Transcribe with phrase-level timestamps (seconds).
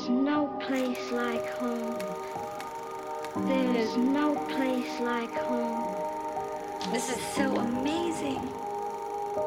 [0.00, 1.98] There's no place like home.
[3.46, 5.94] There's no place like home.
[6.90, 8.40] This is so amazing.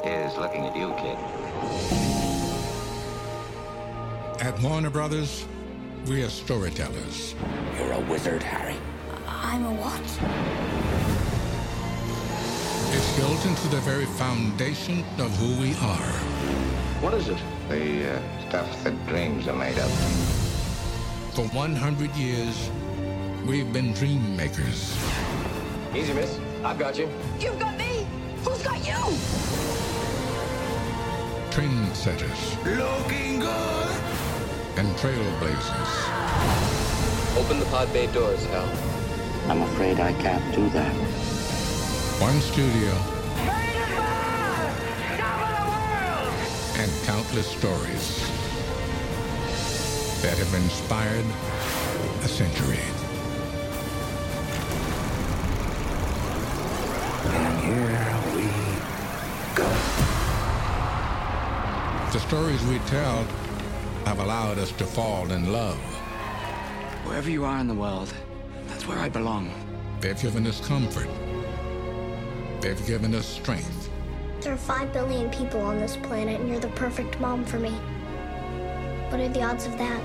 [0.04, 1.18] Is looking at you, kid.
[4.46, 5.44] At Warner Brothers,
[6.06, 7.34] we are storytellers.
[7.76, 8.76] You're a wizard, Harry.
[9.26, 10.00] I'm a what?
[12.94, 16.12] It's built into the very foundation of who we are.
[17.02, 17.42] What is it?
[17.68, 20.33] The uh, stuff that dreams are made of.
[21.34, 22.70] For 100 years,
[23.44, 24.96] we've been dream makers.
[25.92, 26.38] Easy, miss.
[26.62, 27.08] I've got you.
[27.40, 28.06] You've got me.
[28.44, 28.94] Who's got you?
[31.50, 32.54] Trendsetters.
[32.64, 33.96] Looking good.
[34.76, 35.92] And trailblazers.
[37.36, 39.50] Open the pod bay doors, Hal.
[39.50, 40.94] I'm afraid I can't do that.
[42.22, 42.92] One studio.
[46.80, 48.43] And countless stories
[50.24, 51.26] that have inspired
[52.24, 52.78] a century.
[57.28, 58.46] And here we
[59.54, 59.68] go.
[62.10, 63.26] The stories we tell
[64.06, 65.76] have allowed us to fall in love.
[67.04, 68.10] Wherever you are in the world,
[68.68, 69.50] that's where I belong.
[70.00, 71.08] They've given us comfort.
[72.62, 73.90] They've given us strength.
[74.40, 77.76] There are five billion people on this planet, and you're the perfect mom for me.
[79.14, 80.00] What are the odds of that?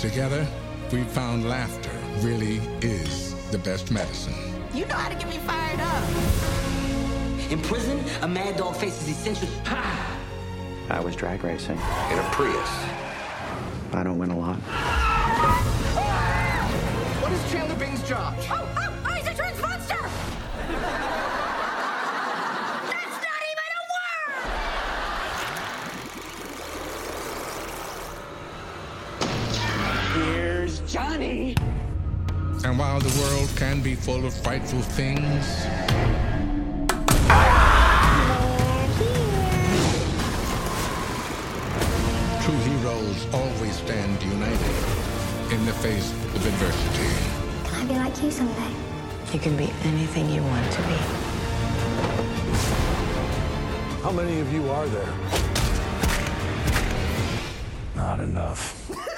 [0.00, 0.44] Together,
[0.90, 4.34] we've found laughter really is the best medicine.
[4.74, 7.52] You know how to get me fired up.
[7.52, 9.46] In prison, a mad dog faces essential.
[9.66, 10.18] Ha!
[10.90, 11.76] I was drag racing.
[11.76, 12.68] In a Prius.
[13.92, 14.58] I don't win a lot.
[34.04, 35.64] Full of frightful things,
[42.44, 47.08] true heroes always stand united in the face of adversity.
[47.70, 48.74] Can I be like you someday?
[49.32, 50.98] You can be anything you want to be.
[54.02, 55.14] How many of you are there?
[57.96, 59.08] Not enough.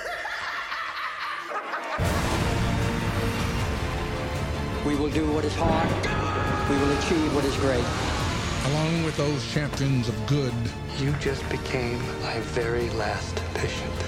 [5.07, 5.89] will do what is hard.
[6.69, 7.85] We will achieve what is great.
[8.73, 10.53] Along with those champions of good,
[10.99, 13.99] You just became my very last patient.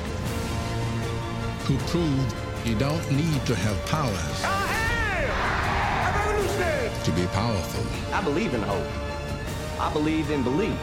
[1.67, 4.39] who proved you don't need to have powers
[7.05, 7.85] to be powerful.
[8.13, 8.91] I believe in hope.
[9.79, 10.79] I believe in belief.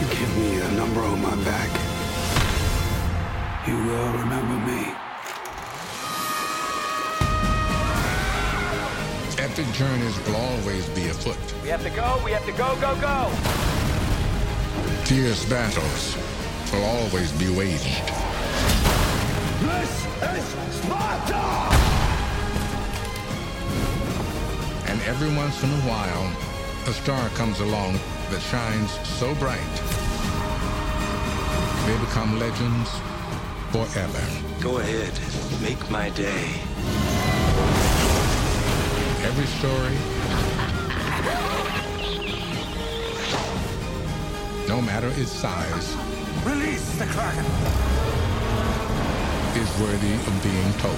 [0.00, 1.70] You give me a number on my back.
[3.66, 5.05] You will remember me.
[9.58, 11.38] Epic journeys will always be afoot.
[11.62, 12.20] We have to go.
[12.22, 13.30] We have to go, go, go.
[15.06, 16.14] Fierce battles
[16.70, 18.02] will always be waged.
[19.62, 21.40] This is Sparta!
[24.90, 26.36] And every once in a while,
[26.86, 29.58] a star comes along that shines so bright,
[31.86, 32.90] they become legends
[33.72, 34.22] forever.
[34.60, 35.18] Go ahead,
[35.62, 36.60] make my day.
[39.38, 39.92] Every story,
[44.66, 45.94] no matter its size,
[46.42, 47.44] Release the Kraken!
[49.60, 50.96] is worthy of being told.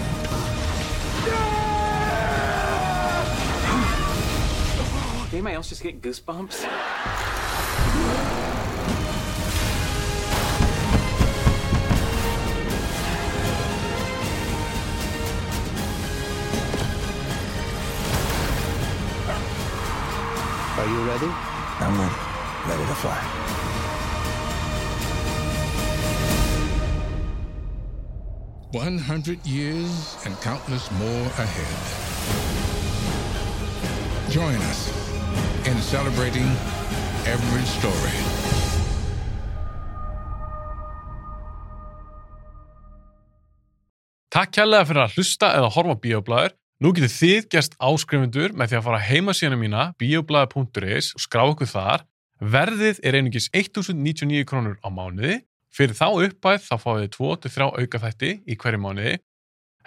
[5.33, 7.28] Anybody else just get goosebumps?
[20.89, 21.31] You ready?
[21.85, 22.19] I'm ready.
[22.69, 23.21] Ready to fly.
[28.73, 31.77] One hundred years and countless more ahead.
[34.29, 34.81] Join us
[35.67, 36.49] in celebrating
[37.25, 38.19] every story.
[44.29, 46.53] Takk kærlega fyrir að hlusta eða horfa Bíoblæður.
[46.79, 51.43] Nú getur þið gerst áskrifundur með því að fara heima síðan mína bioblæður.is og skrá
[51.49, 52.05] okkur þar.
[52.39, 55.41] Verðið er einungis 1099 krónur á mánuði.
[55.75, 59.17] Fyrir þá uppæð þá fáið þið 2-3 auka þætti í hverju mánuði.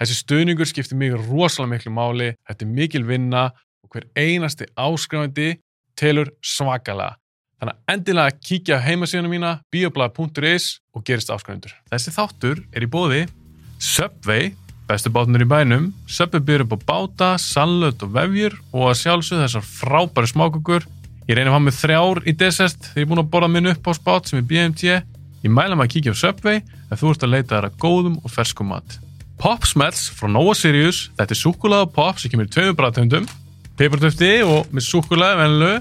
[0.01, 3.47] Þessi stuðningur skiptir mig rosalega miklu máli, þetta er mikil vinna
[3.85, 5.49] og hver einasti áskrifandi
[5.95, 7.15] telur svakalega.
[7.61, 11.71] Þannig að endilega kíkja á heimasíðuna mína bioblæð.is og gerist áskræfundur.
[11.87, 13.29] Þessi þáttur er í bóði
[13.81, 14.51] Subway,
[14.91, 19.45] bestu bátunir í bænum, Subway byrður upp á báta, sallöt og vefjur og að sjálfsögðu
[19.45, 20.87] þessar frábæri smákukur.
[21.29, 23.71] Ég reynir að hafa með þrjár í desert þegar ég er búin að borða minn
[23.71, 24.97] upp á spát sem er BMT.
[25.45, 26.59] Ég mæla maður að kíkja á Subway
[26.91, 28.97] ef þú ert að leita þær að góðum og ferskum mat.
[29.41, 33.23] Pop Smells frá Nova Sirius, þetta er súkulega pop sem kemur í tveimur bræðtöndum,
[33.79, 35.71] peppartöfti og með súkulega venlu.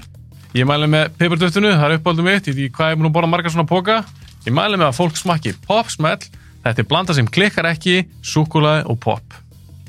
[0.57, 3.11] Ég mæli með peppartöftinu, það er uppáldum mitt, ég veit ekki hvað ég er búin
[3.11, 3.99] að borða margar svona póka.
[4.47, 6.17] Ég mæli með að fólk smakki Pop Smell,
[6.63, 9.37] þetta er blanda sem klikkar ekki, súkulega og pop.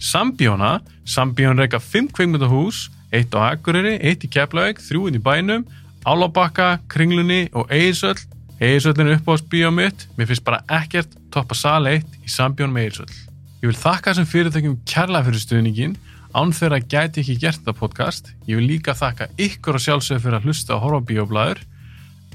[0.03, 5.67] Sambjóna, Sambjón reyka 5 kveikmyndahús, eitt á Akureyri, eitt í Keflavík, þrjú inn í bænum,
[6.03, 8.19] Álabakka, Kringlunni og Eirsöll.
[8.63, 12.89] Eirsöllin er uppáðs bíó mitt, mér finnst bara ekkert toppa sal 1 í Sambjón með
[12.89, 13.21] Eirsöll.
[13.63, 15.99] Ég vil þakka þessum fyrirtækjum kærlega fyrir stuðningin,
[16.35, 18.33] án þeirra gæti ekki gert þetta podcast.
[18.49, 21.63] Ég vil líka þakka ykkur og sjálfsögur fyrir að hlusta og horfa á bíóblæður.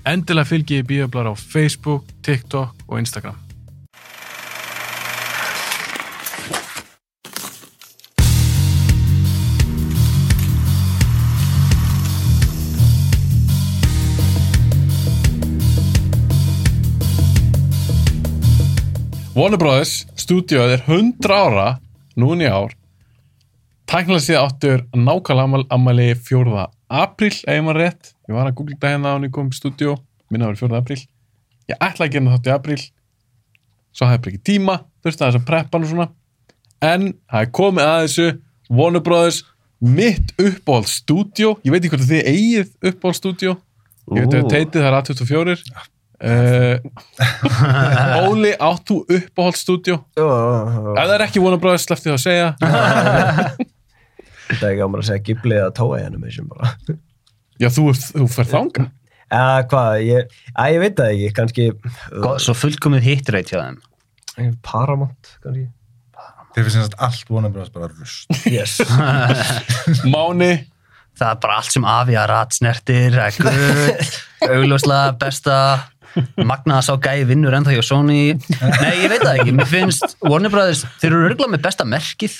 [0.07, 3.46] Endilega fylgi ég bíóblæður á Facebook, TikTok og Instagram.
[19.37, 21.65] Warner Brothers stúdíóið er 100 ára
[22.17, 22.71] núna í ár.
[23.85, 26.63] Tæknilega síðan áttur nákvæmlega ammali 4.
[26.89, 29.93] apríl ef maður rétt, ég var að googla það hérna á komum stúdíó,
[30.33, 30.79] minna var 4.
[30.79, 30.97] apríl.
[31.69, 32.79] Ég ætlaði að gera þátt í apríl.
[33.93, 34.75] Svo hafði bara ekki tíma
[35.05, 36.07] þurfti að þess að preppa hann og svona.
[36.89, 38.27] En það er komið að þessu
[38.79, 39.43] Warner Brothers
[39.99, 43.53] mitt uppáhald stúdíó ég veit ekki hvort þið eigið uppáhald stúdíó
[44.17, 45.57] ég veit að teitið það er A24
[46.17, 46.79] Uh,
[48.25, 49.99] Óli, átt þú uppáhald stúdjó?
[50.17, 52.47] Ef það er ekki Brothers, sleppti það að segja.
[54.47, 56.71] Það er ekki á mér að segja Ghibli eða Toei Animation bara
[57.61, 58.85] Já, þú, þú fer þanga
[59.27, 61.65] Eða hvað, ég, að, ég veit það ekki, kannski
[62.23, 63.81] Gó, Svo fullkomið hitreit hjá þeim.
[64.63, 65.65] Paramount, kannski.
[66.55, 67.69] Þeir finnst semst allt Bros.
[67.75, 68.77] bara rust Yes.
[70.13, 70.53] Máni?
[71.17, 73.17] Það er bara allt sem Avi Arad snertir
[74.47, 75.57] augljóslega besta
[76.51, 78.21] magnaða sá gæi vinnur ennþá hjá Sony.
[78.35, 82.37] Nei, ég veit það ekki, mér finnst Warner Brothers, þeir eru örgulega með besta merkið.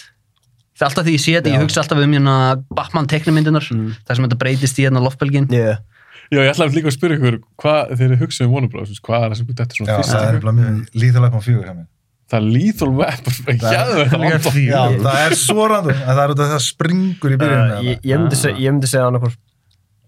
[0.78, 2.34] Það er alltaf því ég sé þetta, ég hugsa alltaf um hérna
[2.78, 3.94] Batman teknimyndunar, mm.
[4.06, 5.80] það sem þetta breytist í hérna lofbelgin yeah.
[6.28, 9.24] Já, ég ætlaði líka að spyrja ykkur hvað þeir eru hugsað um Warner Brothers, hvað
[9.24, 11.64] er það sem þetta er svona Já, fyrst það er bara mjög lethal weapon 4
[11.64, 11.86] hjá mér.
[12.28, 16.66] Það er lethal weapon, það, já, það er svo random það er út af það
[16.68, 19.40] springur í byrjun uh, ég, ég myndi segja, ég myndi segja annarkvæmst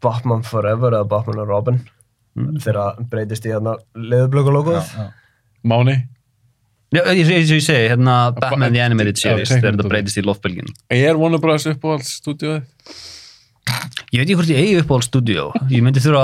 [0.04, 1.80] Batman Forever eða Batman and Robin
[2.39, 2.62] mm.
[2.63, 4.95] þegar breytist í hérna leðublöku logoð
[5.68, 6.00] Máni?
[6.89, 10.74] Já, ég, ég, ég segi, hérna Batman The Animated Series, þegar þetta breytist í lofbelgin
[10.89, 11.68] Er Warner Bros.
[11.69, 12.65] uppáhalds stúdíóið?
[14.09, 16.24] Ég veit ekki hvort ég eigi uppáhald stúdíó ég myndi þurfa,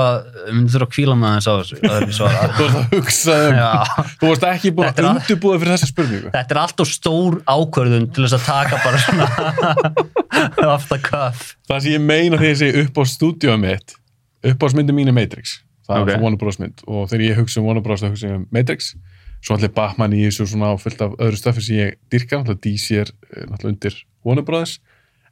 [0.50, 1.90] myndi þurfa að kvíla með þess á þessu Þú
[2.26, 3.60] ert að hugsa um
[4.16, 6.32] Þú varst ekki búin að undirbúða fyrir þessa spurningu.
[6.34, 9.28] Þetta er alltaf stór ákvörðun til þess að taka bara svona
[10.74, 11.52] off the cuff.
[11.70, 13.96] Það sem ég meina þegar ég segi uppáhald stúdíóið mitt
[14.46, 16.16] uppáhaldsmyndi mín er Matrix það okay.
[16.16, 16.58] er Warner Bros.
[16.62, 18.02] mynd og þegar ég hugsa um Bros.
[18.02, 18.92] þá hugsa ég um Matrix
[19.44, 23.00] svo allir Batman í þessu svona fyllt af öðru stöfi sem ég dyrka, náttúrulega DC
[23.02, 23.12] er
[23.50, 23.74] náttúrulega
[24.26, 24.78] undir Bros.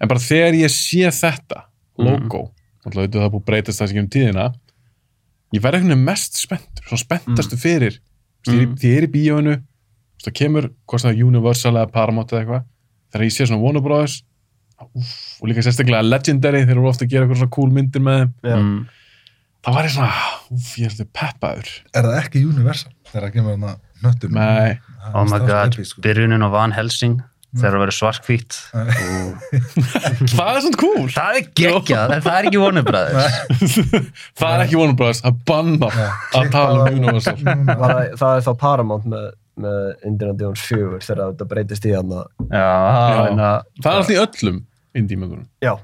[0.01, 1.67] en bara þegar ég sé þetta
[1.99, 2.87] logo, mm.
[2.87, 4.49] náttúrulega það er búið breytast það sem ekki um tíðina
[5.55, 8.01] ég verði veginn mest spenntur, svona spenntastu fyrir
[8.47, 8.77] mm.
[8.79, 9.57] því ég er í bíóinu
[10.25, 12.69] það kemur, hvort það er Universal eða Paramount eða eitthvað,
[13.13, 14.05] þegar ég sé svona.
[14.95, 18.25] Úf, og líka sérstaklega Legendary, þeir eru ofta að gera eitthvað svona cool myndir með
[18.43, 18.81] þeim mm.
[19.65, 21.71] Það var ég svona, úf, ég er þetta peppaður.
[21.93, 22.91] Er það ekki Universal?
[23.11, 24.35] Þegar það kemur þarna nöttum?
[24.37, 24.75] Nei.
[25.13, 26.03] Oh my god, sko.
[26.05, 27.23] byrjunin á Van Helsing
[27.55, 28.57] þegar það verður svartkvít
[30.35, 31.05] Það er svona cool.
[31.15, 33.79] Það er geggjað, en það er ekki Warner Brothers.
[34.41, 35.91] Það er ekki Warner Brothers að banna
[36.35, 37.37] að tala um Universal.
[37.45, 42.15] Það er þá Paramount með með Indiana Jones 4 þegar þetta breytist í hann.
[42.51, 44.57] Það er alltaf í öllum
[44.99, 45.77] indímöndunum Já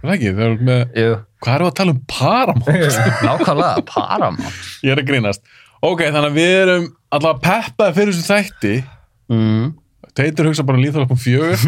[0.00, 1.16] Það er ekki, þeir eru með Jú.
[1.40, 2.96] Hvað eru að tala um Paramount?
[3.26, 4.62] Nákvæmlega, Paramount.
[4.84, 5.44] Ég er að grínast.
[5.80, 8.72] Ok, þannig að við erum alltaf peppaði fyrir þessu þætti.
[9.32, 9.68] Mm.
[10.16, 11.60] Teitur hugsa bara um líðþálfum fjögur.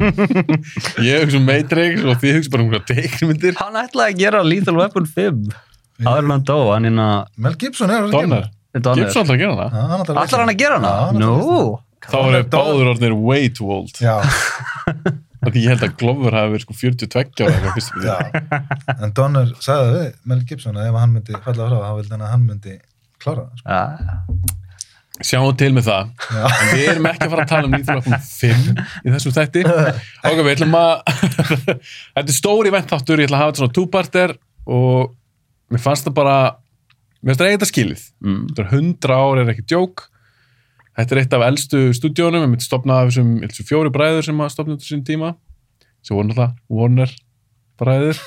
[1.08, 4.42] Ég hugsa um Matrix og þið hugsa bara um hvað teiknmyndir Hann ætlaði að gera
[4.46, 5.50] Lethal Weapon 5
[6.00, 8.46] áður hann dó, hann er að Mel Gibson er að Donner.
[8.72, 10.04] Gibson ætlaði að gera hana.
[10.22, 10.94] Ætlar hann að gera hana?
[11.18, 11.32] Nú.
[12.06, 13.98] Þá eru báður orðinir way too old.
[14.00, 14.22] Já
[15.40, 18.24] Því ég held að Glover hafi verið sko 42 ára
[19.00, 22.24] en Donner sagði við Mel Gibson að ef hann myndi falla frá þá vildi hann
[22.26, 22.74] að hann myndi
[23.20, 23.76] klára það sko.
[23.76, 24.58] Já
[25.20, 26.44] Sjáum til með það, Já.
[26.48, 28.70] en við erum ekki að fara að tala um nýþjóðlöfum 5
[29.04, 29.64] í þessum þætti.
[30.30, 30.92] Ok, við ætlum að,
[32.14, 34.32] þetta er stóri ventáttur, ég ætla að hafa þetta svona túparter
[34.64, 35.12] og
[35.70, 36.36] mér fannst það bara
[37.20, 38.40] mér finnst það eitthvað skilið mm.
[38.48, 40.06] þetta er hundra ár er ekki djók
[41.00, 44.52] þetta er eitt af elstu stúdíónum við myndum stopna af þessum, fjóri bræður sem að
[44.54, 45.34] stopna þessum tíma
[46.04, 47.14] sem voru náttúrulega Warner
[47.80, 48.20] bræður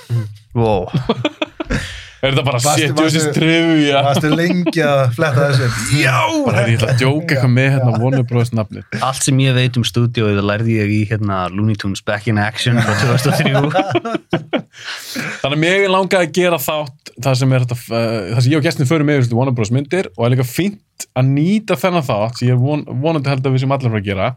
[0.57, 0.89] wow.
[2.23, 6.19] er þetta bara Varstu- setjum þessi varstu- trivia Varstu lengi að fletta þessu Já!
[6.45, 8.53] bara er ég ætla að djóka eitthvað með hérna Warner Bros.
[8.55, 12.39] nafni allt sem ég veit um stúdíóið lærði ég í hérna Looney Tunes Back in
[12.39, 13.51] Action frá 2003
[15.43, 18.61] Þannig að mér langaði að gera þátt það sem er þetta, uh, það sem ég
[18.61, 19.73] og gestin förum með þessu Warner Bros.
[19.75, 23.43] myndir og er líka fínt að nýta þennan þátt sem ég er von, vonandi held
[23.45, 24.31] að við sem allir fara að gera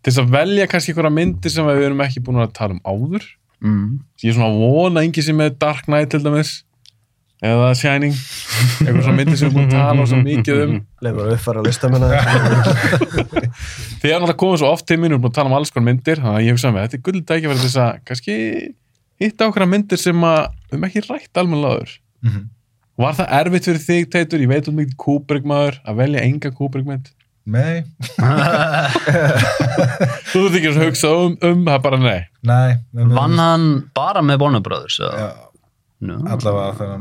[0.00, 2.82] til þess að velja kannski einhverja myndir sem við erum ekki búin að tala um
[2.88, 3.26] áður
[3.60, 3.86] mm.
[4.24, 6.54] ég er svona að vona engi sem er Dark Knight til dæmis
[7.40, 8.12] eða Shining.
[8.84, 10.74] Eitthvað svona myndir sem að tala svo mikið um.
[11.04, 12.10] Leifur að uppfæra listamina
[14.00, 15.88] Þið er náttúrulega komið svo oft til mín og búin að tala um alls konar
[15.90, 18.36] myndir þannig að ég hef saman þetta er gull dækja verið þess að kannski
[19.20, 22.42] hitta okkur myndir sem að við erum ekki rætt almennilegaður Mhm.
[23.00, 24.42] Var það erfitt fyrir þig, Teitur?
[24.44, 27.06] Ég veit um mikið Kubrick maður að velja enga Kubrick mynd.
[27.48, 27.78] Nei,
[30.30, 32.18] Þú þurft ekki að hugsa um, um það bara nei.
[32.44, 32.76] Nei
[33.16, 33.64] vann hann
[33.96, 35.16] bara með Warner Brothers eða?
[35.16, 35.30] Já,
[36.10, 36.18] no.
[36.36, 37.00] allavega þegar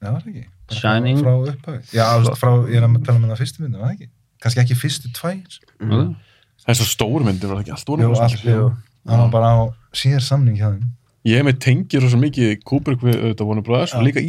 [0.00, 0.46] Já, var það ekki?
[0.70, 1.20] Bara Shining.
[1.20, 1.80] Frá, upphafi.
[1.96, 2.06] Já,
[2.40, 4.10] frá, ég er að tala með það fyrstu myndum, var það ekki?
[4.40, 5.58] Kannski ekki fyrstu tvær.
[5.84, 6.14] Mm.
[6.60, 7.74] Það er svo stór myndir, var það ekki?
[7.76, 8.64] Allt Jú, voru allt, jú.
[9.10, 9.60] Hann var bara á
[9.96, 10.88] síðar samning hjá þeim.
[11.28, 14.22] Ég hef með tengir svo mikið Kubrick við auðvitað Warner Brothers og líka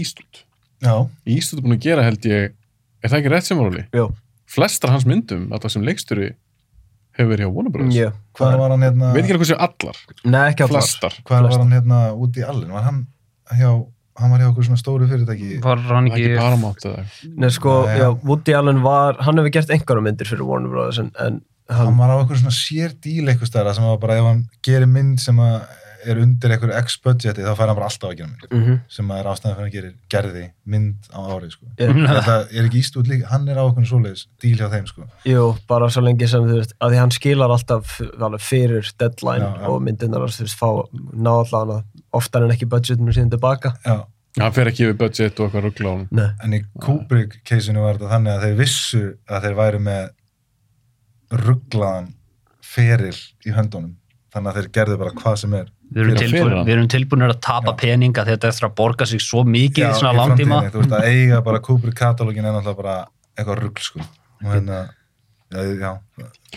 [0.82, 0.96] Já,
[1.30, 2.54] Eastwood er búin að gera held ég
[3.06, 3.76] er það ekki rétt sem var?
[3.94, 4.08] Jú.
[4.50, 6.32] Flestar hans myndum, alltaf sem leikstjóri
[7.20, 7.98] hefur verið hjá Warner Brothers.
[8.00, 8.10] Já.
[8.38, 10.00] hvað var hann hérna Veit ekki alveg hvað séu allar.
[10.26, 10.82] Nei, ekki allar.
[10.82, 11.18] Flestar.
[11.28, 12.74] Hvað var hann hérna út í allin?
[12.74, 13.02] Var hann
[13.60, 13.72] hjá,
[14.20, 17.06] hann var hjá okkur svona stóru fyrirtæki var hann Það ekki ekki Paramount eða
[17.38, 18.10] Nei, sko, Nei, já, já.
[18.28, 21.42] Woody Allen var, hann hefur gert einhverja myndir fyrir Warner Brothers en, en
[21.72, 24.42] Hann hann, var á okkur svona sér díl eitthvað stæra sem var bara ef hann
[24.66, 25.62] gerir mynd sem að
[26.02, 28.80] er undir einhverju x-budgeti þá fær hann bara alltaf að gera mynd Mhm.
[28.90, 31.66] sem að er ástæðan fyrir að hann gerir gerði mynd á árið sko.
[31.78, 31.92] Já.
[31.94, 35.06] Þetta er ekki íst út líka, hann er á okkur svoleiðis díl hjá þeim sko.
[35.30, 39.46] jú, bara svo lengi sem þú veist, að því hann skilar alltaf alveg fyrir deadline
[39.46, 39.68] Já, já.
[39.70, 40.70] og myndirnar þú veist, fá,
[41.14, 41.84] ná allan að
[42.16, 43.76] oftar en ekki budgetinu síðan tilbaka.
[43.86, 44.04] Já.
[44.40, 46.28] Hann fer ekki yfir budget og eitthvað Nei.
[46.44, 50.06] En í Kubrick keisinu var þetta þannig að þeir vissu að þeir væru með
[51.42, 52.08] rugglaðan
[52.64, 53.98] feril í höndunum.
[54.32, 55.68] Þannig að þeir gerðu bara hvað sem er.
[55.92, 59.08] Við erum, tilbúin, við erum tilbúinir að tapa peninga því að þetta eftir að borga
[59.12, 60.62] sig svo mikið í svona langtíma.
[60.72, 62.96] þú veist að eiga bara Kubrick katalógin er náttúrulega bara
[63.36, 64.06] eitthvað ruggl sko.
[64.46, 64.80] Og hérna
[65.52, 65.92] já, já,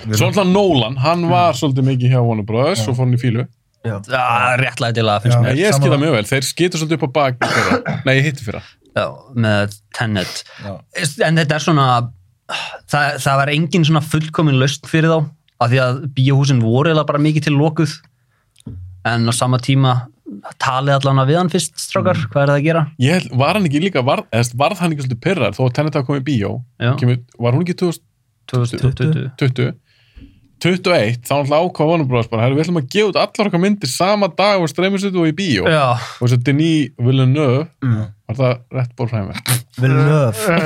[0.05, 3.23] við Svo alltaf Nolan, hann var svolítið mikið hjá Warner Brothers og fór hann í
[3.25, 3.47] fílu
[3.85, 5.43] Já, réttlega til að finnst Já.
[5.45, 7.99] mér Ég skilða mjög vel, þeir skitur svolítið upp á bak í fyrra.
[8.07, 8.63] Nei, ég hitti fyrra
[8.95, 10.73] Já, með Tenet Já.
[11.29, 11.87] en þetta er svona
[12.89, 15.19] það, það var engin svona fullkomin löst fyrir þá
[15.65, 17.93] af því að bíóhúsin voru eða bara mikið til lokuð
[19.05, 19.95] en á sama tíma
[20.59, 22.31] talið allan að við hann fyrst strákar, Mm.
[22.33, 22.83] hvað er það að gera?
[22.99, 26.07] Ég var hann ekki líka, var, varð hann ekki svolítið pyrrar þó að Tenet hafa
[26.09, 26.51] komið í bíó.
[26.99, 29.75] Kemur, Var hún ekki 2020 2020?
[30.65, 32.29] 21, þá náttúrulega ákvað Warner Bros.
[32.31, 35.29] bara, herru, við ætlum að gefa út allar okkar myndir sama dag og streymisut og
[35.29, 35.67] í bíó.
[35.69, 37.67] Já, og þess að Denis Villeneuve
[38.25, 39.37] var það rétt ból fræmi
[39.77, 40.57] Villeneuve.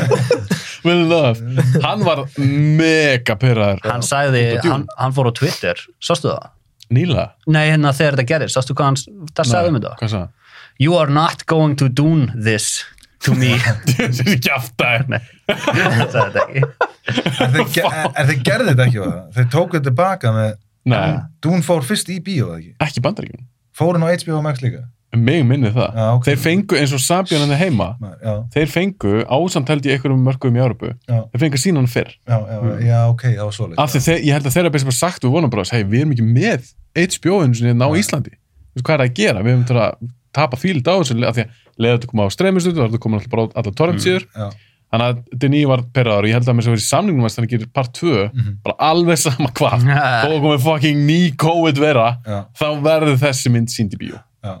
[0.86, 5.84] Villeneuve, hann var mega pyrraður hann sagði, hann, hann fór á Twitter.
[6.00, 6.54] Sástu það?
[6.94, 7.30] Nýla?
[7.52, 9.96] Nei, hérna þegar þetta gerðist, sástu hvað hann það sagði um þetta?
[10.00, 10.34] Hvað sagði?
[10.78, 12.86] You are not going to do this
[13.24, 13.54] to me.
[13.88, 16.64] Þetta er ekki aftur Nei, það sagði þetta ekki.
[17.08, 19.20] En þeir, en þeir gerðu þetta það.
[19.36, 19.48] þeir
[19.88, 20.50] tilbaka með
[20.88, 22.74] Nei, Dún fór fyrst í bíó ekki?
[22.84, 23.46] Ekki bandaríkjum
[23.78, 24.86] fór hann á HBO Max líka?
[25.16, 25.94] Mig minni það.
[25.96, 26.26] Já, ok.
[26.26, 30.58] Þeir fengu eins og Sabjörn henni heima já, Þeir fengu, ásamt held ég einhverjum mörgum
[30.58, 30.90] í Árupu.
[31.08, 32.10] Þeir fengu sína hann fyrr.
[32.28, 33.56] Já, já, já, ok, það var
[33.94, 36.26] því þeir, ég held að þeirra bara sagt við vonum bara hei, við erum ekki
[36.28, 38.34] með HBO eins og á Íslandi.
[38.82, 39.44] Hvað er það að gera?
[39.46, 39.96] Við höfum til að
[40.38, 41.52] tapa fíld á þessu af því að
[41.84, 44.24] leiða þetta koma á streymistötu þá er þetta komin alltaf bara á allar torrent síður
[44.32, 44.48] já.
[44.88, 47.24] Þannig að Denis var perraður og ég held að með þess að vera í samningum
[47.28, 48.52] að þannig gerir part 2 Mhm.
[48.64, 49.82] bara alveg sama hvað
[50.24, 52.38] þó að komið fucking ný COVID vera Já.
[52.56, 54.16] þá verður þessi mynd sínd í bíó
[54.46, 54.54] Já.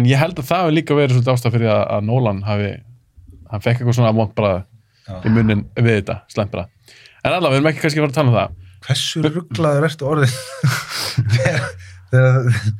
[0.00, 2.70] en ég held að það hefur líka verið svolítið ástæð fyrir að, að Nolan hafi
[3.50, 4.54] hann fekk eitthvað svona vond bara
[5.10, 5.20] Já.
[5.28, 6.64] í munnin við þetta, slæmt bara
[7.20, 8.48] en allavega, við erum ekki kannski að fara að tala um það
[8.88, 10.32] hversu rugglaður ertu orðið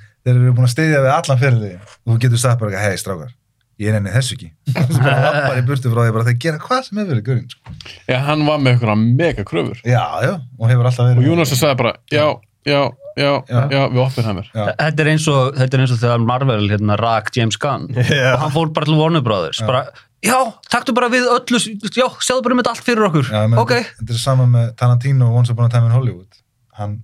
[0.25, 3.37] þeir eru búin að steyðja við allan fyrirlið og þú getur sagt bara, hei strákar
[3.81, 4.51] ég nenni þessu ekki.
[4.93, 7.47] Svo bara lappar í burtu frá því bara þeir gera hvað sem hefur verið gurinn
[7.49, 7.77] sko.
[8.11, 9.79] Já, hann var með eitthvað mega kröfur.
[9.89, 12.27] Já, já, og hefur alltaf verið og Jónas sagði bara, já,
[12.69, 12.81] já,
[13.17, 13.81] já, já, Já.
[13.95, 14.67] við Oppenheimer Já.
[14.83, 17.89] Þetta er eins og, þetta er eins og þegar Marvel hérna rak James Gunn.
[18.05, 18.35] Já.
[18.35, 19.81] og hann fór bara til Warner Brothers bara,
[20.29, 20.37] já,
[20.69, 23.31] taktu bara við öllu já, sjáðu bara um þetta allt fyrir okkur.
[23.33, 23.73] Já, menn, ok,
[24.03, 26.43] þetta er sama með Tarantino og Once Upon a Time in Hollywood.
[26.77, 26.99] Hann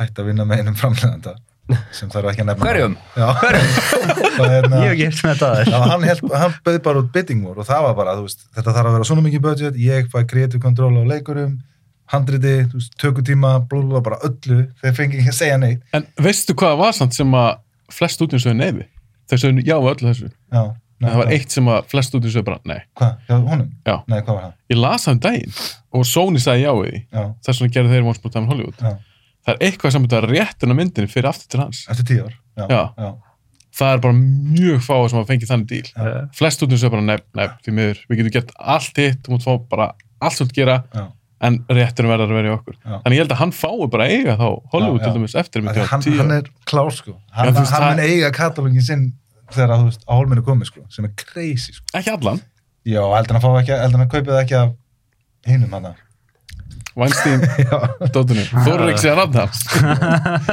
[0.00, 1.36] hætti að vinna með einum framleganda
[1.96, 2.96] sem þarf ekki að nefna Hverjum?
[3.16, 3.26] Já.
[4.40, 5.70] Og hérna, Ég hef ekki heyrt með þetta aðeins.
[5.72, 8.74] Já, hann, held, hann bauð bara út bidding war og það var bara, veist, þetta
[8.76, 11.56] þarf að vera svona mikið budget, ég fæ creative control á leikurum,
[12.12, 12.54] handriti,
[13.02, 15.82] tökutíma, blúla, bara öllu, þeir fengi ekki að segja neitt.
[15.96, 17.50] En veistu hvað var samt sem að
[17.96, 18.86] flest út í sögðu neyfi?
[19.26, 20.30] Þeir sögðu já við öllu þessu.
[20.54, 20.62] Já.
[20.96, 22.78] En það var eitt sem að flest út í sögðu bara nei.
[22.96, 23.18] Hvað?
[23.26, 23.66] Já, honum?
[23.84, 23.96] Já.
[24.06, 24.54] Nei, hvað var það?
[24.72, 25.58] Ég las það um daginn
[25.96, 27.02] og Sony sagði já við því.
[27.48, 28.96] Þess vegna gerðu þeir
[29.46, 31.84] Það er eitthvað sem þetta réttun á myndinni fyrir aftur til hans.
[31.92, 32.34] Eftir tíu ár.
[32.58, 32.66] Já.
[32.66, 32.82] Já.
[32.98, 33.10] Já.
[33.76, 35.90] Það er bara mjög fáið sem að fengi þannig díl.
[36.34, 38.00] Flest út í sögðu bara nei, nei, því miður.
[38.08, 39.88] Við getum gert allt hitt, þú mútt fá bara
[40.24, 41.04] allt svolítið gera Já.
[41.46, 42.78] en réttunum verður að vera í okkur.
[42.86, 45.66] Þannig ég held að hann fái bara að eiga þá Hollywood til dæmis eftir Af
[45.68, 47.14] myndi því á Hann, hann er klár, sko.
[47.36, 49.04] Hann, hann það- mun eiga katalógin sinn
[49.52, 51.84] þegar, þú veist, á hólminu komið, sko, sem er crazy, sko.
[52.00, 52.40] Ekki allan.
[52.86, 54.72] Já, heldur hann að hann að kaupið ekki af
[55.46, 55.92] hinum hann
[56.96, 57.42] Weinstein,
[58.14, 59.62] Dóttunni, Þorrik sé að nafna hans.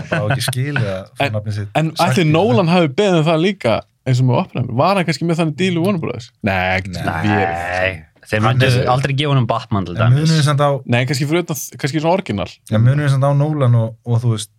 [0.09, 1.37] Það á ekki fá En-.
[1.79, 4.73] En ætli Nólan hafi beðið um það líka eins og með Oppenheimer?
[4.81, 6.27] Var hann kannski með þannig díl í Warner Brothers?
[6.43, 7.93] Nei, Nei,
[8.27, 10.33] þeir myndu aldrei gefa honum Batman til dæmis.
[10.51, 12.49] á, Nei, kannski fyrir utan, kannski svona orginal.
[12.67, 14.51] já, munum við samt á Nolan og, og þú veist,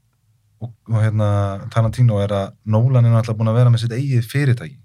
[0.64, 1.29] og, og hérna,
[1.75, 4.79] Tarantino er að Nolan er náttúrulega búin að vera með sitt eigið fyrirtæki.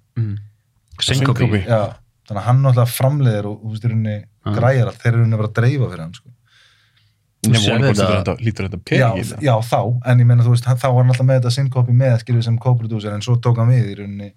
[0.99, 1.47] Syncope.
[1.63, 1.95] Já,
[2.27, 4.17] þannig að hann náttúrulega framleiðir og, þú veist, í rauninni
[4.59, 6.27] græjar allt, þeir eru bara að dreifa fyrir hann, sko.
[6.27, 8.35] Nefnum sérð Warner Brothers þetta- lítur þetta-
[8.67, 9.09] þetta Já,
[9.41, 11.95] já, þá, en ég meina, þú veist, hann, þá var hann alltaf með þetta synkopi
[11.95, 14.31] með, skilur sem co-producer, en svo tók hann við í rauninni.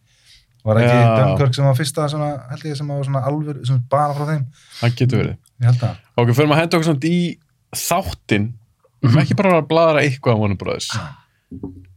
[0.63, 1.17] Var ekki Já.
[1.19, 4.45] Dunkirk sem var fyrsta svona, held ég, sem var svona alvör, sem bara frá þeim?
[4.79, 5.37] Það getur verið.
[6.17, 7.39] Ok, fyrir maður að henda okkur svona í
[7.75, 9.21] þáttinn, mm -hmm.
[9.25, 10.91] ekki bara að bladra eitthvað á Warner Brothers.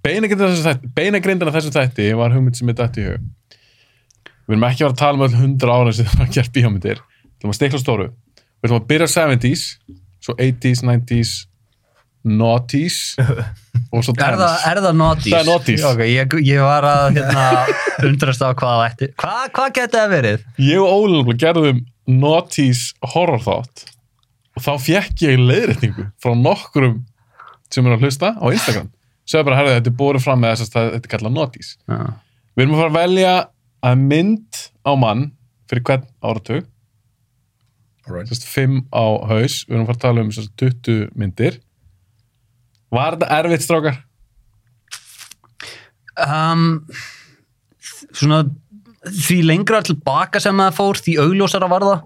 [0.05, 3.21] Beinagrindina þessu þætti var hugmynd sem er dætt í hug.
[4.45, 6.51] Við erum ekki að vera að tala um öll hundra ára sem það var gert
[6.53, 6.99] bíómyndir.
[7.01, 8.07] Við ætlum að stikla stóru.
[8.61, 9.63] Við ætlum að byrja á 70s,
[10.25, 11.33] svo 80s, 90s,
[12.25, 12.99] noughties
[13.93, 15.31] og svo Er það, er það naughties?
[15.31, 15.83] Það er naughties.
[15.91, 17.47] Ok, ég, ég var að hérna,
[18.09, 19.11] undrast á hvað það ætti.
[19.21, 20.47] Hvað, hvað geti það verið?
[20.65, 21.83] Ég og Óli nefnilega gerðum
[22.25, 23.85] noughties horror þátt
[24.55, 27.01] og þá fekk ég leiðrétningu frá nokkrum
[27.73, 28.91] sem er að hlusta á Instagram.
[29.25, 31.71] Sögðu bara, herrðu, þetta er búið fram með þess að þetta er kallað noughties.
[31.89, 31.99] Já.
[32.55, 33.33] Við erum að fara að velja
[33.85, 35.23] að mynd á mann
[35.69, 36.67] fyrir hvern áratug.
[38.05, 41.61] Sérst, fimm á haus við erum að fara að tala um sérst, 20 myndir
[42.95, 44.01] Var þetta erfitt strákar?
[46.15, 46.85] Um,
[48.15, 48.43] svona,
[49.09, 52.05] því lengra tilbaka sem það fór, því augljósara var það.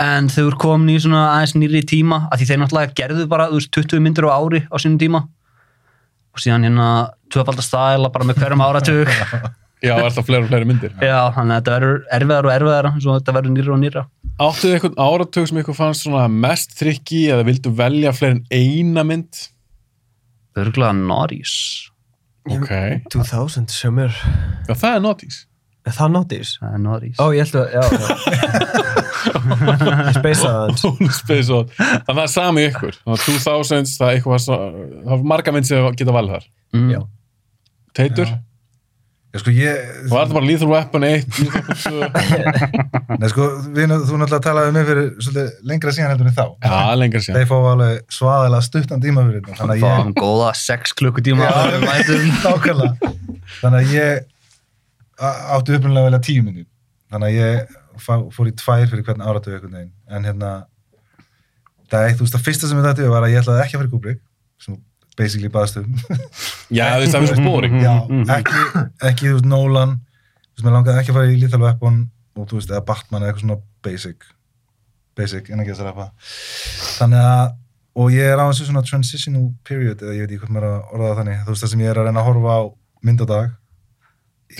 [0.00, 3.48] En þau eru komin í svona aðeins nýri tíma, að því þeir náttúrulega gerðu bara
[3.52, 5.24] veist, 20 myndir á ári á sínum tíma.
[6.30, 6.90] Og síðan hérna
[7.32, 9.10] tvöfaldar stæla bara með hverjum áratug.
[9.80, 10.96] Já, er það fleiri og fleiri myndir?
[11.00, 14.02] Já, þannig að þetta verður erfiðar og erfiðar svo þetta verður nýra og nýra.
[14.40, 19.06] Áttuðu eitthvað áratug sem eitthvað fannst svona mest trikki eða vildu velja fleiri en eina
[19.08, 19.44] mynd?
[20.60, 21.54] Örgulega Norris.
[22.50, 22.72] Ok.
[23.12, 24.12] 2000 sem er
[24.68, 25.40] Já, það er.
[25.88, 26.50] Er það Naughties?
[26.60, 27.16] Það er Norris.
[27.16, 29.00] Ó, ég held að, já, já.
[30.50, 30.84] Aðeins.
[30.84, 31.70] Hún space on.
[31.72, 32.98] Þannig að það er sami ykkur.
[33.00, 36.46] Þannig að 2000s, það er eitthvað það er marga mynd sem geta valið þar.
[36.76, 36.90] Mm.
[36.92, 37.00] Já.
[37.96, 38.28] Teitur?
[38.28, 38.40] Já,
[39.38, 39.74] sko, ég...
[40.10, 43.18] Var þetta bara Lethal Weapon 1, Lethal Weapon 2?
[43.20, 43.44] Nei, sko,
[43.76, 46.46] við, þú náttúrulega talaði um mig fyrir svolítið lengra síðan heldur en þá.
[46.66, 47.36] Já, lengra síðan.
[47.38, 49.58] Þeir fá alveg svaðilega stuttan tíma fyrir þetta.
[49.60, 49.86] Þannig að ég...
[50.00, 51.44] Fáum góða 6 klukkutíma.
[53.60, 54.10] Þannig að ég
[55.20, 56.66] á- átti upprunnilega að velja tíu minnir.
[57.14, 57.54] Þannig að ég
[58.02, 59.54] fá, fór í tvær fyrir hvern áratu.
[60.10, 60.52] En hérna,
[61.90, 63.76] það er eitt, þú veist, það fyrsta sem ég dætti var að ég ætlaði ekki
[63.76, 64.22] að fara í Kubrick,
[64.62, 64.78] sem
[65.20, 65.92] basically baðast um.
[66.72, 67.76] Já, þú veist, það er svo boring.
[67.84, 67.94] Já,
[68.38, 68.64] ekki,
[69.10, 69.94] ekki, þú veist, Nolan,
[70.48, 72.02] þú veist, mér langaði ekki að fara í Lethal Weapon
[72.40, 74.28] og þú veist, eða Batman eða eitthvað svona basic,
[75.18, 76.10] basic, en ekki að rappa.
[76.96, 77.54] Þannig að,
[78.00, 80.76] og ég er á þessu svona transitional period, eða ég veit ekki hvað mér að
[80.94, 82.62] orða það þannig, þú veist, það sem ég er að reyna að horfa á
[83.08, 83.48] mynd á dag.
[83.50, 83.59] Í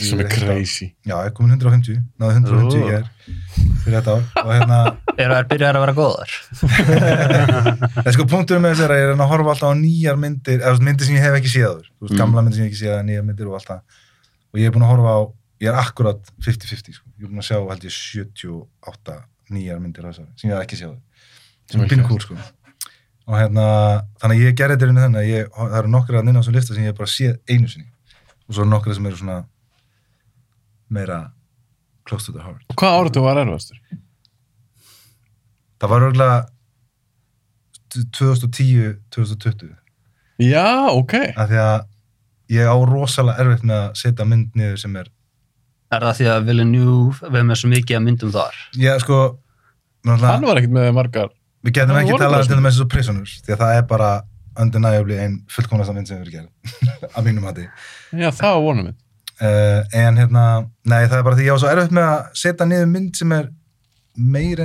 [0.00, 0.86] Sem er crazy.
[1.04, 2.86] Já, ég er komin 150, náðu 150 Ó.
[2.88, 3.08] ég er
[3.84, 4.78] fyrir þetta ár og hérna,
[5.20, 6.30] Eru þær byrjar að vera góðar?
[8.06, 10.62] en sko punkturinn með þessu er að ég er að horfa alltaf á nýjar myndir,
[10.64, 12.20] eða myndir sem ég hef ekki séð áður, þú veist, Mm.
[12.22, 13.80] gamla myndir sem ég hef ekki séð, nýjar myndir og allt það.
[14.50, 15.20] Og ég er búin að horfa á,
[15.60, 17.06] ég er akkurat 50-50, sko.
[17.20, 19.18] Ég er búin að sjá, held ég, 78
[19.50, 20.96] nýjar myndir á þessari, sem ég hef ekki séð.
[21.70, 21.90] Sem er Ok.
[21.94, 22.36] pinn cool, sko.
[23.30, 26.40] Og hérna, þannig að ég gerði þetta þannig að ég, það eru nokkra að nynna
[26.40, 27.86] á þessu lista sem ég hef bara séð einu sinni.
[28.48, 29.44] Og svo eru nokkra sem eru svona
[30.90, 31.18] meira
[32.08, 32.62] close to the heart.
[32.70, 33.78] Og hvað áratu var erfastur?
[35.80, 36.38] Það var örgulega
[37.90, 39.74] 2010-2020
[40.40, 41.14] Já, ok.
[41.36, 41.80] af því að
[42.54, 45.08] ég á rosalega erfitt með að setja mynd niður sem er
[45.90, 48.54] Er það því að Villeneuve við með svo mikið að myndum þar?
[48.78, 49.18] ég sko
[50.06, 51.28] Hann var ekkert með margar.
[51.66, 52.70] við getum ekki talað til svona.
[52.70, 54.10] þess að Prisoners því að það er bara
[54.60, 56.50] undeniably ein fullkomnasta mynd sem við erum gerð
[57.16, 57.66] að mínum mati
[58.16, 58.96] Já, það var vonum minn.
[59.44, 60.44] Uh, en hérna,
[60.88, 63.36] nei það er bara því ég var svo erfitt með að setja niður mynd sem
[63.36, 63.48] er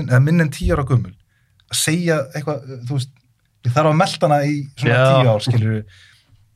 [0.02, 1.14] en, eða minn en tíu ára gummul
[1.72, 3.14] að segja eitthvað, þú veist
[3.66, 5.06] ég þarf að melda hana í svona Já.
[5.10, 5.80] tíu ár skilur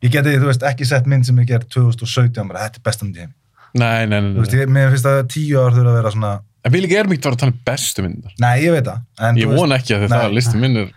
[0.06, 3.08] ég geti, þú veist, ekki sett mynd sem ég gerð 2017, bara þetta er besta
[3.08, 3.36] mynd heim
[3.78, 4.32] Nei, nei, nei.
[4.34, 7.24] þú veist, ég, mér finnst að tíu ár þurfa að vera svona En erum ekki
[7.24, 8.32] að fara að tala um bestu myndar.
[8.44, 10.90] nei, ég veit það en, Ég vona ekki að þið það að listi minn er...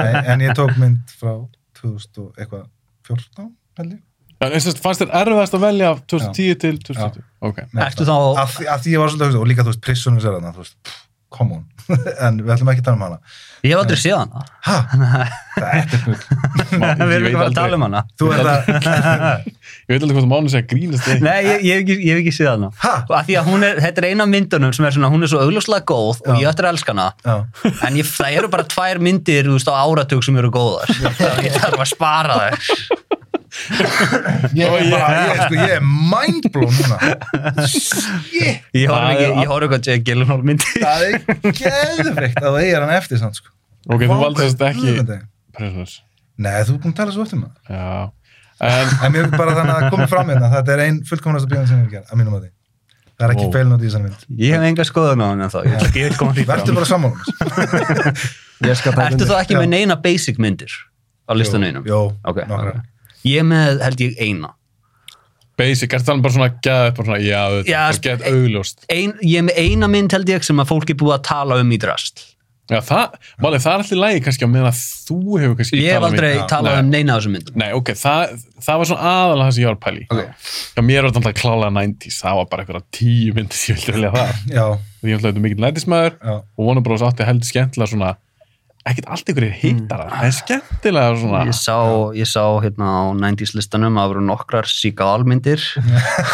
[0.00, 1.34] nei, en ég tók mynd frá
[1.82, 2.62] 2000 og eitthvað
[3.10, 3.50] 14,
[3.80, 4.00] held ég
[4.40, 7.24] En eins og þess, fannst þér erfiðast að velja af 2010 til 2020?
[7.50, 7.58] Ok.
[7.76, 9.62] Nei, Ertu það- þá- að, því- að því ég var svolítið að hugsa, og líka
[9.66, 10.96] þú veist, Prisoners er þarna, þú veist,
[11.30, 11.66] come on
[12.26, 13.18] en við ætlum ekki að tala um hana
[13.60, 14.40] Ég hef aldrei séð hana.
[14.64, 14.76] ha,
[15.60, 16.14] það er bull
[17.10, 18.00] Við erum ekki að að tala um hana.
[18.16, 18.60] þú ert að,
[19.90, 21.20] Ég veit aldrei hvort mánu segja grínast þig.
[21.26, 22.70] Nei, ég, ég, hef ekki, ég hef ekki séð hana.
[22.80, 22.92] Ha?
[23.10, 25.26] Og að því að hún er, þetta er eina af myndunum sem er svona, hún
[25.26, 27.06] er svo augljóslega góð og ég ættir að elska hana.
[27.26, 27.36] já,
[27.90, 30.94] En ég, það eru bara tvær myndir, þú veist, á áratug sem eru góðar.
[31.20, 33.09] Það ég þarf að spara þær.
[34.56, 36.98] Ég er bara, ég, sko, ég er mindblown núna
[37.68, 40.70] shit, Ég horf Það ekki, er- ég horf ekki að Jake Gyllenhaal myndir.
[40.84, 41.12] það er
[41.60, 43.52] geðveikt að þú eigir hann eftir sann, sko
[43.90, 45.20] Ok, þú hvað ekki er.
[45.56, 45.94] Prisoners.
[46.40, 48.10] nei, þú er búin að tala svo oft um það Já.
[48.60, 51.68] En, en mér er bara þannig að koma fram hérna þetta er ein fullkomnasta bíðan
[51.70, 52.50] sem við erum gerð, að mínum að því
[53.20, 53.54] það er ekki Wow.
[53.56, 55.58] feilnótt í þessari mynd Ég hef enga skoðun á hann en þá.
[55.64, 56.76] Ég ætla ekki að koma því verður fram.
[56.76, 57.16] bara sammála
[58.70, 60.72] Ég skal taka Ertu þá ekki með neina basic myndir
[61.24, 61.84] á listanum einum?
[61.88, 62.80] Jó, Ok, nokkrar.
[62.80, 62.86] ok.
[63.28, 64.54] Ég er með, held ég, eina.
[65.60, 68.84] basic, er það bara svona gæð, bara svona, já, þetta er bara gæð augljóst.
[68.88, 71.58] Ein, ég er með eina mynd, held ég, sem að fólk er búið að tala
[71.60, 72.22] um í drast.
[72.70, 74.80] Já, það, málið, það er alltaf lægi kannski á meðan að
[75.10, 76.80] þú hefur kannski Ég hef talað um aldrei í- talað Nei.
[76.84, 77.56] um neina af þessum myndum.
[77.58, 80.04] Nei, ok, það, það var svona aðalega það sem ég var að pæli.
[80.06, 80.20] Ok.
[80.78, 83.80] Já, mér var þetta alltaf klálega 90s, það var bara eitthvað tíu myndir sem ég
[83.82, 84.32] vildi velja það.
[84.54, 84.64] já,
[85.00, 87.02] Því ég ætlaði þetta mikill nættismæður já og Warner Bros.
[87.10, 88.12] átti heldur skemmtilega svona,
[88.88, 91.40] ekkert allt ykkur hittara, en skemmtilega svona.
[91.50, 91.74] Ég sá,
[92.16, 95.66] ég sá hérna á 90s listanum að það voru nokkrar Seagal-myndir.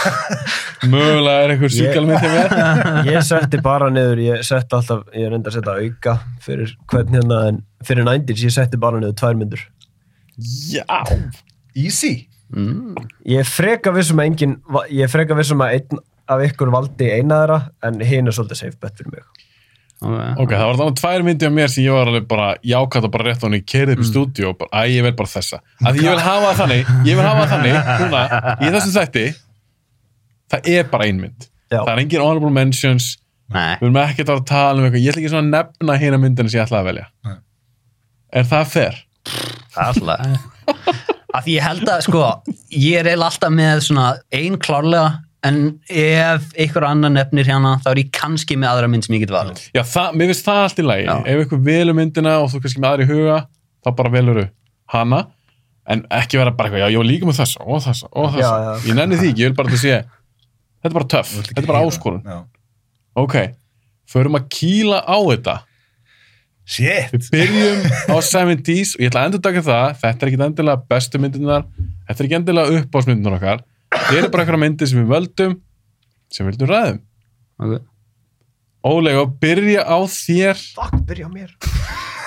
[0.92, 2.54] Mögulega er einhver Ég- síkalmynd hjá mér.
[3.16, 7.40] Ég setti bara niður, ég setti alltaf, ég reyndi að setja auka fyrir hvern hérna,
[7.50, 9.66] en fyrir 90s, ég setti bara niður tvær myndur.
[10.70, 10.86] Já,
[11.74, 12.14] easy
[12.54, 12.94] Mm.
[13.26, 14.52] Ég er freka vissum að engin,
[14.94, 15.98] ég er freka vissum að einn
[16.30, 17.56] af ykkur valdi eina þeirra,
[17.88, 19.24] en hinn er svolítið safe bet fyrir mig.
[20.04, 23.24] Ok, það var þannig tvær myndi á mér sem ég var alveg bara og bara
[23.30, 25.62] rétt á henni, kerið upp í stúdíu og bara, æ, ég vel bara þessa.
[25.80, 28.24] Af því ég vil hafa þannig, ég vil hafa þannig, núna,
[28.60, 29.24] í þessum þætti,
[30.52, 31.48] það er bara ein mynd.
[31.72, 31.80] Já.
[31.80, 33.08] Það er engin honorable mentions,
[33.54, 33.72] Nei.
[33.80, 36.52] við erum ekkert að tala um eitthvað, ég ætla ekki svona að nefna hérna myndina
[36.52, 37.08] sem ég ætlaði að velja.
[37.26, 37.36] Nei.
[38.36, 39.00] Er það fair?
[39.80, 40.26] Alltaf.
[41.36, 42.20] Af því ég held að, sko,
[42.72, 44.04] ég er eiginlega alltaf með svona
[44.36, 45.08] ein klárlega,
[45.46, 49.24] en ef einhver annar nefnir hérna, þá er ég kannski með aðra mynd sem ég
[49.24, 49.62] get valið.
[49.76, 51.06] Já, það, mér finnst það allt í lagi.
[51.06, 51.14] Já.
[51.22, 53.38] Ef eitthvað velur myndina og þú kannski með aðri huga,
[53.84, 54.42] þá bara velur
[54.94, 55.22] hana,
[55.86, 58.42] en ekki vera bara eitthvað, já, ég var líka með þessa og þessa og þessa.
[58.42, 58.90] Já, já.
[58.90, 60.00] Ég nenni því ekki, ég vil bara að sé,
[60.80, 62.26] þetta er bara töff, þetta er bara áskorun.
[62.26, 62.38] Já.
[63.22, 63.38] Ok,
[64.12, 65.56] förum að kýla á þetta.
[66.66, 70.40] shit Við byrjum á 70s og ég ætla að endur taka það, þetta er ekki
[70.48, 71.66] endilega bestu myndirnar,
[72.08, 73.62] þetta er ekki endilega uppásmyndirnar okkar.
[73.92, 75.56] Þetta eru bara eitthvað myndir sem við völdum,
[76.32, 77.00] sem við vildum ræðum.
[77.66, 77.82] Okay.
[78.86, 81.54] Ólega, byrja á þér Fuck, byrja á mér.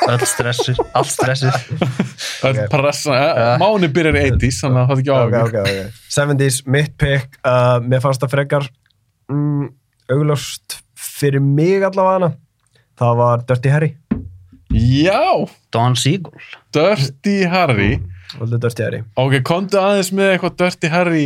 [0.09, 1.53] Öll stressir, allt stressir.
[2.47, 2.65] okay.
[2.71, 6.03] pressa, uh, Máni byrjar í 80s þannig að það er ekki á Ok, ok, ok.
[6.17, 8.69] 70s, mitt pick, uh, mér fannst það frekar
[9.31, 9.71] mm,
[10.15, 12.33] augljóst fyrir mig allavega.
[12.99, 13.91] Það var Dirty Harry.
[14.69, 16.33] Já, Don Siegel.
[16.75, 17.99] Dirty Harry
[18.37, 19.03] Dirty Harry.
[19.17, 21.23] Ok, komdu aðeins með eitthvað Dirty Harry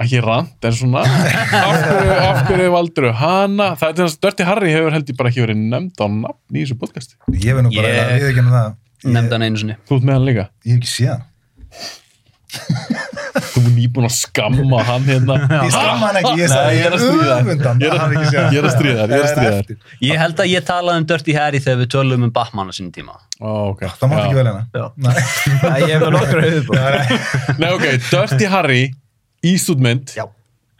[0.00, 4.94] ekki rand, en svona af hverju, valdur hana það er þess að Dirty Harry hefur
[4.96, 7.88] held ég bara ekki verið nefnd á nafn í þessu podcasti ég verð nú bara
[7.90, 9.74] Ég- að við ekki það Nefndi hann einu sinni.
[9.88, 11.24] Þú ert með hann líka ég hef ekki séð hann
[12.50, 16.86] Þú er nýbúin að skamma hann hérna ég skamma hann ekki, ég Nei, sagði ég
[16.88, 17.80] er að stríða er hann.
[17.80, 19.58] ég er að stríða þér, ég er að stríða þér.
[19.60, 19.76] eftir.
[20.08, 22.92] Ég held að ég talaði um Dirty Harry þegar við tölum um Batman á sinni
[22.96, 23.14] tíma.
[23.38, 24.34] Ó, ok það mátt ekki.
[25.00, 25.14] Nei.
[25.62, 26.02] Nei, ég hef
[26.74, 26.90] með.
[27.62, 28.82] Nei, ok, Dirty Harry
[29.46, 30.26] Ístúdmynd Já.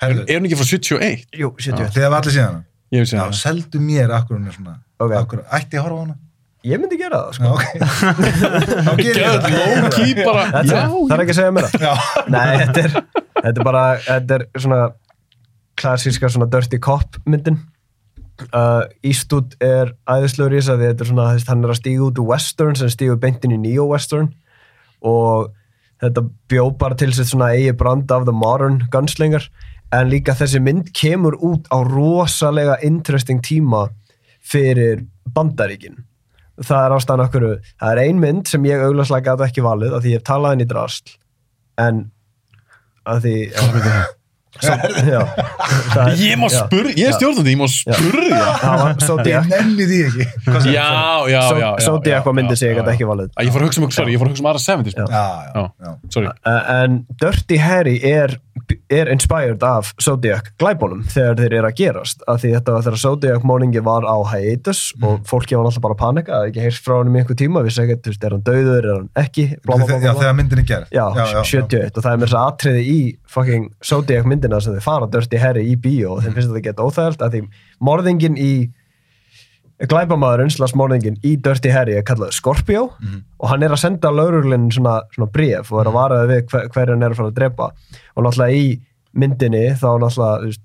[0.01, 1.27] Herðu, Er hún ekki frá 71?
[1.37, 1.95] Jú, 71.
[1.97, 4.57] þið hafa allir séð hana Ég vil segja Já, það seldu mér akkur hún er
[4.57, 5.15] svona Ok.
[5.21, 6.17] akkur, ætti ég að horfa á hana
[6.61, 7.45] Ég myndi gera það, Já, sko.
[7.57, 7.65] ok
[8.85, 10.81] þá gerir ég Gjöð, það key bara Já.
[10.93, 11.85] Það er ekki að segja mér það.
[11.87, 11.95] Já.
[12.35, 12.97] Nei, þetta er,
[13.41, 14.81] þetta er bara, þetta er svona
[15.81, 17.57] klassíska svona Dirty Cop myndin.
[18.53, 22.05] Uh, Eastwood er æðislegur í þess að þetta er svona, þess, hann er að stíga
[22.07, 24.29] út úr western sem stígur beintin í neo-western
[25.05, 25.51] og
[26.01, 29.47] þetta bjó bara til sér svona eigi brand af the modern gunslinger.
[29.93, 33.89] En líka þessi mynd kemur út á rosalega interesting tíma
[34.41, 35.99] fyrir bandaríkin.
[36.61, 37.47] Það er ástæðan okkur
[37.81, 40.55] það er ein mynd sem ég augláslega gæti ekki valið af því ég hef talað
[40.55, 41.13] henni í drasl.
[41.81, 42.01] En
[43.09, 43.37] að því
[44.59, 44.75] Svo,
[45.15, 45.21] já,
[46.03, 48.41] er- Ég má spurja, ég er stjórnandi, ég má spurja.
[48.61, 49.23] Var.
[49.31, 50.27] Ég nenni því ekki.
[50.75, 50.89] Já,
[51.31, 51.69] já, já.
[51.87, 54.43] Zodiac var myndin sem ég gæti ekki valið Að Ég fór að hugsa um, að
[54.43, 54.99] um aðra 70s.
[54.99, 55.07] Já,
[55.55, 55.93] já, já.
[56.17, 56.33] Sorry.
[56.43, 58.35] Uh, en Dirty Harry er,
[58.91, 63.01] er inspired af Zodiac glæbónum þegar þeir eru að gerast af því þetta var þegar
[63.05, 65.05] Zodiac morningi var á hiatus Mhm.
[65.07, 67.63] og fólki var alltaf bara að panika að ekki heyrst frá hann í einhver tíma,
[67.67, 70.35] við segjum þú veist, er hann döður, er hann ekki bla, bla, bla, Já, þegar
[70.41, 70.89] myndin er gerð.
[70.91, 74.75] Já, Já, já, 71 og það er þess að atriði í fucking Zodiac myndina sem
[74.75, 77.43] þið fara Dirty Harry í bíó og þeim finnst þetta geta óþægilt að því
[77.81, 78.53] morðingin í
[79.89, 82.83] glæbamaðurinn, slags morðingin í Dirty Harry er kallað Scorpio
[83.39, 86.67] og hann er að senda lauruglinn svona, svona bref og er að varaði við hver,
[86.75, 87.71] hver hann er að fara að drepa.
[88.17, 88.67] Og náttúrulega í
[89.13, 90.61] myndinni þá náttúrulega veist,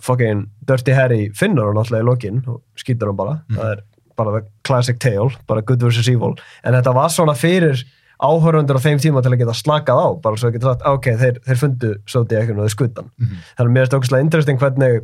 [0.00, 3.40] fucking Dirty Harry finnur hann náttúrulega í lokin og skýtur hann bara.
[3.52, 3.84] Það er
[4.16, 6.36] bara the classic tale, bara good versus evil.
[6.64, 7.84] En þetta var svona fyrir
[8.22, 11.08] áhörundur á þeim tíma til að geta slakað á bara svo að geta sagt, ok,
[11.20, 15.02] þeir, þeir fundu Zodiacun og þeir skuttan þannig að mér er þetta ógæslega interesting hvernig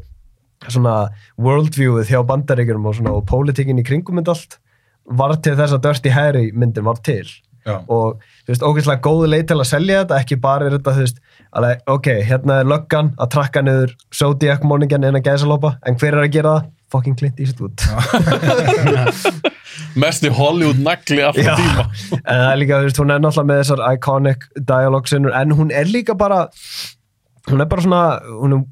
[0.68, 0.96] svona
[1.42, 4.58] worldviewið hjá bandaríkjum og svona og pólitíkin í kringum mynd allt
[5.18, 7.26] var til þess að Dirty Harry myndin var til
[7.62, 7.76] Já.
[7.86, 11.04] og þú veist, ógeðslega góð leið til að selja þetta, ekki bara er þetta, þú
[11.04, 11.20] veist
[11.54, 16.24] alveg, ok, hérna er löggan að trakka niður Zodiac morningen innan gæsalópa en hver er
[16.26, 16.70] að gera það?
[16.92, 17.84] Fucking Clint Eastwood
[20.02, 21.54] Mesti Hollywood nagli alltaf Já.
[21.56, 21.86] tíma.
[22.18, 25.72] en það er líka, þú veist, hún er náttúrulega með þessar iconic dialogsinur, en hún
[25.72, 26.42] er líka bara
[27.48, 28.02] hún er bara svona
[28.42, 28.64] hún er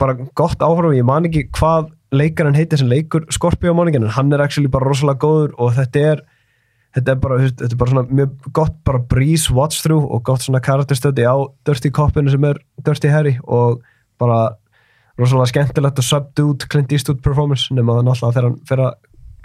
[0.00, 4.32] bara gott áhrum ég man ekki hvað leikarinn heitir sem leikur Scorpio morningen, en hann
[4.32, 6.24] er actually bara rosalega góður og þetta er
[6.96, 10.44] þetta er bara, þetta er bara svona mjög gott bara breeze watch through og gott
[10.44, 13.80] svona karakterstöði á Dirty Copinu sem er Dirty Harry og
[14.20, 14.52] bara
[15.20, 18.92] rosalega skemmtilegt og subdued Clint Eastwood performance nema það náttúrulega þegar hann fer að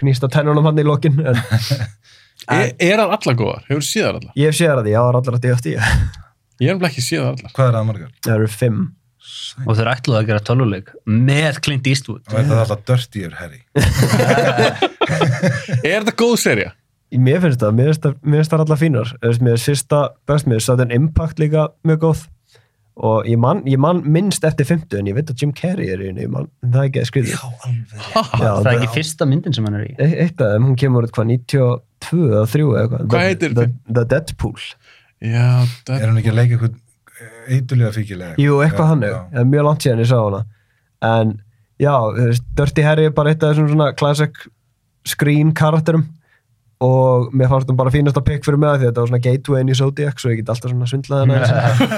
[0.01, 1.39] gnýsta tennunum hann í lokin en
[2.53, 3.63] Er, er það allar góðar?
[3.65, 4.33] Hefur þú séð það allar?
[4.37, 7.53] ég hef séð það, já, allar að DFT Ég er nefnilega ekki séð það allar.
[7.55, 8.11] Hvað er það margar?
[8.27, 8.83] það eru fimm
[9.65, 12.23] og þeir ætluðu að gera tölvuleik með Clint Eastwood.
[12.27, 13.61] Og þetta er alltaf Dirtier Harry.
[15.87, 16.69] Er þetta góð serja?
[17.17, 18.15] Mér finnst það, mér finnst það,
[18.51, 19.09] það allar fínar.
[19.23, 22.21] Mér finnst fyrsta best, mér finnst það Impact líka mjög góð.
[22.97, 26.01] Og ég man, ég man minnst eftir 50 en ég veit að Jim Carrey er
[26.01, 26.23] í henni,
[26.65, 27.05] það er ekki að
[27.67, 27.99] alveg.
[28.41, 29.91] Það er ekki fyrsta myndin sem hann er í.
[30.01, 33.03] Eitt af þeim, hún kemur út hvað, 92 eða 3 eða eitthvað?
[33.03, 33.65] Hvað The- heitir The,
[33.99, 34.57] the Deadpool.
[35.21, 35.45] Já,
[35.93, 36.73] Er hann ekki að leika eitthvað
[37.47, 38.35] eitulega fíkilega?
[38.41, 40.43] Jú, eitthvað hann er, það er mjög langt síðan ég sá hana
[41.07, 41.33] en
[41.81, 41.93] já,
[42.57, 44.37] Dirty Harry er bara eitt af þessum svona classic
[45.07, 46.05] screen karakterum
[46.83, 49.09] og mér fannst hún bara fínast að pikk fyrir mig að því að þetta var
[49.09, 51.37] svona gatewayin í Zodiac svo ég get alltaf svona svindlað hana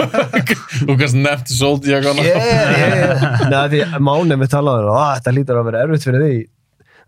[0.86, 2.24] Þú kannski nefnt Zodiac hana.
[2.24, 3.44] yeah, yeah, yeah.
[3.52, 6.38] Nei, því mánið með talaði um að þetta lítur að vera erfitt fyrir því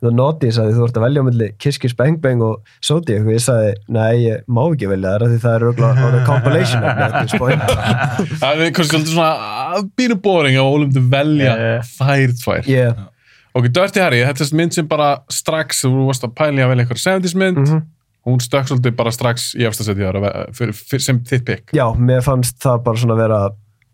[0.02, 3.22] The Naughty sagði þú ert að velja á milli Kiss Kiss Bang Bang og Zodiac
[3.28, 6.24] og ég sagði, nei, ég má ekki velja það því það er auðvitað on a
[6.26, 6.82] compilation.
[8.42, 11.54] Það er kannski svona býru boring að Ólum til velja
[11.94, 12.70] þær tvær.
[12.70, 13.08] Yeah.
[13.54, 16.86] Ok, Dirty Harry, þetta er mynd sem bara strax, þú varst að pæli að velja
[16.86, 17.82] einhver 70s mynd, Mhm.
[18.26, 21.72] hún stökk svolítið bara strax í fyrir, fyrir, sem þitt pick.
[21.74, 23.50] Já, mér fannst það bara svona vera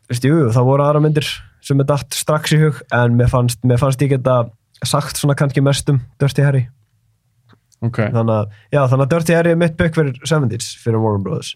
[0.09, 1.27] veist, jú, það voru aðra myndir
[1.61, 4.49] sem er dætt strax í hug en mér fannst, mér fannst ég geta
[4.85, 6.65] sagt svona kannski mest um Dirty Harry
[7.81, 7.97] Ok.
[8.09, 11.55] þannig að, já, þannig að Dirty Harry er mitt pick fyrir 70s fyrir Warner Brothers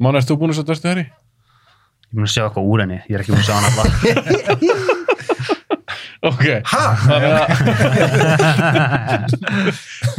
[0.00, 1.04] Mána, erst þú búin að sjá Dirty Harry?
[1.04, 3.92] Ég búin að sjá eitthvað úr henni, ég er ekki búin að sjá hann alltaf
[6.24, 6.44] Ok.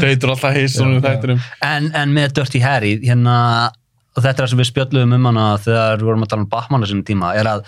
[0.04, 1.40] Heitur alltaf heisunum þættinum.
[1.66, 3.36] en, en með Dirty Harry hérna,
[4.16, 6.50] og þetta er það sem við spjöldluðum um hana þegar við vorum að tala um
[6.52, 7.64] Batman á sinni tíma er að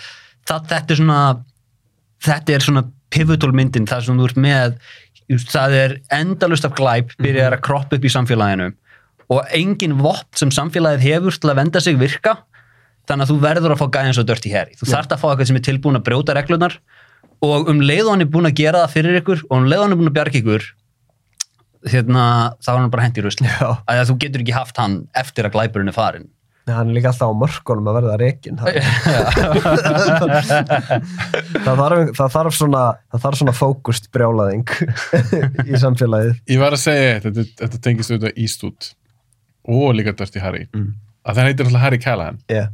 [0.48, 1.18] það, þetta er svona
[2.28, 4.76] þetta er svona pivotal myndin það sem þú ert með
[5.28, 8.70] just, það er endalust af glæp byrjar að kroppa upp í samfélaginu.
[9.28, 12.38] Og engin vopn sem samfélagið hefur til að venda sig virka
[13.08, 14.92] þannig að þú verður að fá gæðin svo Dirty Harry þú Já.
[14.94, 16.76] þarft að fá eitthvað sem er tilbúin að brjóta reglunar
[17.44, 19.80] og um leið og hann er búin að gera það fyrir ykkur og um leið
[19.80, 20.66] og hann er búin að bjarga ykkur
[21.88, 22.24] hérna,
[22.64, 25.92] þá er hann bara í rusli að þú getur ekki haft hann eftir að glæpurinn
[25.92, 26.28] er farin
[26.76, 28.78] hann er líka alltaf á mörkunum að verða reikin það,
[31.64, 34.72] það, þarf, það þarf svona það þarf svona fókust brjálaðing
[35.70, 36.34] í samfélagið.
[36.52, 38.90] Ég var að segja þetta, þetta tengist auðvitað Eastwood
[39.68, 40.66] og líka Dirty Harry.
[40.76, 40.92] Mm.
[41.28, 42.38] að það heitir alltaf Harry Callahan.
[42.52, 42.68] Yeah.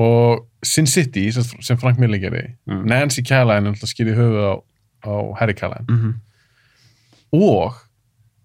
[0.00, 4.54] og Sin City sem, Frank Miller gerði Nancy Callahan er alltaf skýrði höfuð á,
[5.08, 5.86] á Harry Callahan.
[5.88, 6.14] Mhm.
[7.36, 7.74] og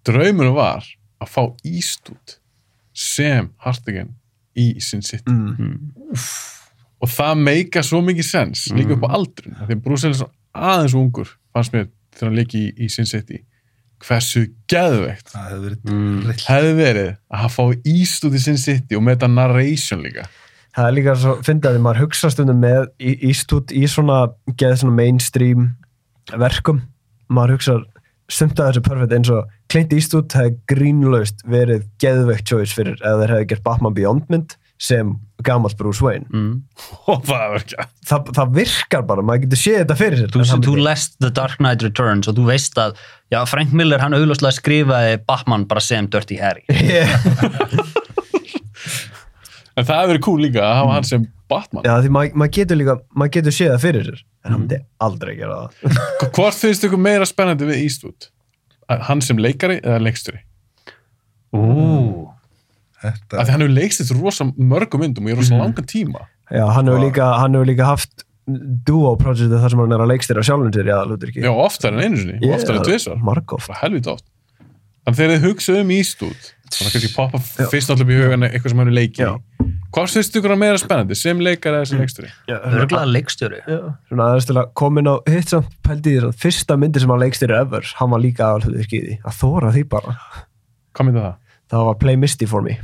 [0.08, 0.86] draumunum var
[1.22, 2.38] að fá Eastwood
[2.98, 4.16] sem Hartigan
[4.60, 5.78] í Sin City mm.
[7.02, 10.22] og það meika svo mikið sens líka upp á aldrun af því að Bruce Ellis
[10.26, 10.32] er
[10.72, 13.40] aðeins ungur fannst mér þegar hann leiki í, í Sin City.
[14.02, 15.28] Hversu geðveikt.
[15.30, 16.32] Það hefur verið Mm.
[16.48, 20.26] hefði verið að hafa fá Eastwood í Sin City og með þetta narration líka.
[20.76, 24.18] Það er líka svo, fyndið að því maður hugsa stundum með í- Eastwood í svona
[24.58, 25.70] geð svona mainstream
[26.32, 26.82] verkum.
[27.30, 27.78] Maður hugsa
[28.32, 33.22] stumt að þessu perfect eins og Clint Eastwood hefði grínlaust verið geðveikt choice fyrir ef
[33.22, 35.14] þeir hefði gert Batman Beyond mynd sem
[35.46, 36.26] gamalt Bruce Wayne.
[36.34, 36.64] Mm.
[37.12, 40.34] og það virkar bara, maður getur séð þetta fyrir sér.
[40.34, 42.98] Þú, þú lest The Dark Knight Returns og þú veist að
[43.34, 46.66] já, Frank Miller hann augljóslega skrifaði Batman bara sem Dirty Harry.
[49.80, 51.86] En það hefði verið cool líka að hafa hann sem Batman.
[51.88, 54.80] Já, því maður maður getur líka, maður getur séð það fyrir sér en hann myndi
[55.06, 55.98] aldrei gera það.
[56.36, 58.28] Hvort finnst ykkur meira spennandi við Eastwood?
[58.28, 58.32] Að
[59.08, 60.42] hann sem leikari eða leiksturi
[61.52, 62.32] Ú,
[63.02, 66.28] Þetta, af því hann hefur leikst rosa mörgum myndum og ég er rosa langan tíma.
[66.54, 68.26] Já, hann hefur líka, hann hefur líka haft
[68.88, 71.96] duo projektið þar sem hann er að leikstýra sjálfum sér í aðalutur ekki já, oftar
[71.96, 73.20] en einu sinni, og oftar en tvisvar.
[73.26, 73.68] Margóft.
[73.70, 74.26] Það er helvít oft.
[75.02, 78.74] Þannig þegar þið hugsa um Eastwood þannig að kannski poppa fyrst alltaf í hugan eitthvað
[78.74, 79.32] sem hann er leikið Já.
[79.34, 83.62] í hvað finnst ykkur að meira spennandi, sem leikari eða sem leiksturi örgulega leikstjóri.
[83.68, 87.04] Já, svona aðeins til að koma inn á hitt samt pældi því, svona, fyrsta myndi
[87.04, 89.18] sem hann leikstýri ever, hann var líka aðalhutur í því.
[89.28, 90.16] Að þóra því bara,
[90.96, 91.38] hvað myndi það?
[91.72, 92.78] það var Play Misty for me.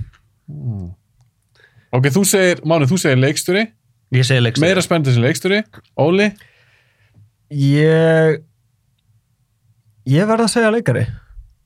[1.95, 3.65] Ok, þú segir, Máni, þú segir leiksturi
[4.15, 4.63] Ég segi leikstjóri.
[4.63, 5.57] Meira spennandi sem leiksturi
[5.99, 6.29] Óli,
[7.51, 8.39] Ég
[10.07, 11.03] ég verð að segja leikari.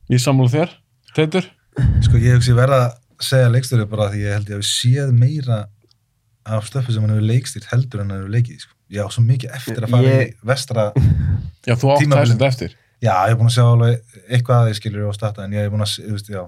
[0.10, 0.74] Ég sammála þér.
[1.16, 1.48] Teitur,
[2.06, 5.12] sko ég hugsi verða að segja leikstjóri bara því ég held ég að við séð
[5.18, 5.60] meira
[6.52, 8.74] af stöffi sem hann hefur leikstýrt heldur en hann hefur leikið sko.
[8.92, 10.88] ég á svo mikið eftir að fara Ég- í vestra
[11.68, 14.80] já, þú átt það eftir já, ég er búin að sjá alveg eitthvað að því
[14.82, 16.44] skilur og starta en ég er búin að, þú veist, já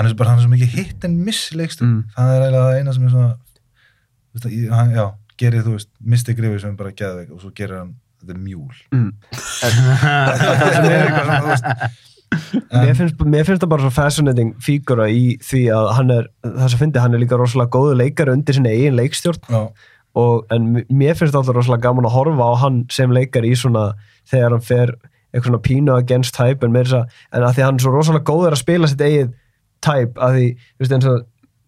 [0.00, 2.02] hann er bara hann er svo mikið hit and miss leikstjóri Mm.
[2.16, 3.32] það er eiginlega það eina sem er svona
[4.30, 5.06] þú veist, hann, já,
[5.40, 7.94] gerir þú veist misti grifi sem er bara geðveik og svo gerir hann
[8.28, 9.10] er mjúl mm.
[10.40, 12.08] það er eitthvað svona, þú veist
[12.70, 16.68] mér, finnst, mér finnst það bara svo fascinating fígura í því að hann er það
[16.74, 19.40] sem fyndi, hann er líka rosalega góðu leikari undir sinni eigin leikstjórn.
[20.20, 23.92] Og, en mér finnst alltaf rosalega gaman að horfa á hann sem leikari í svona
[24.30, 24.94] þegar hann fer
[25.30, 28.56] eitthvað svona pínu against type en, að- en að því hann er svo rosalega góður
[28.56, 29.28] að spila sitt eigið
[29.86, 31.20] type að því, þú veist eins og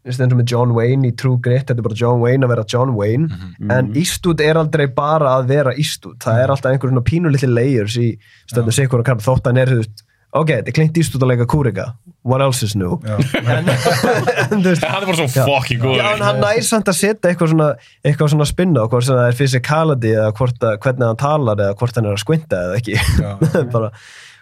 [0.02, 2.64] eins og með John Wayne í True Grit þetta er bara John Wayne að vera
[2.72, 3.28] John Wayne.
[3.70, 6.16] En Eastwood er aldrei bara að vera Eastwood.
[6.24, 8.08] Það er alltaf einhver svona pínu litli layers í
[8.50, 11.26] stöndu sikur og kannar þótt að hann er þú veist, ok, þetta er Clint Eastwood
[11.26, 11.86] að leika kúrika.
[12.22, 12.98] What else is new?
[13.42, 16.98] En, en, veist, hann er bara svo fucking góð Já, en hann nær samt að
[17.00, 17.68] setja eitthvað svona,
[18.06, 21.64] eitthvað svona spinna á hvort sem það er physicality eða hvort að, hvernig hann talar
[21.66, 22.98] eða hvort hann er að squinta eða ekki.
[23.18, 23.32] já.
[23.74, 23.90] Bara,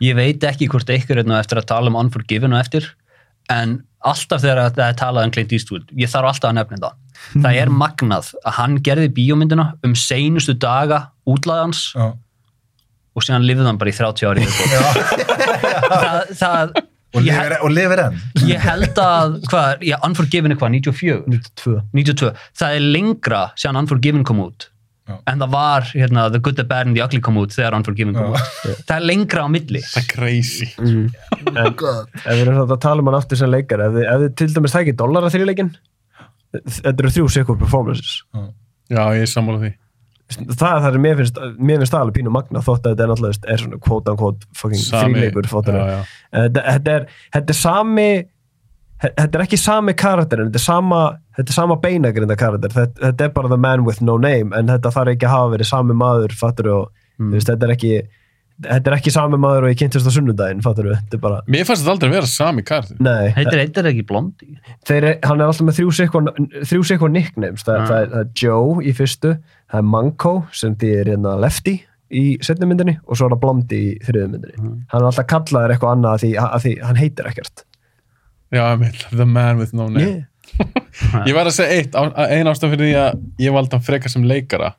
[0.01, 2.87] Ég veit ekki hvort eitthvað er eftir að tala um Unforgiven og eftir
[3.53, 7.45] en alltaf þegar það er talað um Clint Eastwood ég þarf alltaf að nefna það
[7.45, 12.07] það er magnað að hann gerði bíómyndina um seinustu daga útlæðans já.
[13.21, 14.49] Og síðan lifði hann bara í 30 ári
[15.45, 16.81] það, það
[17.11, 18.19] Og, lifir, og lifir enn.
[18.47, 21.73] ég held að hvað, já, Unforgiven er hvað, 94 92.
[21.99, 22.29] 92,
[22.61, 24.69] það er lengra síðan Unforgiven kom út
[25.11, 25.17] Já.
[25.33, 28.15] en það var hérna, The Good, The Bad and The Ugly kom út þegar Unforgiven
[28.15, 28.39] kom Já.
[28.39, 28.85] út.
[28.87, 29.81] Það er lengra á milli.
[29.83, 30.69] Það er crazy.
[30.79, 34.37] En, ef við erum að tala um hann aftur sem leikar, ef þið, ef þið
[34.39, 35.73] til dæmis tækir dollara þrjuleikin,
[36.79, 38.21] þetta eru þrjú sikur performances.
[38.87, 39.73] já, ég er sammála því
[40.31, 43.03] Það er það sem mér finnst, mér finnst það alveg pínu magna þótt að þetta
[43.07, 43.81] er náttúrulega er svona
[44.91, 45.81] þrjuleikur fóttunum.
[45.81, 46.45] já, já.
[46.69, 48.11] þetta, er, þetta er sami
[49.01, 51.01] þetta er ekki sami karakter þetta er sama,
[51.39, 54.71] þetta er sama beinagrinda karakter þetta, þetta er bara the man with no name en
[54.71, 56.89] þetta þarf ekki að hafa verið sami maður fattur og
[57.21, 57.31] mm.
[57.35, 57.93] veist, þetta er ekki
[58.61, 61.65] þetta er ekki sami maður og ég kynntist á sunnudaginn fattur þetta er bara, mér
[61.69, 64.51] fannst þetta aldrei að vera sami kartur nei heitir heitir ekki Blondi
[64.85, 67.89] Þeir, er- hann er alltaf með þrjú sikkur nicknames, það, Ah.
[67.89, 69.33] það, er, það er Joe í fyrstu,
[69.71, 71.77] það er Manko sem þýðir hérna Lefty
[72.11, 74.57] í setni myndinni og svo er það Blondie í þriðu myndinni.
[74.91, 77.65] Hann er alltaf kallaður eitthvað annað að því, að því hann heitir ekkert.
[78.51, 80.09] Já, einmitt, the man with no name.
[80.11, 80.27] Yeah.
[81.29, 84.11] ég verð að segja eitt, á- ein ástæð fyrir því að ég valdi hann frekar
[84.11, 84.73] sem leikara.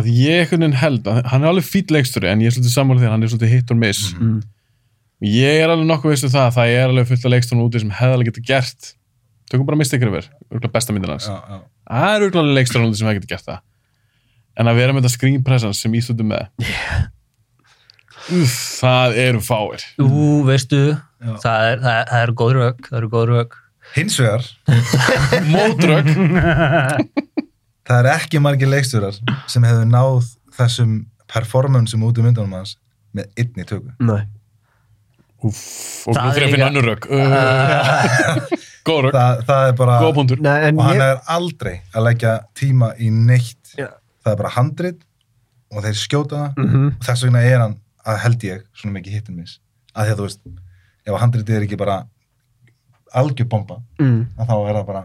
[0.00, 2.72] Að ég einhvern veginn held að hann er alveg fýtt leiksturi en ég er svolítið
[2.78, 4.06] sammála því að hann er svolítið hit or miss.
[4.16, 4.38] Mm.
[5.26, 7.82] ég er alveg nokkuð veist um það að það er alveg fullt af leiksturnum úti
[7.82, 8.92] sem hefði alveg getið gert
[9.50, 11.26] tökum bara Mystic River, örgulega besta myndin hans.
[11.28, 11.58] Já, já.
[11.90, 13.64] Það er leiksturnum úti sem hefði getið gert það.
[14.60, 16.50] En að vera með þetta screen presence sem Íslutu með.
[18.36, 19.84] Úff, það eru fáir.
[20.02, 20.80] Ú, veistu,
[21.42, 23.56] það er, það, er, það eru góð rauk það eru góð rauk
[23.96, 24.46] hins vegar.
[25.54, 26.10] Mótrögg
[27.88, 29.18] það er ekki margir leikstjórar
[29.50, 32.76] sem hefur náð þessum performanceum út í myndunum hans
[33.16, 34.22] með einni tökum Nei.
[35.42, 38.56] Úff, og Það nú er fyrir að finna önnur rögg uh,
[38.88, 39.98] góð rögg, það, það er bara
[40.40, 43.88] Nei, en og hann ég, er aldrei að leggja tíma í neitt Já.
[44.24, 45.00] það er bara handrit
[45.70, 46.86] og þeir skjóta það Mhm.
[46.98, 47.76] og þess vegna er hann
[48.06, 49.58] að held ég svona mikið hittin miss
[49.94, 50.40] að því að þú veist,
[51.06, 51.98] ef handritið er ekki bara
[53.14, 54.26] algjör bomba Mm.
[54.38, 55.04] þá er það bara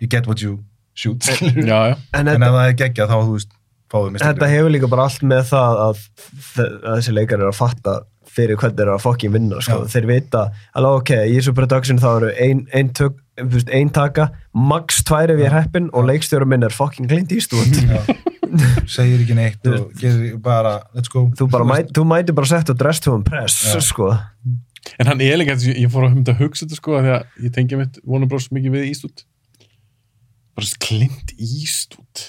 [0.00, 0.58] you get what you
[0.94, 1.18] shoot.
[1.20, 1.96] Já, já.
[2.14, 3.52] En en, þetta- ef það er geggjað þá þú veist
[3.90, 5.98] fáðu Þetta mistökum hefur líka bara allt með það að,
[6.88, 7.94] að þessi leikar eru að fatta
[8.34, 9.80] fyrir hvernig þeir eru að fokkin vinna sko.
[9.90, 10.44] Þeir vita,
[10.76, 15.02] alveg ok, í þessu production þá eru ein, ein, tök, þú veist, ein taka max
[15.06, 17.74] tvær ef ég er heppin og leikstjóra minn er fokkin Clint Eastwood
[18.94, 22.70] segir ekki neitt og gerir bara, let's go þú, bara mæ, þú mæti bara sett
[22.70, 23.58] og dress to impress
[23.88, 24.12] sko.
[25.00, 27.46] En hann er líka, ég fór að humta að hugsa þetta sko, af því að
[27.46, 28.50] ég tengja mitt Warner Bros.
[28.54, 29.24] mikið við Eastwood.
[30.54, 32.26] Bara þessi Clint Eastwood.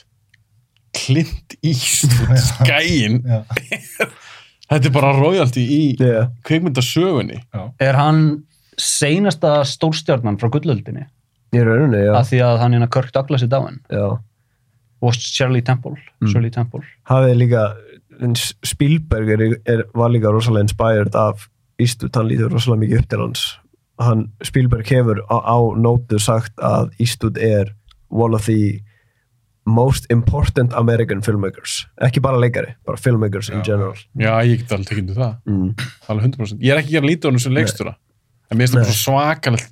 [0.95, 3.19] Clint Eastwood, skæin.
[4.71, 6.29] þetta er bara royalty í yeah.
[6.47, 7.41] kveikmyndasögunni.
[7.79, 8.21] Er hann
[8.81, 11.07] seinasta stórstjarnan frá gullöldinni?
[11.55, 13.79] í rauninni, já, Af því að hann hérna Kirk Douglas er dáin.
[13.89, 14.19] já.
[15.05, 15.95] Og Shirley Temple.
[16.21, 16.27] Mm.
[16.31, 16.81] Shirley Temple.
[17.07, 17.75] hafið líka
[18.23, 21.47] en Spielberg er, er, var líka rosalega inspired af
[21.79, 23.45] Eastwood, hann lítur rosalega mikið upp til hans
[23.99, 27.73] hann, Spielberg hefur á, á nótu sagt að Eastwood er
[28.09, 28.79] one of the
[29.65, 34.89] most important American filmmakers ekki bara leikari, bara filmmakers in general Já, ég get alveg
[34.91, 35.35] tekið undir það.
[35.49, 35.69] mm.
[36.13, 36.59] Alveg 100%.
[36.61, 37.95] Ég er ekki að gera lítið á hann sem leikstjóra.
[38.53, 39.71] En mér finnst það svakalegt.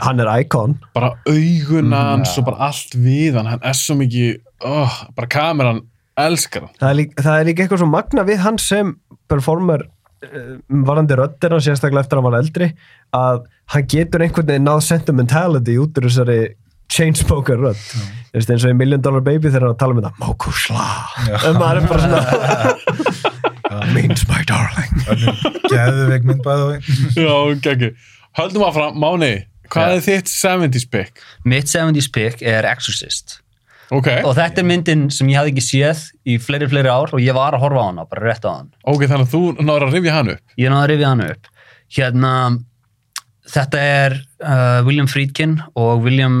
[0.00, 2.38] hann er icon Bara auguna Mm, hans já.
[2.38, 3.46] og bara allt við hann.
[3.46, 5.82] Hann er svo mikið, oh, bara kameran
[6.16, 6.74] elskar hann.
[6.80, 8.94] það er, líka, það er líka eitthvað svo magna við hann sem
[9.28, 9.84] performer
[10.24, 10.56] uh,
[10.88, 12.70] varandi hann sérstaklega eftir að hann var eldri
[13.12, 13.42] að
[13.74, 16.54] hann getur einhvern veginn náð sentimentality út úr þessari
[16.88, 17.76] chainspoker rödd
[18.36, 20.86] Þú veist, eins og í Million Dollar Baby þegar hann tala um þetta Mokusla
[21.48, 24.92] en maður er bara svona means my darling
[25.72, 26.74] geðveik mynd bæðu
[27.16, 27.32] Já,
[27.64, 27.88] geggi.
[28.36, 29.30] Höldum áfram, Máni,
[29.72, 29.96] hvað Já.
[29.96, 31.24] er þitt 70s pick?
[31.48, 33.38] Mitt 70s pick er Exorcist.
[33.94, 34.10] Ok.
[34.26, 37.32] Og þetta er myndin sem ég hafði ekki séð í fleiri, fleiri ár og ég
[37.36, 38.68] var að horfa á hana, bara rétt á hann.
[38.84, 40.42] Ok, þannig að þú náður að rifja hann upp.
[40.60, 41.50] Ég náði að rifja hann upp.
[41.96, 42.32] Hérna,
[43.56, 46.40] þetta er uh, William Friedkin og William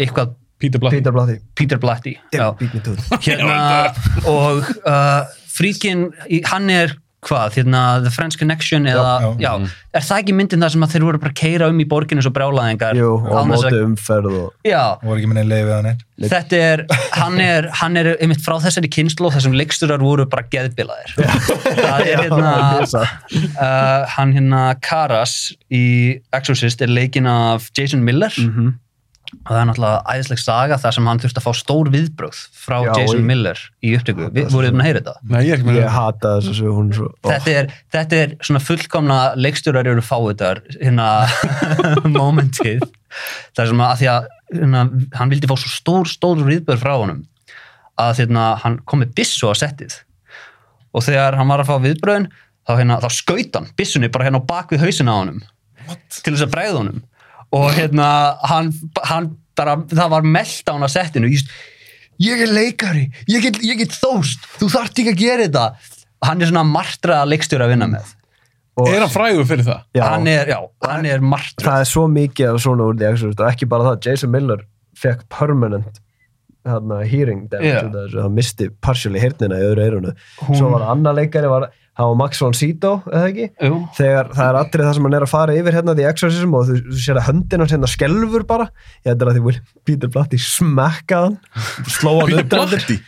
[0.00, 1.38] eitthvað Peter Blatty.
[1.58, 2.16] Peter Blatty.
[2.36, 2.50] Já.
[3.24, 3.92] Hérna,
[4.28, 9.50] og uh, Friedkin, í- hann er hvað, hérna, The French Connection eða, já,
[9.92, 12.22] er það ekki myndin það sem að þeir voru bara að keira um í borginu
[12.24, 12.96] svo brjálaðingar?
[12.96, 15.98] Jú, og þess að- móti umferð og Já, voru ekki minni leiðið hann er
[16.32, 16.84] þetta er,
[17.18, 21.12] hann er, hann er einmitt frá þessari kynslu þessum leiksturar voru bara geðbilaðir.
[21.20, 22.54] það er hérna,
[22.96, 25.36] uh, hann hérna Karas
[25.68, 25.84] í
[26.32, 28.78] Exorcist er leikinn af Jason Miller Mhm.
[29.30, 32.76] Og það er náttúrulega æðisleg saga þar sem hann þurfti að fá stór viðbröð frá
[32.84, 34.28] Já, Jason ég- Miller í upptöku.
[34.34, 35.14] Vi, voruð þið búin að heyra þetta?
[35.30, 39.18] Nei, ég ég hata þess að svo hún svo þetta er, þetta er svona fullkomna
[39.38, 41.08] leikstjórar eru fáiðar hérna
[42.20, 42.84] momentið
[43.54, 44.28] það er sem að, að því að
[44.60, 44.84] hérna,
[45.18, 47.22] hann vildi fá svo stór, stór viðbörð frá honum
[48.00, 49.98] að hérna, hann kom með bissu á settið
[50.96, 52.28] og þegar hann var að fá viðbröðin
[52.66, 55.40] þá, hérna, þá skaut hann bissunni bara hérna á bak við hausina á honum
[55.88, 56.20] What?
[56.22, 57.00] til þess að bregða honum
[57.56, 58.08] og hérna
[58.46, 58.70] hann,
[59.10, 61.30] hann bara, það var meld á hann á settinu.
[61.32, 61.44] Ég,
[62.22, 65.66] ég er leikari, ég get, ég get þóst þú þarft ekki að gera þetta.
[66.26, 68.16] Hann er svona martraða leikstjóra að vinna með.
[68.88, 69.80] Er hann frægur fyrir það?
[69.96, 70.04] Já.
[70.06, 73.42] hann er, já, hann er martrað það er svo mikið af svona úr því og
[73.50, 74.62] ekki bara það, Jason Miller
[75.00, 76.00] fekk permanent
[76.68, 81.16] hérna, hearing damage þessu, hann misti partially heyrnina í öðru eirunu Hún- svo var annar
[81.18, 81.68] leikari, var,
[82.00, 83.78] það var Max von Sydow eða ekki, Jú.
[83.98, 86.66] þegar það er allir það sem hann er að fara yfir hérna því Exorcism og
[86.70, 88.66] þú, þú sér að höndin hans hérna skelfur bara
[89.04, 91.38] ég heldur að því Will- Peter Blatty smekkaði hann
[91.98, 92.50] sló hann undir.
[92.56, 92.98] Blatty?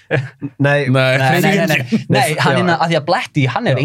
[0.63, 3.81] nei, Nei, nei, nei, nei, hann er að því að Blatty, hann er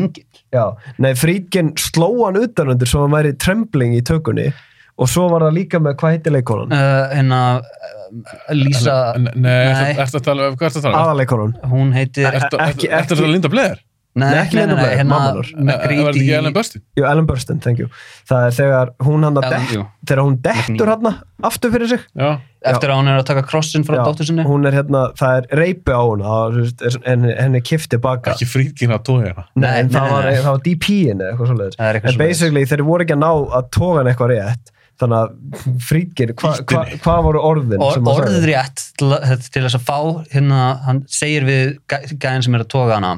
[0.53, 0.63] Já,
[1.03, 4.51] nei, Frídgen sló hann utan undir svo hann væri trembling í tökunni
[4.97, 6.71] og svo var það líka með, hvað heitir leikonan?
[6.73, 9.91] uh, hérna uh, Lisa Nei, Nei.
[9.99, 11.03] ertu að tala um, hvað ertu að tala um?
[11.03, 12.79] Aðaleikonan hún heitir ertu að
[13.11, 13.77] tala um Linda Blair?
[14.17, 15.49] Nei, Nei, ekki nei, Blair, hérna mammanar.
[15.53, 16.83] Var þetta ekki Ellen Burstyn?
[16.97, 17.89] Jú, Ellen Burstyn, thank you.
[18.29, 19.83] Það er þegar hún hann að jú.
[20.07, 21.09] þegar hún dettur hann
[21.47, 22.05] aftur fyrir sig.
[22.17, 22.29] Já.
[22.67, 24.43] eftir að hún er að taka krossin frá dóttur sinni.
[24.43, 28.33] hún er hérna, það er reypi á hún er- henni, henni kifti baka.
[28.33, 29.45] Ekki fríðkinn að tója hérna.
[29.55, 31.77] Nei, en Nei, það, var, var DP-in eða eitthvað svoleiðis.
[31.77, 32.33] Það er eitthvað en svoleiðis.
[32.33, 34.73] basically þeir voru ekki að ná að toga hann eitthvað rétt.
[34.97, 39.11] Þannig að Frídgen, hvað hva, hva voru orðin Or, hann orðrétt til,
[39.53, 39.99] til þess að fá
[40.33, 43.11] hérna, hann segir við gæ- gæðin sem er að toga hana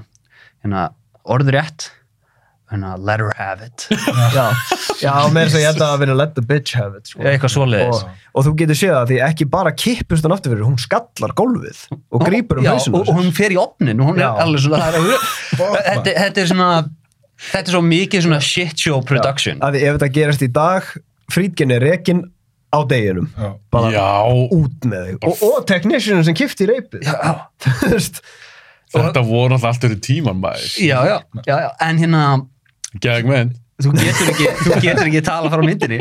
[0.63, 0.89] hérna,
[1.29, 1.89] orðrétt
[2.69, 3.87] hérna, let her have it.
[4.37, 4.53] Já,
[5.01, 7.21] já með þess að ég held að það verið let the bitch have it sko.
[7.25, 8.01] eitthvað svoleiðis.
[8.03, 11.33] Og, og þú getur séð það því ekki bara kippust hann aftur fyrir, hún skallar
[11.39, 14.27] gólfið og grípur um hausinu og, og hún fer í opnin og hún Já.
[14.27, 15.07] er alveg svona er,
[15.55, 16.71] þetta, þetta er svona
[17.47, 19.63] þetta er svo mikið svona shit show production.
[19.65, 20.91] Að því ef þetta gerist í dag
[21.29, 22.23] Frídgen er rekin
[22.73, 23.29] á deginum.
[23.73, 24.05] Bara Já,
[24.53, 25.25] út með þig.
[25.25, 27.09] Og, og technicianin sem kipti í reipið
[27.63, 28.21] þú veist
[28.93, 30.69] þetta voru alltaf allt öru tíman maður.
[30.81, 32.23] já, já, já, já, en hérna
[33.03, 33.51] Gæg menn.
[33.83, 35.99] þú getur ekki, þú getur ekki tala frá myndinni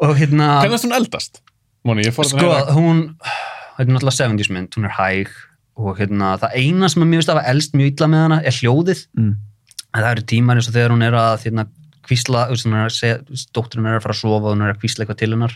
[0.00, 1.40] og hérna Hvernig er það svona eldast?
[1.84, 3.02] Móni, ég fór sko, hún
[3.76, 5.32] þetta er náttúrulega 70s mynd, hún er hæg
[5.74, 8.38] og hérna, það eina sem er mjög veist að hafa elst mjög illa með hana
[8.46, 9.34] er hljóðið Mm.
[9.94, 11.64] það eru tímar eins og þegar hún er að hérna,
[12.06, 14.48] kvísla, þú veist, hún er að segja þú veist, dótturinn er að fara að sofa
[14.48, 15.54] og hún er að kvísla eitthvað til hennar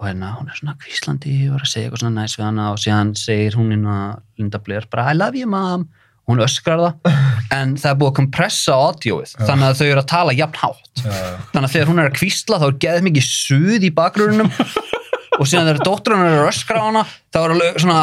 [0.00, 2.68] og hérna, hún er svona kvíslandi og er að segja eitthvað svona næs við hana
[2.72, 5.84] og síðan segir hún inn að Linda Blair bara I love you mom
[6.24, 7.18] og hún öskrar það
[7.58, 11.02] en það er búið að kompressa audioið þannig að þau eru að tala jafn hátt.
[11.04, 14.50] Þannig að þegar hún er að kvísla þá er geðið mikið suð í bakgrunum
[15.40, 18.00] og síðan þegar dótturinn er að öskra á hana þá er alveg svona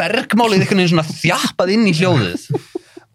[0.00, 2.48] bergmálið einhvern veginn svona þjappað inn í hljóðið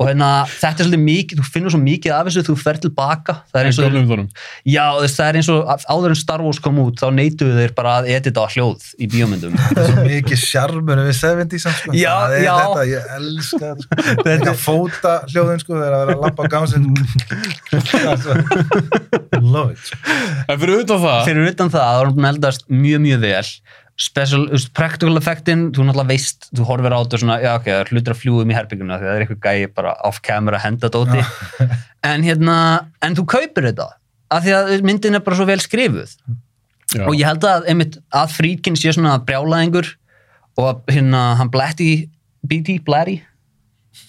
[0.02, 3.34] og hérna þetta er svolítið mikið, þú finnur svo mikið af þessu þú fer tilbaka,
[3.52, 4.28] það er eins og þórum.
[4.66, 7.54] já, þess, það er eins og að- áður en Star Wars kom út þá neituðu
[7.60, 11.94] þeir bara að edita á hljóð í bíómyndum Svo mikið sjarmur við 70s sko.
[11.94, 12.56] Já, það er já.
[12.58, 13.92] þetta, ég elska þetta sko.
[14.32, 16.86] þetta fóta hljóðin sko þegar að vera að lappa á gámsinn
[19.42, 19.98] love it sko.
[20.50, 23.46] En fyrir utan það fyrir utan það, það var hún eldast mjög mjög vel
[24.00, 27.66] special, þú veist, practical effectin þú náttúrulega veist, þú horfir á þetta svona, já ok,
[27.68, 30.92] það er hlutur að fljúum í herbygguna það er eitthvað gæi bara off camera henda
[30.94, 31.26] dóti.
[32.02, 32.54] En hérna,
[33.06, 33.86] en þú kaupir þetta
[34.34, 36.16] af því að myndin er bara svo vel skrifuð.
[36.92, 37.06] Já.
[37.08, 39.94] og ég held að einmitt að Friedkin sé svona brjálæðingur
[40.60, 41.92] og að hérna, hann Blatty
[42.44, 43.22] BT, Blatty?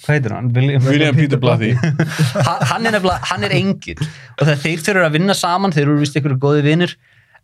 [0.02, 0.50] Hvað heitir hann?
[0.54, 1.72] William, William Peter Blatty.
[1.78, 6.18] Hann, er nefnilega, hann er engil og þeir þurfa að vinna saman þeir eru vist
[6.18, 6.96] ykkur góði vinnir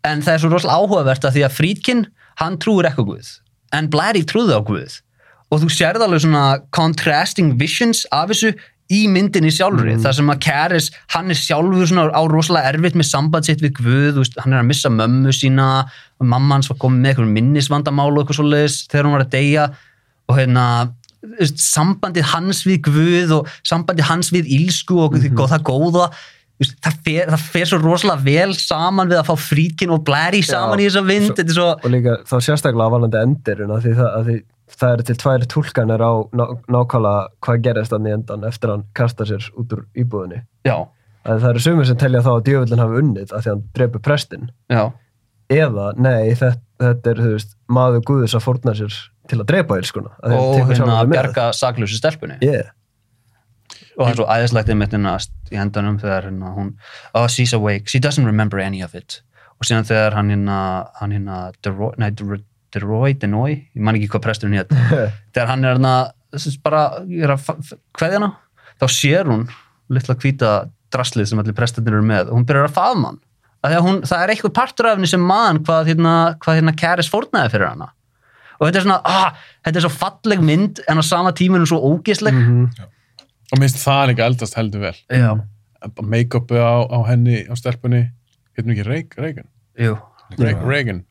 [0.06, 2.04] en það er svo rosalega áhugavert að því að Friedkin
[2.40, 3.28] hann trúir ekki á Guð.
[3.76, 5.00] En Blatty trúði á Guð.
[5.52, 8.52] Og þú sérð alveg svona contrasting visions af þessu
[8.88, 9.94] í myndinni sjálfri.
[9.96, 10.00] Mm.
[10.04, 13.74] þar sem að Karis, hann er sjálfur svona á rosalega erfitt með samband sitt við
[13.76, 15.66] Guð veist, hann er að missa mömmu sína
[16.20, 19.66] mamma hans var komið með eitthvað minnisvandamál og eitthvað svoleiðis þegar hún var að deyja.
[20.28, 20.64] Og hérna
[21.58, 25.38] sambandið hans við Guð og sambandið hans við ílsku og, Mhm.
[25.38, 26.10] og það góða
[26.58, 30.82] það fer, það fer svo rosalega vel saman við að fá fríkin og blæri saman
[30.82, 34.38] í þessa vind er svo og líka þá sérstaklega valandi endirinn af því af því
[34.78, 39.28] það eru til tvær tólkanir á ná, nákvæmlega hvað gerist þannig endan eftir hann kastar
[39.30, 40.42] sér út úr íbúðinni.
[40.68, 40.76] Já,
[41.24, 43.66] að það eru sumir sem telja þá að djöfullin hafi unnið af því að hann
[43.78, 44.82] dreipur prestin já,
[45.52, 48.98] eða, nei, þetta, þetta er veist, maður guðus að fórna sér
[49.28, 51.14] til að ílskuna af því að hann sig með.
[51.14, 52.38] bjarga saklausu stelpunni.
[52.44, 52.72] Yeah.
[53.98, 55.14] Og það er svo æðislegt einmitt hérna
[55.50, 56.68] í hendanum þegar hérna hún
[57.18, 59.20] oh she's awake, she doesn't remember any of it.
[59.58, 60.58] Og síðan þegar hann hérna
[61.00, 61.40] hann hérna
[62.68, 63.54] Deroy, Denoy?
[63.74, 64.72] Ég man ekki hvað presturinn hétt
[65.34, 65.94] þegar hann er hérna
[66.62, 67.46] bara, er að
[67.96, 68.34] kveðja hana
[68.78, 69.46] þá sér hún
[69.92, 70.52] litla hvíta
[70.92, 72.30] draslið sem allir prestarnir eru með.
[72.30, 73.22] Og hún byrjar að faðma hann.
[73.84, 76.12] Hún, það er eitthvað partur af henni sem mann hvað hérna,
[76.44, 77.90] hvað hérna Karis fórnaði fyrir hana.
[78.58, 81.64] Og þetta er svona, ah, þetta er svo falleg mynd en á sama tíma er
[81.64, 82.38] hún svo ógisleg
[83.52, 85.30] og minnst það líka eldast heldur vel Já.
[86.02, 88.02] make-upi á, á henni á stelpunni,
[88.58, 89.94] hérna ekki Reagan Reagan, Jú.
[90.38, 91.04] Re- Reagan.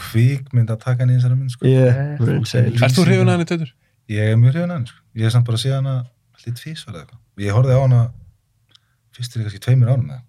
[0.00, 1.66] kvíkmynd að taka henni í þessari mynd sko.
[1.68, 2.16] Yeah.
[2.16, 3.72] Ert þú hrifin að henni teitur?
[4.08, 5.00] ég er mjög hrifin að henni sko.
[5.20, 5.96] ég er samt bara að sé hana
[6.40, 8.00] alltaf eða eitthvað ég horfði á hana
[9.16, 10.22] fyrst fyrir kannski tveimur árum eða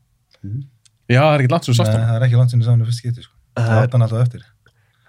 [1.07, 1.51] Já, það er ekki
[1.87, 3.33] Nei, hana það er ekki langt sinni sá henni fyrst geti sko.
[3.55, 4.43] það er- hann alltaf eftir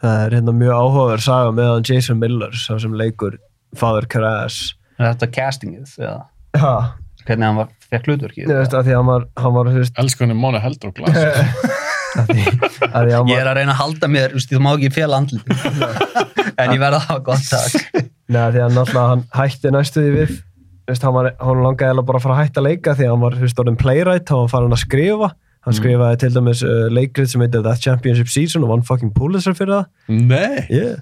[0.02, 3.38] það er hérna mjög áhugaverð saga meðan Jason Miller sem leikur
[3.74, 5.94] Father Crash Er þetta castingið?
[6.02, 6.14] Já.
[7.28, 8.48] Hvernig hann var, fekk hlutverkið?
[8.48, 10.90] Þú veist, að því að hann var, hann var þú veist, Elsku henni Móni heldur
[10.90, 11.18] og glas.
[12.18, 14.70] Að því að hann Ég er að reyna að halda mér, þú veist, þú má
[14.72, 15.56] ekki fela andliti
[16.58, 20.08] en ég verða að hafa gott takk Nei, því að náttúrulega hann hætti næstu því
[20.12, 20.32] við.
[20.88, 23.06] Þú veist, hann, var, hann langaði eiginlega bara að fara að hætta að leika því
[23.06, 25.30] að hann var, þú veist, orðin playwright hann var farin að skrifa.
[25.64, 29.56] Hann skrifaði til dæmis uh, leikrið sem heitir That Championship Season og vann fucking Pulitzer
[29.56, 29.88] fyrir það.
[30.28, 30.66] Nei.
[30.68, 31.00] Yeah.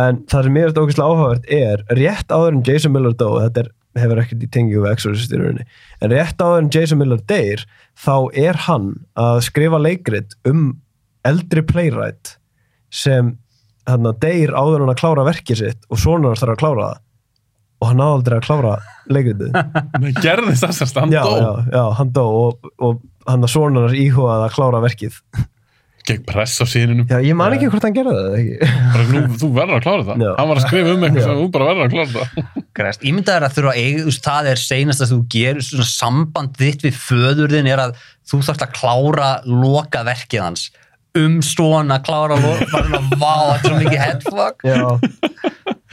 [0.00, 3.64] En það sem mér er ógeðslega áhugavert er rétt áður en Jason Miller dó þetta
[3.64, 3.72] er,
[4.02, 5.66] hefur ekkert í tengi við Exorcist í rauninni
[6.00, 7.62] en rétt áður en Jason Miller deyr
[7.94, 8.16] þá
[8.46, 8.90] er hann
[9.20, 10.72] að skrifa leikrit um
[11.24, 12.36] eldri playwright
[12.94, 13.34] sem
[13.88, 16.86] hann að deyr áður hann að klára verkið sitt og svona hann þarf að klára
[16.90, 17.00] það.
[17.82, 18.74] Og hann aldrei að klára
[19.12, 19.56] leikritið.
[20.02, 21.34] Nei, gerðist það sérst, hann já, dó.
[21.36, 25.18] já, já, hann dó og, og hann að svona hann íhugaði að klára verkið
[26.04, 28.56] Gegn press á sínunum já, ég man ekki hvort hann gerði það ekki.
[28.92, 30.24] Bara, nú, Þú verður að klára það.
[30.26, 30.30] Já.
[30.36, 32.62] Hann var að skrifa um eitthvað sem þú bara verður að klára það.
[32.76, 33.06] Grest.
[33.08, 36.58] Ímyndaður að þurfa að eiga, þú veist, það er seinast að þú gerir svona samband
[36.60, 37.94] þitt við föðurðin er að
[38.28, 40.66] þú þarfst að klára loka verkið hans.
[41.14, 44.64] Um svona klára loka, bara svona, vá, þetta er svo mikið headfuck.
[44.66, 44.80] Já,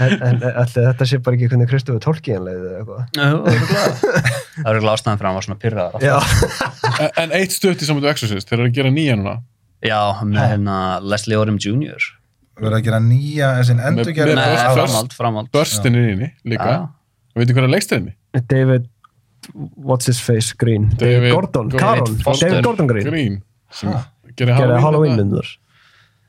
[0.02, 3.62] en, en ætli þetta sé bara ekki hvernig Kristofur Tolkien leiði eða eitthvað.
[3.62, 6.18] Það eru glástaðan fyrir að hann var svona pyrraðar Já.
[7.06, 9.36] En- En eitt stutt í saman til Exorcist Þeir eru að gera nýja núna
[9.82, 11.98] Já, með hérna Leslie Odom Jr.
[12.62, 15.52] verður að gera nýja þessin endur gera með- Nei, framhald, framhald.
[15.56, 16.68] Burstin er inni líka.
[16.70, 16.90] Já.
[17.36, 18.14] Veitu hvað er leikstæðinni?
[18.48, 18.90] David
[19.76, 20.90] what's his face Green?
[20.98, 23.90] David Gordon, Caron, David Gordon Green, Green sem
[24.38, 25.24] gerði Halloween, Halloween mynda.
[25.42, 25.58] myndur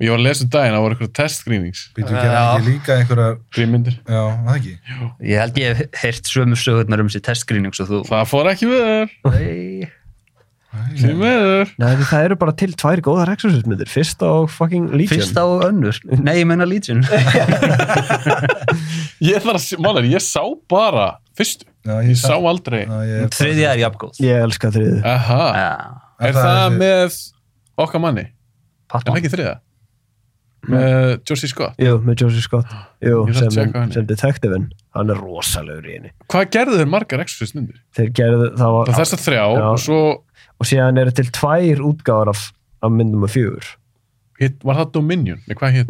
[0.03, 1.81] Ég var að lesa um daginn, það voru eitthvað testgrínings.
[1.95, 3.99] Býtu, gera ekki líka einhverjar Grínmyndir.
[4.09, 4.73] Já, það ekki?
[5.29, 8.67] Ég held ég hef heyrt sömu sögurnar um sér testskrýning svo þú Það fór ekki
[8.73, 9.91] við þér Nei.
[10.73, 15.19] Því meður Nei, það eru bara til tvær góðar Exorcist myndir Fyrsta og fucking Legion.
[15.21, 15.99] Fyrsta og önnur.
[16.25, 17.03] Nei, ég meina Legion.
[19.23, 21.09] Ég þarf að, málega, ég sá bara
[21.39, 21.67] fyrstu.
[21.87, 22.85] Já, Ég sá aldrei.
[22.87, 25.39] Já, ég er Þriðja er jafngóð Ég elska þriðu Aha,
[26.23, 27.17] er það það er- með
[27.83, 28.25] okkar manni?
[28.93, 29.13] Patton.
[29.17, 29.55] það ekki þriða?
[30.73, 31.75] Með Josie Scott?
[31.83, 32.69] Jú, með Josie Scott.
[33.03, 33.97] Jú, Ég þarf að sem, checka henni.
[33.97, 36.13] sem detektivin Hann er rosalegur í henni.
[36.31, 37.81] Hvað gerðu þeir margar Exorcist myndir?
[37.99, 39.65] Þeir gerðu, það var Það þessar þrjá Já.
[39.73, 39.99] og svo
[40.63, 42.43] Og síðan eru til tvær útgáðar af,
[42.87, 43.73] af myndum og fjögur.
[44.41, 45.39] Hit, var það Dominion?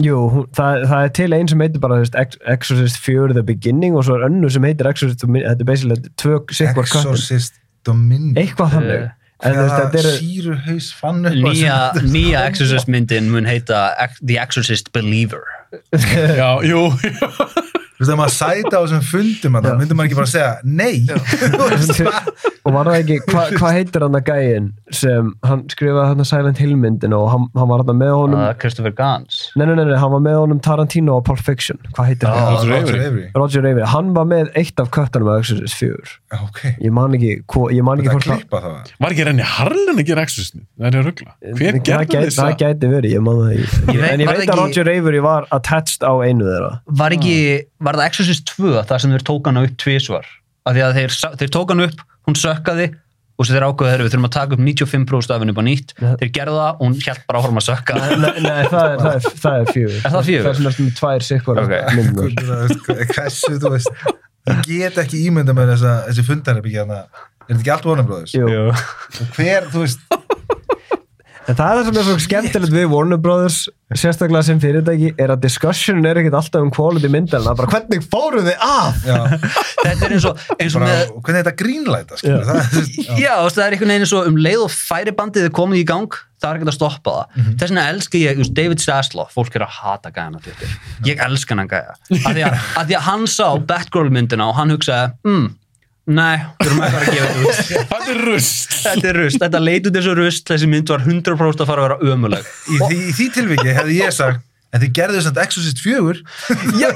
[0.04, 3.32] Jú, hún, það, það er til ein sem heitir bara þú veist, Ex- Exorcist 4
[3.38, 6.16] The Beginning og svo er önnur sem heitir Exorcist Domin- Þetta er basically þetta er
[6.24, 8.34] tvö sikvar köttin Exorcist Dominion.
[8.42, 9.10] Eitthvað þannig.
[9.42, 9.64] Þetta
[11.00, 11.78] fann upp á Nýja,
[12.12, 13.80] nýja Exorcist myndin mun heita
[14.20, 15.42] The Exorcist Believer.
[16.38, 16.84] Já, jú
[18.02, 20.34] Þú veist að maður sæta á þessum fundum að það myndi maður ekki bara að
[20.34, 20.96] segja nei.
[22.62, 26.28] Og var það ekki, hvað hva heitir hann að gæin sem hann skrifaði hann að
[26.28, 28.38] Silent Hill myndin og hann, hann var hann með honum?
[28.38, 31.80] Uh, Christopher Gans nei, nei, nei, nei, hann var með honum Tarantino og Pulp Fiction.
[31.96, 32.70] Hvað heitir Já, hann?
[32.70, 33.24] Roger Roger Avery.
[33.34, 37.32] Roger Avery, hann var með eitt af köttunum af Exorcist 4 Ok, ég man ekki,
[37.50, 38.94] hvo, ég man ekki það hvort það það.
[39.06, 40.62] Var ekki Renni Harlan að gera Exorcist?
[40.78, 43.52] Það er að ruggla Hver það gerði gæti, þess það gæti verið, ég man það
[43.56, 43.82] ekki.
[43.82, 46.72] Ég veit- en ég veit það að ekki- Roger Avery var attached á einu þeirra.
[47.02, 47.36] Var ekki,
[47.92, 50.28] var það Exorcist 2 þar sem þeir tók hana upp tvísvar
[50.62, 52.86] af því að þeir, þeir tók hana upp, hún sökkaði
[53.32, 55.66] og svo þeir ákveðu þeir við þurfum að taka upp 95% af henni upp á
[55.66, 57.96] nýtt, þeir gerðu það og hún hjælt bara áfram að sökka.
[57.96, 58.08] Nei,
[58.44, 59.96] nei það, er, það, er, það er fjögur.
[59.96, 60.44] Er það fjögur?
[60.44, 61.54] það er er með tvær sikvar
[63.16, 63.90] Hversu, þú veist
[64.42, 66.98] Ég get ekki ímynda með þessa, þessi fundarherbyggi hérna
[67.48, 67.86] Er þetta ekki allt.
[69.22, 70.00] Og hver, þú veist
[71.50, 73.56] En það er það sem er svo skemmtilegt við Warner Brothers,
[73.98, 78.46] sérstaklega sem fyrirtæki, er að discussionin er ekkert alltaf um quality myndalina, bara hvernig fóruð
[78.46, 79.00] þið af?
[79.82, 82.60] Þetta er eins og, eins og bara, með hvernig er þetta grínlæta, skilur það
[83.08, 83.16] já.
[83.18, 85.86] Já, veist, það er einhvern veginn eins og um leið og færibandið er komið í
[85.90, 87.34] gang, það er ekkert að stoppa það.
[87.40, 87.56] Mhm.
[87.58, 90.76] Þess vegna elska ég, veist, David Zaslow, fólk er að hata gæðan á Twitter.
[91.10, 91.98] Ég elska hann gæða.
[92.22, 95.50] Af því að, að því að hann sá Batgirl myndina og hann hugsaði, mm,
[96.06, 97.60] nei, við erum ekki að gefa þetta út.
[97.92, 101.62] Þetta er rust Þetta er rust, þetta leit út þessu rust, þessi mynd var 100%
[101.62, 102.48] að fara að vera ömuleg.
[102.66, 104.42] Í, því, í því tilviki hefði ég sagt
[104.72, 106.20] En þið gerðu þess að Exorcist 4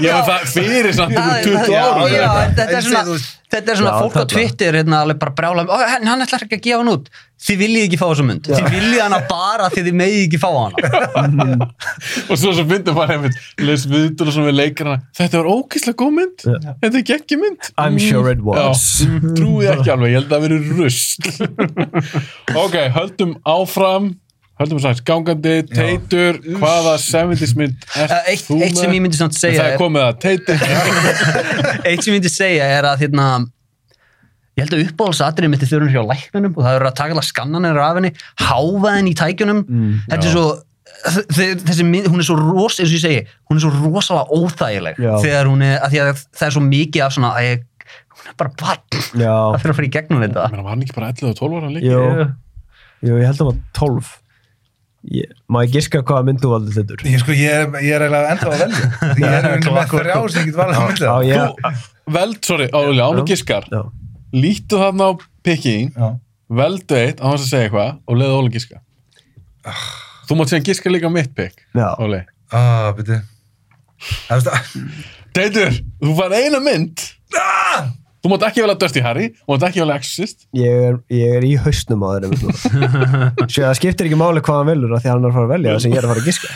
[0.01, 2.07] Já, það fyrir samt Já, ykkur 20 já, árum.
[2.09, 3.17] já, þetta er svona,
[3.53, 4.25] þetta er svona Já, fólk á.
[4.33, 7.11] Twitter hérna alveg bara brjála "Ó, hann, hann ætlar ekki að gefa hann út.
[7.47, 10.49] Þið viljið ekki fá þessu mynd, þið viljið hana bara því þið megið ekki fá
[10.57, 11.69] hana.
[12.33, 15.03] Og svo svo myndum bara einmitt Les viðdur og svona við leikarana.
[15.21, 16.47] Þetta var ógeðslega góð mynd.
[16.81, 17.73] Þetta er ekki mynd.
[17.77, 19.03] I'm sure it was.
[19.05, 21.29] Já, mm, trúið ekki alveg, ég held að það veri rust
[22.65, 24.15] Ok, höldum áfram
[24.57, 28.95] Höldum sagt, gangandi, teitur Hvaða 70s mynd Uh, eitt- þú eitt sem með?
[28.97, 30.63] ég myndi samt segja Það er er- komið að teitur.
[31.91, 33.27] Eitt sem ég myndi segja er að hérna,
[34.57, 37.27] ég held að uppáhaldsatrið mitt er þurfum hjá læknunum og það eru að taka allar
[37.29, 39.61] skannanir af henni, háfa henni í tækjunum.
[40.09, 40.47] Þetta er svo
[41.37, 44.41] þe- þessi mynd, hún er svo ros, eins og ég segi hún er svo rosalega
[44.41, 45.13] óþægileg Já.
[45.21, 47.65] þegar hún er, að því að það er svo mikið af svona að ég,
[48.17, 49.01] hún er bara barn.
[49.21, 50.47] Já, það fyrir að fara í gegnum þetta.
[50.55, 51.93] Menna, var hann ekki bara 11 og 12 ára líka?
[51.93, 52.31] jú,
[53.05, 54.15] jú, ég held að það var 12.
[55.07, 56.97] Ég, má ég giska hvaða mynd þú valdi þetta?
[57.07, 58.89] Ég, sko, ég, er, ég er eiginlega ennþá að velja.
[59.03, 61.83] Því Ég er veginn með þrjá sem ég get valið að mynda ég,
[62.17, 63.69] Veld, sorry, álega, án og giskar.
[63.71, 63.83] Já.
[64.37, 65.13] Lítu þarna á
[65.47, 66.09] pikkin Já,
[66.59, 68.81] Veldu eitt, á þess að segja eitthvað Og leiðu Óli giska.
[70.27, 71.63] Þú mátt segja giska líka á mitt pikk.
[72.03, 72.21] Óli.
[72.55, 74.51] Ah, að
[75.37, 77.03] Teitur, þú fær eina mynd.
[77.37, 77.91] Ah!
[78.27, 80.41] Þú mátt ekki velja Dirty Harry Þú mátt ekki velja Exorcist.
[80.59, 82.31] Ég er, ég er í hausnum á þeirra
[83.53, 85.47] Svo það skiptir ekki máli hvað hann velur af því að hann er að fara
[85.47, 86.51] að velja það sem ég er að fara að giska.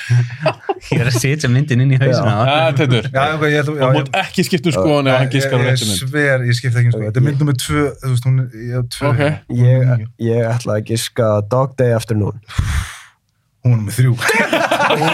[0.91, 2.91] Ég er að setja myndin inn í ég ætla
[3.71, 6.03] Þú já, mátt ekki skipta um skoðan ef hann giskar á ég, ég réttu mynd
[6.03, 8.63] sver, ég skipta ekki um sko Þetta er mynd nummið tvö, þú veist, hún er
[8.67, 9.11] ég á tvö.
[9.13, 9.21] Ok.
[9.61, 12.41] Ég, ég ætla að giska Dog Day Afternoon
[13.61, 14.13] Hún er nummið þrjú.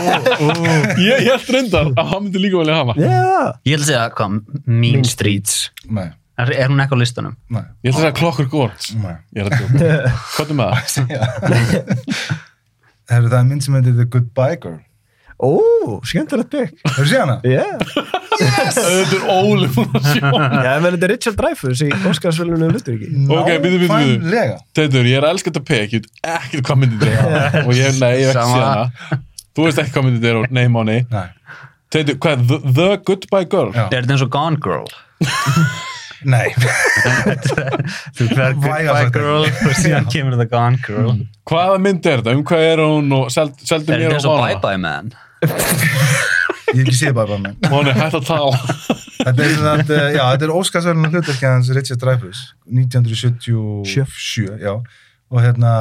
[1.03, 2.95] Ég held reyndar að hann myndi líka velja hana.
[2.95, 4.37] Já, ég ætla að segja hvað,
[4.71, 5.57] Mean Streets.
[5.91, 7.37] Nei, er, er hún ekki á listanum?
[7.53, 8.97] nei, Ég ætla að segja Clockwork Orange.
[9.03, 9.17] Nei.
[9.37, 9.77] Ég er að djóka.
[10.35, 10.69] Hvað er með
[13.07, 13.45] það?
[13.53, 14.83] Mynd sem heitir The Goodbye Girl.
[15.37, 15.51] Ó,
[16.09, 17.35] skemmtilegt bygg Hefur séð hana?
[17.45, 17.67] Já,
[18.41, 23.11] Þetta er búin að sjá Já, menn þetta er Richard Dreyfuss í Óskarsvölunum hlutur ekki?
[23.37, 23.91] Ok, býtu, býtu.
[23.93, 26.09] Nákvæmlega Teitur, ég er að elska þetta pek Ég veit
[26.39, 29.21] ekkert hvað myndið þetta er Og ég, nei, ég hef ekki séð hana.
[29.53, 31.01] Þú veist ekki hvað myndið þetta er og nei, má nei.
[31.93, 33.71] Teitur, hvað er The, the Goodbye Girl?
[33.77, 33.85] Já.
[36.23, 37.27] er þetta og?
[37.37, 37.87] Nei.
[38.17, 41.21] Þú hver Goodbye Girl og síðan kemur The Gone Girl.
[41.49, 42.37] Hvaða mynd er þetta?
[42.37, 44.47] Um hvað er hún og seld, seldu Er mér þetta og svo bána?
[44.47, 45.13] Bye Bye Man?
[46.77, 47.69] Ég hef ekki séð bara bara með.
[47.71, 48.57] Hún er hægt að tala.
[49.27, 54.75] Þetta er, svona, að, já, þetta er Óskarsverðinu hlutverkið hans Richard Dreyfuss 1977 já.
[54.77, 55.73] og hérna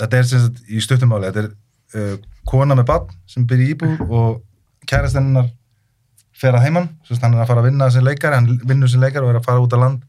[0.00, 1.52] þetta er sem sagt í stuttumáli þetta er
[1.96, 2.16] uh,
[2.48, 4.42] kona með barn sem byrja íbúð og
[4.88, 5.48] kærast hennar
[6.36, 9.24] fer að heimann, hann er að fara að vinna sem leikari, hann vinnur sem leikari
[9.24, 10.02] og er að fara út á land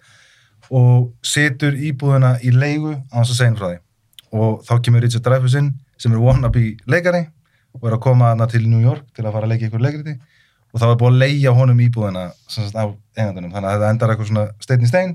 [0.68, 3.78] og setur íbúðuna í leigu á hans að segja frá því.
[4.36, 7.24] Og þá kemur Richard Dreyfuss inn sem er wannabe leikari
[7.78, 10.18] og er að koma hana til New York til að fara að leika ykkur leikriti
[10.74, 13.92] og þá er búið að leigja honum íbúðina sem sagt, af eigandunum, þannig að þetta
[13.94, 15.14] endar eitthvað svona stein í stein.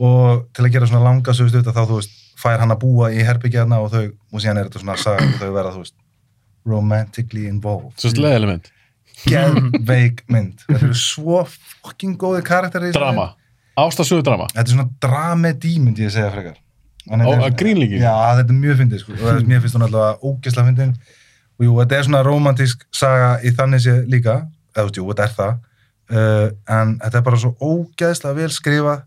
[0.00, 3.10] Og til að gera svona langa sögust auðvitað þá þú veist fær hann að búa
[3.12, 5.96] í herbyggjarna og þau og síðan er þetta svona saga og þau verða þú veist
[6.68, 7.96] romantically involved.
[8.00, 8.70] Svo sleðileg mynd.
[9.28, 13.30] Geðveik mynd þetta eru svo fucking góði karakter Drama.
[13.80, 14.46] Ástasögu drama.
[14.52, 16.58] þetta er svona dramedí myndi ég segja frekar
[17.10, 18.00] er- að grínleiki?
[18.00, 19.12] já, þetta er mjög fyndið sko.
[19.48, 20.94] mér finnst hún alltaf ógesla fyndin
[21.60, 24.40] og jú, þetta er svona romantísk saga í þannig sé líka
[24.76, 25.54] eða jú, þetta er það
[26.10, 26.48] uh,
[26.80, 29.02] en þetta er bara svo ógeðslega vel skrifað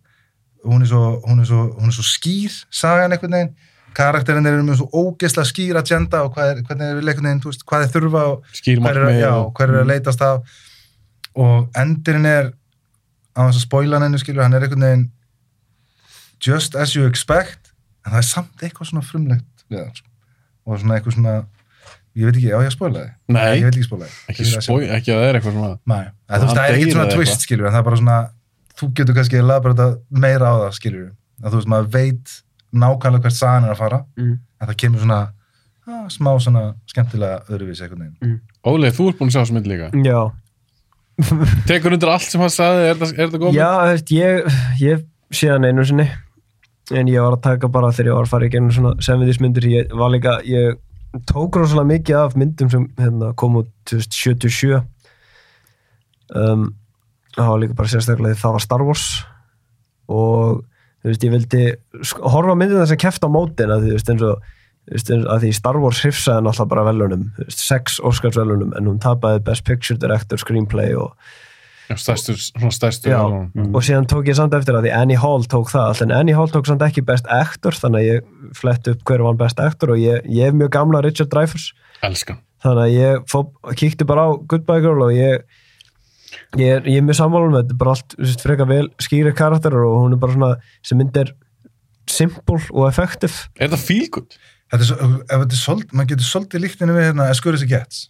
[0.64, 3.54] hún er svo, hún er svo, hún er svo skýr sagan einhvern veginn
[3.98, 7.86] karakterinn eru með svo ógeðslega skýr agenda og hvað er, hvernig er þú veist, hvað
[7.86, 10.62] er þurfa og Skýr hver er, já, hver er að leitast af
[11.34, 12.52] og endurinn er
[13.34, 15.08] á þess að spoila hann henni skilur, hann er einhvern veginn
[16.44, 17.74] just as you expect
[18.04, 20.10] en það er samt eitthvað svona frumlegt við hann sko.
[20.68, 21.36] og svona eitthvað svona
[22.14, 23.12] ég veit ekki, á ég að spoila þið?
[23.34, 23.50] Nei.
[23.58, 24.48] ég veit ekki spoila þið Ekki
[25.00, 25.74] ekki að það er eitthvað svona.
[25.90, 28.20] Nei, að, þú veist, það er ekkert svona twist skilur, en það er bara svona
[28.78, 31.08] þú getur kannski að laða bara þetta meira á það skilur,
[31.42, 32.36] að þú veist, maður veit
[32.74, 34.38] nákvæmlega hvert sagan er að fara Mm.
[34.62, 35.20] en það kemur svona
[35.84, 39.68] á, smá svona skemmtilega öðruvísi einhvern veginn Óli, þú ert búin að sjá þessu mynd
[39.68, 39.90] líka.
[40.08, 40.32] Já.
[41.68, 43.58] Tekur undir allt sem hann sagði, er þetta- er þetta góð?
[43.58, 45.04] Já, þú veist, ég, ég
[45.36, 46.08] sé hann einu sinni
[46.92, 49.40] en ég var að taka bara þegar ég var að fara í gegnum svona 70s
[49.44, 50.80] myndir ég var líka, ég
[51.30, 54.82] tók rosalega mikið af myndum sem hérna, kom út 2077
[56.36, 56.66] um,
[57.36, 59.06] það var líka bara sérstaklega því það var Star Wars
[60.10, 60.64] og
[61.04, 61.64] þú veist, ég vildi
[62.24, 64.44] horfa myndina sem keft á mótin að þú veist, eins og
[64.92, 69.02] veist, að því Star Wars hrifsaði náttúrulega bara velunum, veist, sex Oscars velunum en hún
[69.04, 71.14] tapaði Best Picture Director, Screenplay og
[71.90, 72.38] Já, stærstur,
[72.72, 73.12] stærstur.
[73.12, 73.74] Já, verðlaunum.
[73.76, 76.36] og síðan tók ég samt eftir að því Annie Hall tók það allt, en Annie
[76.38, 79.92] Hall tók samt ekki best actor, þannig að ég flett upp hver var best actor
[79.92, 81.74] og ég, ég hef mjög gamla Richard Dreyfuss,
[82.08, 82.40] Elskan.
[82.64, 83.44] þannig að ég fó,
[83.76, 85.44] kíkti bara á Goodbye Girl og ég
[86.60, 88.88] ég er, ég er mjög sammála með þetta er bara allt, þú veist, frekar vel
[89.02, 90.52] skýri karakterar og hún er bara svona,
[90.86, 91.32] sem mynd er
[92.10, 94.36] simple og effektiv Er þetta feel good?
[94.74, 97.42] Þetta er svo, ef þetta er sold, maður getur soldið líkt henni við hérna As
[97.44, 98.04] Good As It Gets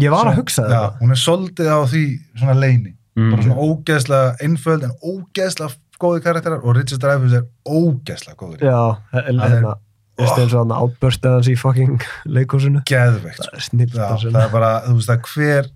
[0.00, 2.04] Ég var að Svo- hugsa já, þetta hún er soldið á því
[2.38, 3.32] svona leini Mm.
[3.34, 8.76] bara svona ógeðslega einföld en ógeðslega góði karakterar og Richard Dreyfuss er ógeðslega góður Já,
[9.10, 9.72] Það er- hérna,
[10.14, 12.04] þú veist, eins og hann átbörstið hans í fucking
[12.36, 13.34] leikúsinu geðveikt.
[13.42, 13.48] Sko.
[13.50, 15.68] Það er snilt Já, það er bara, þú veist að hver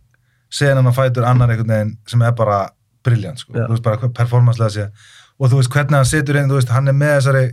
[0.55, 2.63] senan að fætur annar einhvern veginn sem er bara
[3.05, 4.89] briljant, sko, þú veist bara hvað performanslega sé.
[5.39, 7.45] Og þú veist hvernig hann situr inn, þú veist hann er með þessari,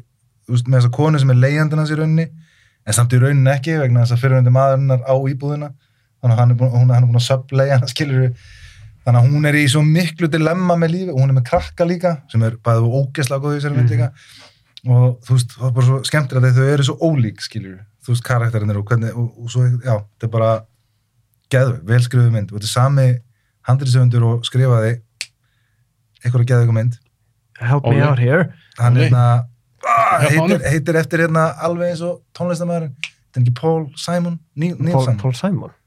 [0.46, 2.28] þú veist með þessa konu sem er leigjandinn hans í rauninni,
[2.86, 5.72] en samt í rauninni ekki vegna þess að fyrirhundi maðurinnar á íbúðina.
[6.22, 8.30] Þannig að hann er búin, hún, hann er búin að subleia hann skilur
[9.02, 11.88] þannig að hún er í svo miklu dilemma með lífi og hún er með krakka
[11.90, 14.12] líka sem er bæðið ógeðslega góð í þessari mynd líka.
[14.82, 18.14] Og þú veist, það er bara svo skemmtir að þau eru svo ólík skilur, þú
[18.14, 20.52] veist karakterinir og hvernig, og, og svo, já, þetta er bara
[21.54, 23.08] geðveg, velskrifuð mynd og þetta er sami
[23.70, 24.94] handriðsöfundur og skrifaði
[26.26, 27.00] einhverja geðveiku mynd
[27.62, 28.48] Help me out here
[28.80, 29.06] hann Óli.
[29.10, 29.26] hérna
[29.86, 34.76] ah, heitir, heitir eftir hérna alveg eins og tónlistamæðurinn þetta er ekki Paul Simon Neil,
[34.80, 35.78] Neil Paul, Simon Paul Simon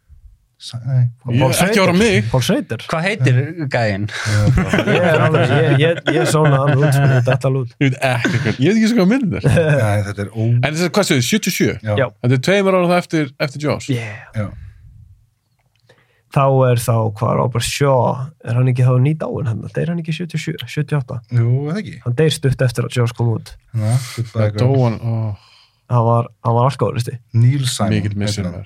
[0.64, 2.28] Sa- nei, Ég, ekki ára mig.
[2.30, 3.38] Paul Schrader Hvað heitir
[3.74, 4.04] gæinn?
[4.94, 8.70] Ég er alveg, ég, ég, ég svona út, sko, ég alveg veit ekki hvað, ég
[8.70, 9.48] veit ekki svo hvað mynd er.
[9.82, 11.74] nei, þetta er ó En þetta er hvað séu, 77?
[11.82, 12.06] já, Já.
[12.22, 13.90] Þetta er tveimur ára það eftir, eftir Jaws.
[13.92, 14.54] Yeah.
[16.34, 19.92] Þá er þá, hvað er Robert Shaw, er hann ekki þá nýt áinn hann, deyr
[19.92, 21.20] hann ekki 77, 78?
[21.30, 23.52] jú, það ekki Hann deyr stutt eftir að Jaws kom út.
[23.74, 24.56] Girl.
[24.58, 25.36] dóan, ó,
[25.92, 27.18] Hann var, hann var alkoholisti.
[27.36, 28.14] Neil Simon.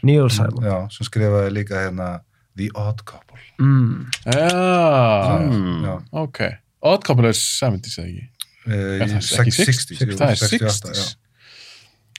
[0.06, 0.62] Neil Simon.
[0.64, 2.20] já, sem skrifaði líka hérna
[2.56, 4.06] The Odd Couple Mm.
[4.24, 5.84] Já, Mm.
[5.84, 6.38] já, ok.
[6.82, 8.28] Odd Couple er 70s eða ekki?
[8.68, 11.16] uh, Er það sex- ekki 60s, jú, Það er 68, 60s.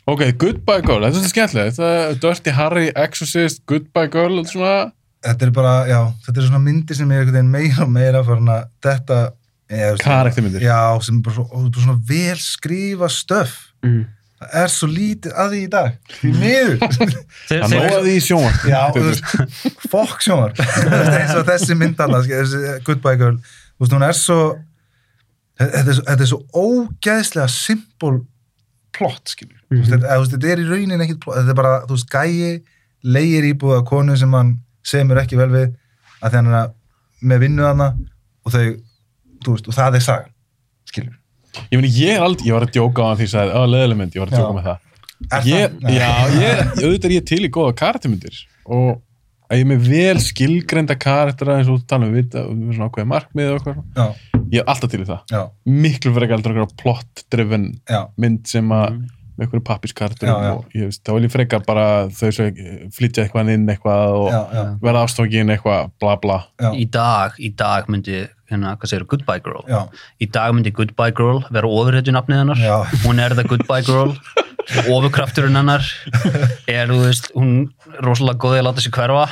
[0.07, 1.79] Ok, Goodbye Girl, þetta er skemmtilegt.
[1.79, 4.91] Er Dirty Harry, Exorcist, Goodbye Girl, og svona,
[5.25, 8.23] þetta er bara, já, þetta er svona myndir sem er einhvern veginn meira og meira
[8.27, 9.17] farin að þetta
[9.69, 10.63] veist, Karaktermyndir.
[10.63, 14.01] já, sem er bara, svo, bara svona vel skrifa stöf Mm.
[14.41, 16.73] það er svo lítið að því í dag því miður
[17.47, 18.65] það nóga því í sjónvarp.
[18.67, 24.03] já, þú veist, fokk sjónvar eins og þessi myndalla þessi Goodbye Girl, þú veist, hún
[24.09, 24.39] er svo
[25.59, 28.17] þetta er, er svo ógeðslega simpul
[28.95, 29.79] plott skilur mm.
[29.79, 30.27] -hmm.
[30.35, 32.61] þetta er í raunin ekkit plott þetta er bara, þú veist, gæi
[33.03, 34.57] leigir íbúða konu sem hann
[34.89, 35.71] semur ekki vel við
[36.25, 36.75] að er að
[37.29, 37.89] með vinnu hana
[38.45, 38.67] og þau,
[39.45, 40.35] þú veist, og það er sagan
[40.89, 41.15] skilur
[41.73, 43.97] Ég meni, ég er aldrei, ég var að djóka á hann því að að leðileg
[43.99, 44.83] mynd, ég var að djóka með það.
[45.19, 45.95] Er Ég, það?
[45.95, 46.09] Já,
[46.39, 48.37] ég, auðvitað er ég til í góða karaktermyndir
[48.69, 48.91] og
[49.49, 52.87] að ég er með vel skilgreinda karaktera eins og þú tala um við, við svona
[52.91, 53.81] ákveðið markmið og eitthvað.
[53.97, 54.39] Já.
[54.53, 55.23] Ég er alltaf til í það.
[55.33, 55.41] Já.
[55.87, 57.99] Miklu fyrir ekki aldrei plot-driven Já.
[58.21, 59.01] mynd sem að
[59.39, 60.51] með einhverju pappiskartur Já, já.
[60.57, 62.47] og ég veist, þá vil ég frekar bara þau svo
[62.97, 64.65] flytja eitthvað inn eitthvað og Já, já.
[64.83, 66.39] verða ástofngin eitthvað bla bla.
[66.75, 68.19] í dag, í dag myndi
[68.49, 69.81] hérna, hvað segir, Goodbye Girl Já.
[70.19, 72.77] í dag myndi Goodbye Girl vera ofurhetju nafnið hennar Já.
[73.05, 74.15] hún er það Goodbye Girl
[74.93, 75.81] ofurkrafturinn hennar
[76.69, 77.53] er, þú veist, hún
[78.05, 79.25] rosalega góði að láta sig hverfa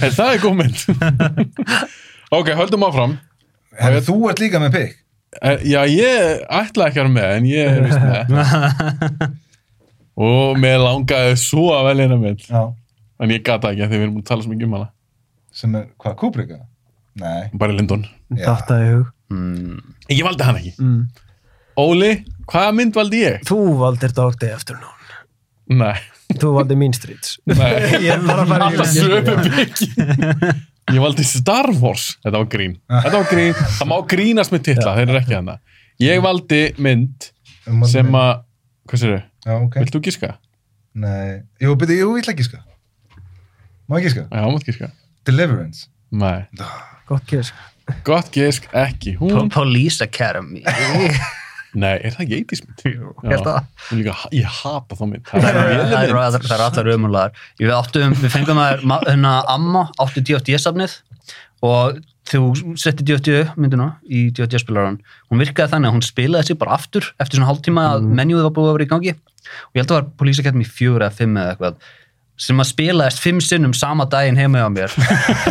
[0.00, 0.80] En það er góð mynd.
[2.38, 3.12] ok, höldum áfram.
[3.80, 4.96] Herri, þú ert líka með pikk
[5.38, 9.36] Já, ég ætla ekki að vera með, en ég er vist með.
[10.26, 12.42] og mér langaði svo að velja mynd.
[12.50, 12.62] Já.
[13.20, 14.90] En ég gata ekki, af því við erum búin að tala svo mikið um hana.
[15.54, 16.54] sem er, hvað, Kubrick?
[17.20, 17.50] Nei.
[17.62, 18.06] Bara Lindon.
[19.30, 19.78] Mm.
[20.10, 20.74] Ég valdi hann ekki.
[20.82, 21.26] mm.
[21.80, 22.10] Óli,
[22.50, 23.44] hvaða mynd valdi ég?
[23.46, 24.98] Þú valdir Dog Day Afternoon
[25.70, 25.94] Nei.
[26.38, 27.70] Þú valdir Mean Streets Nei.
[28.06, 29.20] Ég er bara að fara í Alltaf sömu
[29.56, 29.88] byggi.
[30.90, 32.06] Ég valdi Star Wars.
[32.24, 32.72] Þetta var grín.
[32.90, 33.52] Þetta var grín.
[33.78, 35.58] Það má grínast með titla, þeir eru ekki hana.
[36.02, 37.30] Ég valdi mynd
[37.68, 38.40] Um sem að,
[38.88, 39.24] hvað sér þau?
[39.44, 39.76] Já, ok.
[39.82, 40.30] Vilt þú gíska?
[41.00, 41.42] Nei.
[41.62, 42.62] Jú, byrju, jú, ég ætla ekki sko.
[43.90, 44.24] Má ég gíska?
[44.26, 44.90] Já, mátt gíska.
[45.28, 45.90] Deliverance.
[46.10, 46.46] Nei.
[47.06, 47.54] Gott gisk
[48.06, 49.16] Gott gisk, ekki.
[49.20, 49.50] Hún...
[49.50, 50.62] Police Academy
[51.78, 52.84] Nei, er það ekki 80s mynd?
[52.88, 55.28] Jú, ég held líka, ég hata þá mynd.
[55.30, 55.58] það
[56.56, 60.96] er allar umhverlegar við, fengum að hérna Amma átti DFD-safnið
[61.66, 62.00] og
[62.30, 62.42] þú
[62.78, 64.98] setti DFD myndina í DFD-spilaran
[65.30, 68.54] hún virkaði þannig að hún spilaði sig bara aftur eftir svona hálftíma að menjúið var
[68.58, 71.16] búið að vera í gangi og ég held að það var Police Academy 4 eða
[71.18, 71.80] 5 eða eitthvað
[72.40, 74.94] sem að spilaðist 5 sinnum sama daginn heima á mér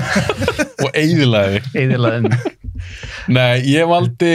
[0.84, 1.59] og eiðilaði.
[1.78, 2.39] Eyðilagði.
[3.36, 4.32] Nei, ég valdi,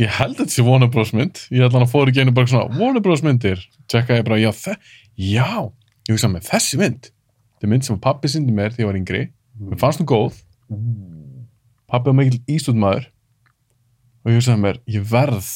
[0.00, 1.12] ég held að þetta sé Warner Bros.
[1.14, 1.40] mynd.
[1.54, 3.22] Ég hann að fóra í genið bara svona, Warner Bros.
[3.24, 3.62] myndir.
[3.90, 4.50] Tjekka ég bara, já,
[5.16, 5.48] já,
[6.08, 7.10] ég hugsa með þessi mynd.
[7.54, 9.22] Þetta er mynd sem pappi sindi mér þegar ég var yngri.
[9.60, 10.40] Mér fannst hún góð.
[11.90, 13.08] Pappi var mikil ístúdmaður.
[14.24, 15.48] Og ég hugsaði mér, ég verð,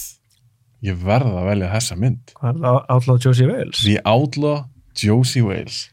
[0.85, 2.35] ég verð að velja þessa mynd.
[2.39, 3.79] Hvað er það Outlaw Josie Wales?
[3.83, 4.59] The Outlaw
[4.99, 5.87] Josie Wales.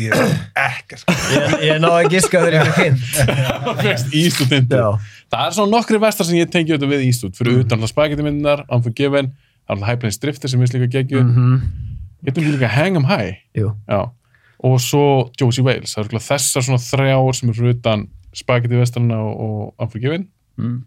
[0.00, 1.04] Ég er ekkert.
[1.30, 5.10] Ég, ég náði að giska þegar ég fikk hinn Fyrst Eastwood myndir.
[5.30, 7.36] Það er svona nokkri vestar sem ég tengi auðvitað við Eastwood.
[7.38, 11.22] Fyrir utan það spagetti myndinar, Unforgiven, er alltaf High Plains Drifter sem við líka geggju.
[11.22, 11.62] Mm Mhm.
[12.26, 13.36] Ég myndi líka Hang 'em High.
[14.62, 15.94] Og svo Josie Wales.
[15.94, 20.28] Það er örugglega þessar svona þrjár sem er fyrir utan spagetti vestarna og, og Unforgiven.
[20.58, 20.84] Mm.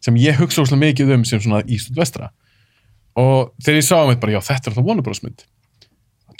[0.00, 2.30] Sem ég hugsa óslega mikið um sem svona Eastwood vestra.
[3.16, 5.22] Og þegar ég sá um þetta bara, já, þetta er alltaf Warner Bros.
[5.22, 5.44] mynd.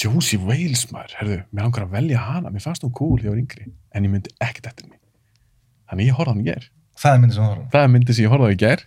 [0.01, 3.35] Josie Wales, maður, herðu, mér langar að velja hana, mér fannst hún cool þegar ég
[3.35, 4.97] var yngri, en ég myndi ekkert eftir henni.
[5.91, 6.69] Þannig ég horfði hann í gær.
[7.01, 7.71] Það er myndið sem þú horfði á.
[7.75, 8.87] Það er myndið sem ég horfði á í gær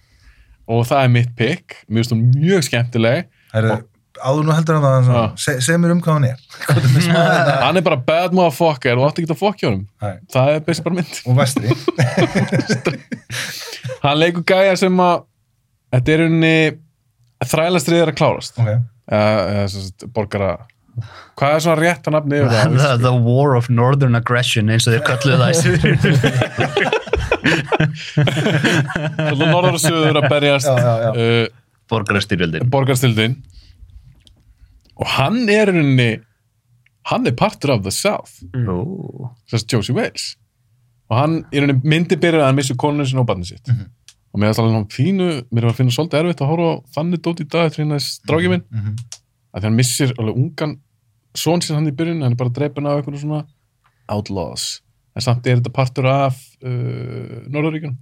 [0.74, 3.28] og það er mitt pick, finnst hún mjög skemmtileg.
[3.54, 3.76] Herru,
[4.24, 6.44] áður nú heldur hann að seg, seg mér um hvað hann er.
[7.66, 9.86] hann er bara bad motherfucker og átti ekki að fokja honum.
[10.04, 10.16] Nei.
[10.34, 11.20] Það er best bara mynd.
[11.28, 11.74] Og vestri.
[14.06, 15.26] hann leikur gæja sem að,
[15.98, 16.56] þetta er unni
[17.44, 18.60] þrælastriðir að klárast.
[18.64, 18.72] Ok.
[19.14, 20.54] Eða, eða, borgara,
[21.40, 22.78] hvað er svona rétt að nafni yfir það?
[22.78, 25.56] the, the War of Northern Aggression eins og þeir kalluðu það í
[29.24, 31.48] Alltaf norður og söður að berjast uh,
[31.92, 33.36] Borgarastyrjöldin Borgarstyrjöldin
[35.02, 36.10] og hann er í rauninni
[37.10, 38.70] hann er partur af the South mm.
[39.52, 40.30] þess að Josie Wales
[41.12, 43.90] og hann í rauninni myndi byrja að hann missi konunum sinna og barnið sitt Mhm.
[44.34, 47.20] og mér er alltaf fínu, mér er að finna svolítið erfitt að horfa á þannig
[47.26, 48.96] dót í dag eftir hérna strákið minn Mhm.
[49.54, 50.78] Að hann missir alveg ungan
[51.38, 53.44] són sín hann í byrjun, hann er bara dreipin af eitthvað svona
[54.14, 54.82] outlaws.
[55.14, 57.98] En samt er þetta partur af uh, Norðuríkjum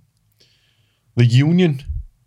[1.20, 1.80] The Union.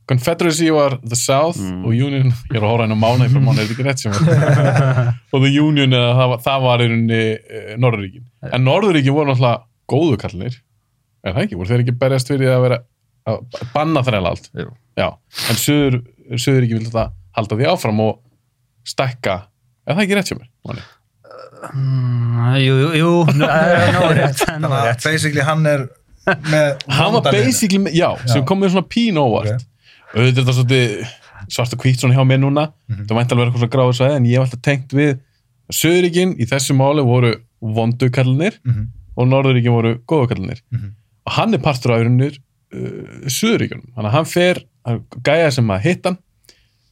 [0.04, 3.54] Confederacy var The South og Union, ég er að horfa henni á mánu fyrir mánu,
[3.56, 6.88] er þetta ekki rétt sem var og The Union, eða, það, var, það var í
[6.90, 10.58] rauninni uh, Norðuríkin, en Norðuríkin voru náttúrulega góðu kallinir
[11.24, 12.78] er það ekki, voru þeir ekki berjast fyrir að vera
[13.32, 15.98] að banna þræla allt já, en Suður,
[16.36, 17.06] Suðuríki vil þetta
[17.38, 18.20] halda því áfram og
[18.84, 19.34] stækka,
[19.86, 20.48] er það ekki rétt sem er?
[20.68, 20.82] Manni?
[21.74, 25.84] Mm, Jú, jú, jú Þannig að basically hann er
[26.48, 28.46] með hann var basically, með- já, sem Já.
[28.48, 29.64] kom með svona pín óvart
[30.14, 31.08] auðvitað er þetta
[31.52, 33.06] svart og hvít svona hjá mér núna Mhm.
[33.08, 35.18] það vænti alveg eitthvað svona gráðu svæði en ég hef alltaf tengt við
[35.72, 38.88] Söðuríkin í þessu máli voru vondu kallinir Mhm.
[39.16, 40.90] og Norðuríkin voru góðu kallinir Mhm.
[41.26, 42.38] og hann er partur af raunir
[42.74, 43.28] uh,
[43.96, 44.64] að hann fer
[45.22, 46.18] gæja sem að hitta hann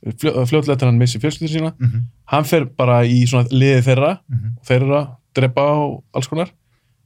[0.02, 2.02] fljó, fljótlega til hann missi fjölskyldur sína Mhm.
[2.26, 4.56] hann fer bara í svona liði þeirra Mhm.
[4.58, 6.50] og þeir eru að drepa á alls konar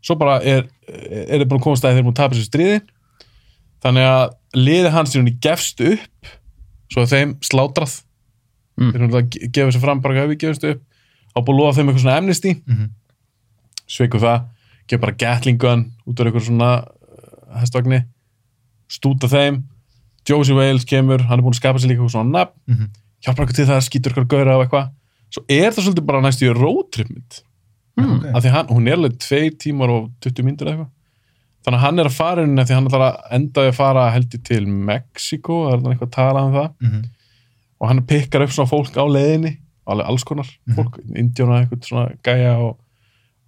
[0.03, 2.51] svo bara er, er þið búin að komast að þeir eru búin að tapa þessu
[2.51, 2.80] stríði
[3.82, 6.26] þannig að liði hans í rauninni gefst upp
[6.92, 8.03] svo er þeim slátrað
[8.78, 8.92] Mm.
[8.92, 10.80] þeir eru að ge- gefa sér fram bara hvað við gefumst upp
[11.36, 12.90] á búin að lofa þeim eitthvað svona amnesty Mhm.
[13.88, 14.44] sveiku það
[14.88, 18.05] gefa bara gatling gun út af eitthvað svona uh, hestvagni
[18.88, 19.62] stúta þeim
[20.29, 22.55] Josie Wales kemur, hann er búin að skapa sér líka eitthvað svona nafn.
[22.66, 22.89] Mhm.
[23.24, 24.91] hjálpar eitthvað til það, skýtur eitthvað gauðra á eitthvað.
[25.35, 27.43] Svo er það svolítið bara næstu í roadtrip mynd.
[27.97, 28.24] Ok.
[28.37, 30.91] af því hann, hún er alveg tveir tímar og 20 myndir eitthvað.
[31.64, 34.43] Þannig að hann er að fara inn því hann ætlar að endaði að fara heldur
[34.45, 36.68] til Mexiko, það er þannig eitthvað að tala um það.
[36.81, 37.05] Mhm.
[37.81, 42.07] og hann pikkar upp svona fólk á leiðinni alveg alls konar fólk, indjóna eitthvað svona
[42.24, 42.79] gæja og,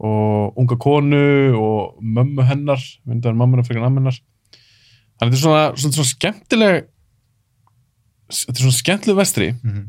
[0.05, 1.23] og unga konu
[1.59, 4.19] og mömmu hennar myndar mömmuna fyrir ammennar
[5.19, 6.85] þannig þetta er svona, svona, svona skemmtileg
[8.29, 9.85] þetta er svona skemmtileg vestri Mhm.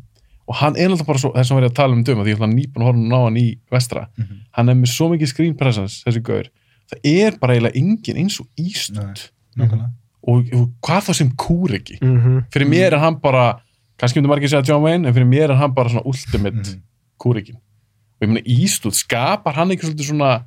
[0.50, 2.38] og hann er alltaf bara svo, þess að verið að tala um döma því ég
[2.40, 4.36] ætla nýpun að horfa ná hann í vestra Mhm.
[4.52, 6.44] hann er með svo mikið screen presence þessi gaur,
[6.90, 9.92] það er bara eiginlega engin eins og ístund Nákvæmlega.
[10.28, 12.46] og, og hvað þá sem kúr ekki Mhm.
[12.52, 13.62] fyrir mér er hann bara
[14.00, 16.82] kannski myndi margir segja John Wayne en fyrir mér er hann bara svona ultimate Mhm.
[17.20, 20.44] kúrikin og ég meina Ístúð skapar hann ekki svolítið svona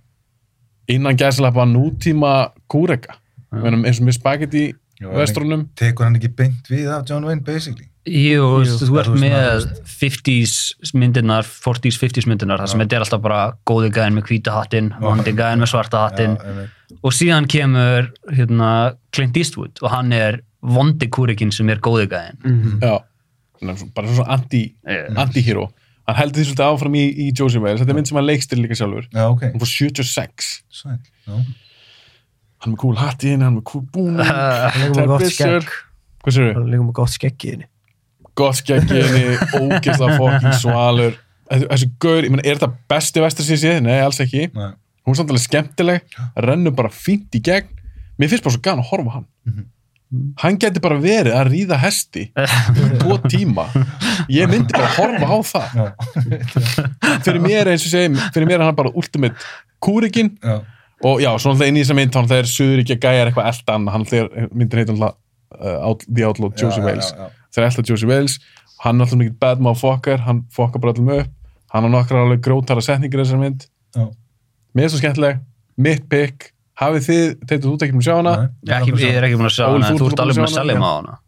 [0.89, 3.22] innan gæslega nútíma kúreka ég meina
[3.53, 4.65] eins og með spagetti
[5.03, 5.65] Já, vestrunum.
[5.75, 7.89] Tekur hann ekki beint við af John Wayne, basically?
[8.07, 10.55] Jú, þú Þú ert með maður- 50s
[10.99, 14.89] myndirnar, 40s, 50s myndirnar þar sem þetta er alltaf bara góði gæðin með hvíta hattin,
[15.01, 16.67] vondi gæðin með svarta hattin Já,
[17.03, 18.71] og síðan kemur hérna,
[19.15, 22.99] Clint Eastwood og hann er vondi kúrikinn sem er góði gæðin já,
[23.63, 25.15] Þannig að svo- bara svona anti, Yeah.
[25.23, 25.69] anti-hero.
[26.09, 28.59] Hann heldur því svolítið áfram í, í Josie Wales þetta er mynd sem hann leikstir
[28.59, 29.07] líka sjálfur.
[29.15, 29.41] Já, ok.
[29.53, 30.99] hann fór 76 Sæl.
[31.29, 31.45] Já.
[32.63, 35.11] Hann er með cool hatt í henni, hann er með cool búning Hann er með
[35.13, 35.73] gott skegg.
[36.23, 37.67] Hann er með gott skegg í henni.
[38.39, 39.25] gott skegg í henni,
[39.59, 41.19] ógeðslega fokking svalur
[41.51, 43.75] þessi, þessi gaur, ég meina, er þetta besti vestur sem ég sé?
[43.85, 44.71] Nei, alls ekki Nei.
[45.05, 47.69] hún er samt alveg skemmtileg, rennur bara fínt í gegn,
[48.17, 49.65] mér finnst bara svo gana að horfa hann Mhm.
[50.43, 52.27] hann geti bara verið að ríða hesti
[53.01, 53.65] tvo tíma
[54.29, 55.87] ég myndi bara að horfa á það Já.
[57.25, 59.35] fyrir mér eins og segi, fyrir mér er hann bara ultimate
[59.83, 60.59] kúrikinn Já.
[61.03, 63.51] Og já, svona alltaf inn í þessa mynd þá er Suður ekki að gæja eitthvað
[63.53, 64.07] eldan hann
[64.53, 65.15] myndir alltaf
[65.59, 67.13] uh, Out- The Outlaw Josie Wales.
[67.55, 68.39] þeir elda Josie Wales.
[68.85, 71.33] Hann er alltaf mikið bad motherfucker hann fokkar bara allum upp.
[71.73, 73.69] Hann har nokkra alveg grótara setningir í þessar mynd.
[73.97, 74.09] Já.
[74.77, 75.43] mér er svo skemmtileg,
[75.77, 76.53] mitt pick.
[76.81, 78.33] Hafið þið, teitur þú ekki með sjá hana?
[78.33, 80.93] Nei, Ég, ekki, ég er ekki að sjá hana, þú ert alveg hana, mig á
[80.97, 81.19] hana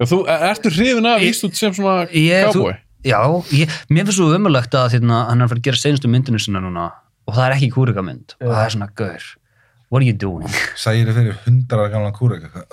[0.00, 0.18] já, þú,
[0.50, 2.74] ertu hrifin af Ísland sem svona cowboy?
[3.06, 3.20] Já,
[3.56, 6.40] ég, mér finnst svo umulagt að hérna, hann er að fara að gera seinustu myndinu
[6.42, 6.88] sinna núna
[7.28, 9.22] og það er ekki kúrikamynd og það er svona, gaur,
[9.90, 10.48] what are you doing?
[10.78, 12.66] Sægir þið fyrir hundra ára gamlan kúrek eitthvað.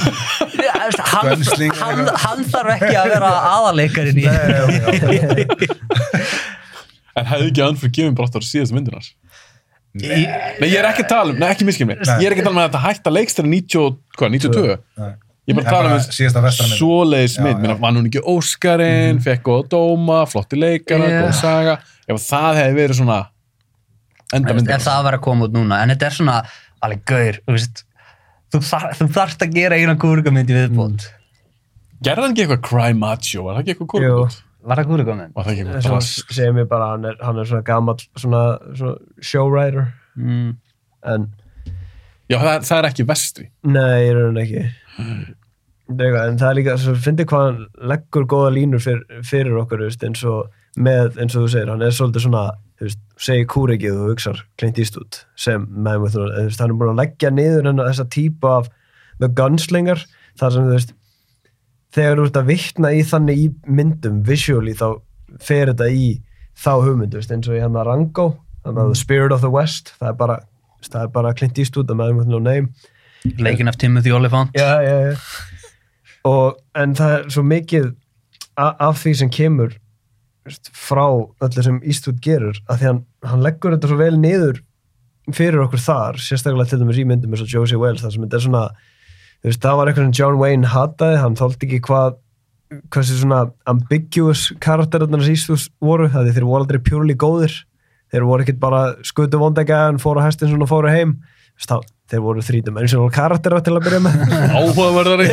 [0.60, 4.26] Já, þú veist, hann, hann, hann þarf ekki að vera aðaleikarin í
[7.18, 9.06] en hefði ekki anfyrir gefin brottar síðast myndinar
[9.98, 12.12] Í- Nei, ég er ekki að tala um, nei, ekki miskil mig Nei.
[12.22, 15.10] Ég er ekki að tala um að þetta hætta leikstæri 90, hvað, 92 Nei.
[15.50, 16.76] Ég er bara að tala um vestrarmynd.
[16.78, 17.58] svoleiðis mynd.
[17.64, 21.24] Minna, Vann hún ekki Óskarinn, fekk góða dóma Flotti leikara, Já.
[21.24, 21.74] góð saga
[22.06, 23.18] Ef það hefði verið svona
[24.36, 26.36] Enda myndina ef það var að koma út núna en þetta er svona,
[26.86, 27.82] alveg gaur þú, veist,
[28.54, 31.08] þú, þar, þú þarft að gera eina kúrikamynd í viðbót
[32.00, 34.12] Gerði hann ekki eitthvað cry macho, var það ekki eitthvað Jú.
[34.20, 34.38] kúrkut?
[34.70, 35.32] var það kúrikamynd?
[35.36, 36.32] Var það ekki eitthvað drask?
[36.36, 38.44] segir mér bara, hann er, hann er svona gammal svona,
[38.76, 40.56] svona showwriter Mm.
[41.06, 41.28] en
[42.30, 44.62] Já, það það er ekki vestri nei, ég raun ekki
[45.90, 47.62] Það er eitthvað, en það er líka, svo fyndi hvað hann
[47.92, 51.94] leggur góða línur fyr, fyrir okkur, eins og með, eins og þú segir, hann er
[51.96, 52.42] svolítið svona
[52.86, 56.92] veist, segir kúrikið og hugsar Clint Eastwood sem með með þú veist, hann er búin
[56.94, 58.70] að leggja niður þessa típu af
[59.20, 60.04] The Gunslinger,
[60.40, 60.94] þar sem þú veist
[61.94, 65.00] þegar þú ert að vittna í þannig í myndum, visually, þá
[65.42, 66.06] fer þetta í
[66.60, 68.30] þá hugmyndu, veist, eins og í hann að Rango,
[68.64, 70.40] þannig að The Spirit of the West það er bara,
[70.86, 72.88] það er bara Clint Eastwood að með með no name
[73.40, 75.16] leikin af Timothy Olyphant já, já, já.
[76.28, 77.92] Og, en það er svo mikið
[78.60, 79.89] af því sem kemur veist,
[80.72, 84.62] frá öllu sem Eastwood gerur að því hann, hann leggur þetta svo vel niður
[85.36, 88.38] fyrir okkur þar, sérstaklega til dæmis í myndum eins og Josie Wales, þar sem þetta
[88.38, 92.18] er svona þú veist, það var eitthvað sem John Wayne hataði hann þóldi ekki hvað
[92.94, 97.54] hversu svona ambiguous karakterarnar hans Eastwood voru, það þeir voru aldrei purely góðir,
[98.12, 101.18] þeir voru ekkit bara skutu vondega en fóru á hestin svona fóru heim.
[101.60, 101.76] Þá,
[102.08, 104.22] þeir voru þrítum eins og karakterar til að byrja með.
[104.60, 105.28] Áhugaverðari.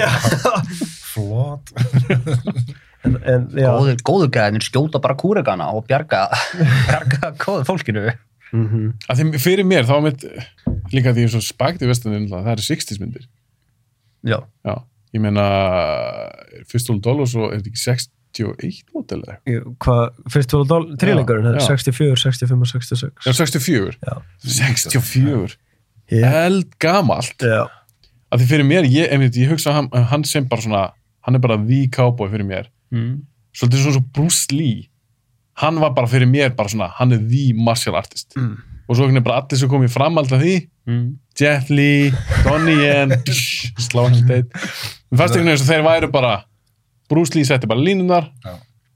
[1.13, 1.71] Flott.
[3.05, 6.25] en, en já, góður, góður gæðin skjóta bara kúrikana og bjarga,
[6.89, 8.07] bjarga góð fólkinu
[8.47, 10.21] Að því fyrir mér, þá mitt
[10.95, 13.25] líka því eins og spagti vestunin, það eru 60s myndir
[14.27, 14.39] Já.
[14.65, 14.75] Já,
[15.13, 15.43] ég meina
[16.71, 17.83] Fistol Dollars og er þetta ekki
[18.37, 19.53] 61 mótel eða eitthvað?
[19.53, 21.67] Ég- Hvað, fyrst þú að tríleikurinn, Já, já.
[21.67, 23.27] 64, 65 og 66.
[23.27, 24.17] Já, 64 Já.
[24.57, 25.57] 64
[26.07, 26.45] Yeah.
[26.47, 27.65] Eld gamalt Já.
[28.31, 30.83] að því fyrir mér, ég, einmitt, ég hugsa hann, hann sem bara svona,
[31.27, 33.21] hann er bara the cowboy fyrir mér Mm.
[33.53, 34.87] svolítið svona svo Bruce Lee
[35.61, 38.57] hann var bara fyrir mér bara svona hann er the martial artist Mm.
[38.87, 41.17] og svo er bara allir sem komið fram alltaf því Mm.
[41.35, 42.11] Jet Li,
[42.45, 43.09] Donnie Yen
[43.87, 44.47] slá hann steit
[45.11, 46.45] mér fannst einhvern veginn sem þeir væru bara
[47.09, 48.29] Bruce Lee setti bara línunar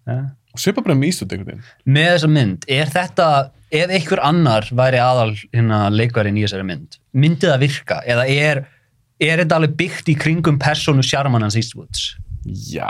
[0.08, 0.18] Ja.
[0.54, 3.28] og svipa bara með ístut einhvern veginn Með þessa mynd, er þetta,
[3.72, 8.00] ef einhver annar væri aðal hérna leikvarinn í þessari mynd, myndi það virka?
[8.08, 8.64] Eða er,
[9.20, 12.16] er þetta alveg byggt í kringum persónu sjarmanans Eastwoods?
[12.46, 12.90] Já,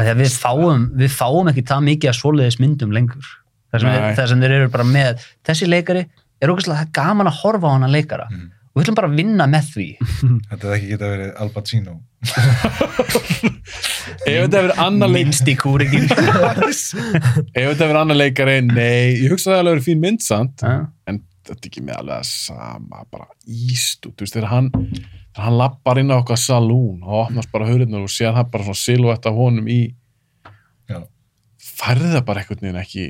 [0.00, 3.28] að við fáum, við fáum ekki það mikið að svoleiðis myndum lengur.
[3.70, 4.14] Nei.
[4.18, 6.00] sem, sem þeir eru bara með, þessi leikari
[6.42, 9.68] er ógæslega gaman að horfa á hana leikara og við ætlum bara að vinna með
[9.74, 9.86] því.
[10.50, 11.94] Þetta hefði ekki geta verið Al Pacino.
[14.26, 16.06] ef þetta hefur annar leik Minnst í kúringin.
[17.56, 20.74] ef þetta hefur annar leikari, nei ég hugsa það alveg verið fín mynd samt Ja.
[21.10, 24.70] en þetta er ekki með alveg að sama bara ístut, þú veist, þegar hann
[25.38, 28.80] hann lappar inn á okkar salún og opnast bara hurðinu og séð það bara svona
[28.82, 29.80] silhouette af honum í
[30.90, 31.02] Já.
[31.62, 33.08] færði það bara einhvern veginn ekki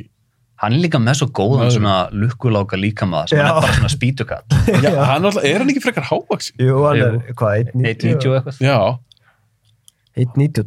[0.60, 3.46] Hann er líka með svo góðan svona lukkuláka líkamaða sem Já.
[3.46, 4.42] hann er bara svona spýtukall.
[4.84, 6.58] Já, hann alltaf, er hann ekki frekar hávaksin?
[6.60, 8.26] Jú, hann er, hvað, 1.90 1.90?
[8.28, 8.58] og eitthvað.
[8.60, 8.76] Já,
[10.20, 10.66] 1.92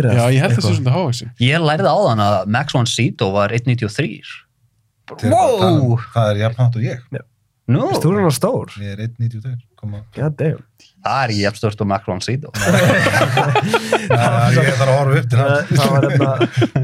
[0.00, 0.76] eða já, ég held eitthvað.
[0.78, 1.32] svona hávaksin.
[1.44, 4.08] Ég lærði á þann að Max von Sydow var 1.93.
[5.12, 6.00] Þeir eru bara að tala um- Wow!
[6.14, 7.04] Það er jafnhátt og ég.
[7.72, 8.72] Nú, Þú er hann stór?
[8.82, 9.54] Ég er 1.92.
[9.82, 10.02] Koma.
[10.14, 10.60] God damn.
[11.02, 12.52] það er ekki jafnstört og Max von Sydow.
[13.32, 15.68] Já, Ég þarf að horfa upp til Það, hann.
[15.76, 16.32] það var hérna,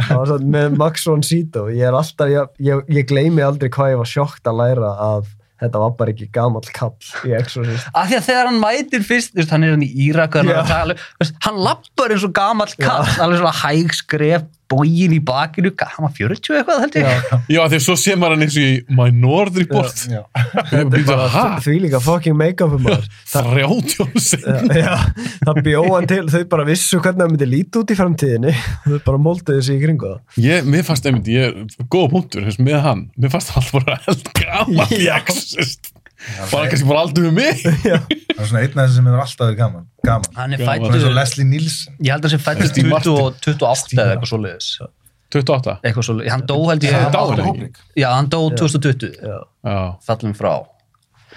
[0.09, 0.79] það var svona með
[1.09, 4.59] von Sydow, ég er alltaf, ég, ég, ég gleymi aldrei hvað ég var sjokkt að
[4.63, 5.29] læra að
[5.59, 6.93] þetta var bara ekki gamall kall
[7.27, 7.89] í Exorcist.
[7.91, 10.95] Af því að þegar hann mætir fyrst, veist, hann er hann í Írak og hann,
[10.95, 11.33] Já.
[11.49, 16.13] hann lappar eins og gamall kall, alveg svona hæg skref, bógin í bakinu, hann var
[16.17, 17.29] 40 eitthvað held ég.
[17.55, 20.03] Já, því að svo sé maður hann eins og í Minority Report.
[20.13, 20.23] Já.
[20.69, 23.07] Hæ, Því líka fucking make-upum maður.
[23.33, 24.71] þrjátjónu sen.
[24.77, 24.93] Já,
[25.47, 28.55] það bjóð hann til, þau bara vissu hvernig það myndi líti út í framtíðinni.
[28.87, 30.21] Þau bara molduðu sig í kringu það.
[30.45, 31.63] Ég, mér fannst einmitt, ég,
[31.93, 35.15] góða punktur, þess með hann, mér fannst hann alltaf bara held gaman Já.
[35.23, 35.93] Exorcist.
[36.51, 37.61] Bara kannski bara aldrei með mig.
[38.39, 39.85] Það er svona einn af þessi sem hefur alltaf verið gaman.
[40.07, 40.33] Gaman.
[40.39, 41.99] Hann er Svona eins og fættur, Leslie Nielsen.
[41.99, 43.21] ég held að hann sé fættur Steve Martin.
[43.45, 44.71] 20 28 eða eitthvað svoleiðis.
[45.35, 45.77] 28.
[45.85, 47.45] Eitthvað svoleiðis, hann dó held ég, er?
[47.49, 47.79] Hóbrik.
[47.99, 49.39] já, hann dó 2020, Já.
[49.69, 49.79] Já.
[50.07, 50.53] fallum frá.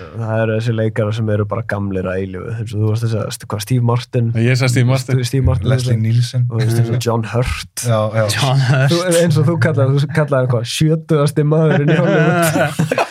[0.01, 3.63] Það eru þessi leikara sem eru bara gamlir að og þú varst þess að, hvað,
[3.65, 4.31] Steve Martin?
[4.39, 5.23] Ég sagði Steve Martin.
[5.27, 5.69] Steve Martin.
[5.69, 7.83] Leslie veist og John Hurt.
[7.83, 8.23] Já, já.
[8.37, 8.93] John Hurt.
[8.95, 13.07] Þú, eins og þú kallaði, þú kallaði hann hvað, sjötuðasti maðurinn í Hollywood.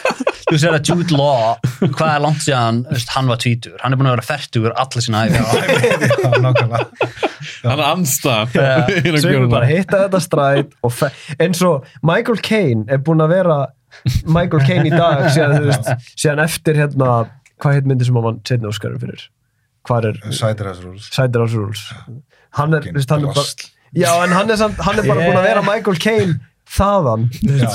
[0.50, 1.56] Þú sér að Jude Law,
[1.94, 2.80] hvað er langt síðan
[3.14, 5.38] hann var tvítur, hann er búin að vera færtugur allir sína æfi.
[5.38, 7.10] Já, nákvæmlega.
[7.62, 8.54] Hann er.
[8.56, 8.70] Já.
[9.22, 10.20] Svo við bara hitta þetta
[10.96, 11.12] fe-
[11.44, 13.58] eins og Michael Caine er búinn að vera
[14.26, 17.12] Michael Caine í dag síðan, þú veist, síðan eftir hérna
[17.60, 19.26] hvað heit myndi sem hann setni óskarum fyrir
[19.88, 21.08] hvað er Cider House Rules.
[21.14, 21.82] Cider House Rules
[22.58, 23.46] hann er, þú veist, hann er bara
[24.00, 26.38] já en hann er, samt, hann er bara búinn að vera Michael Caine
[26.70, 27.68] þaðan Já,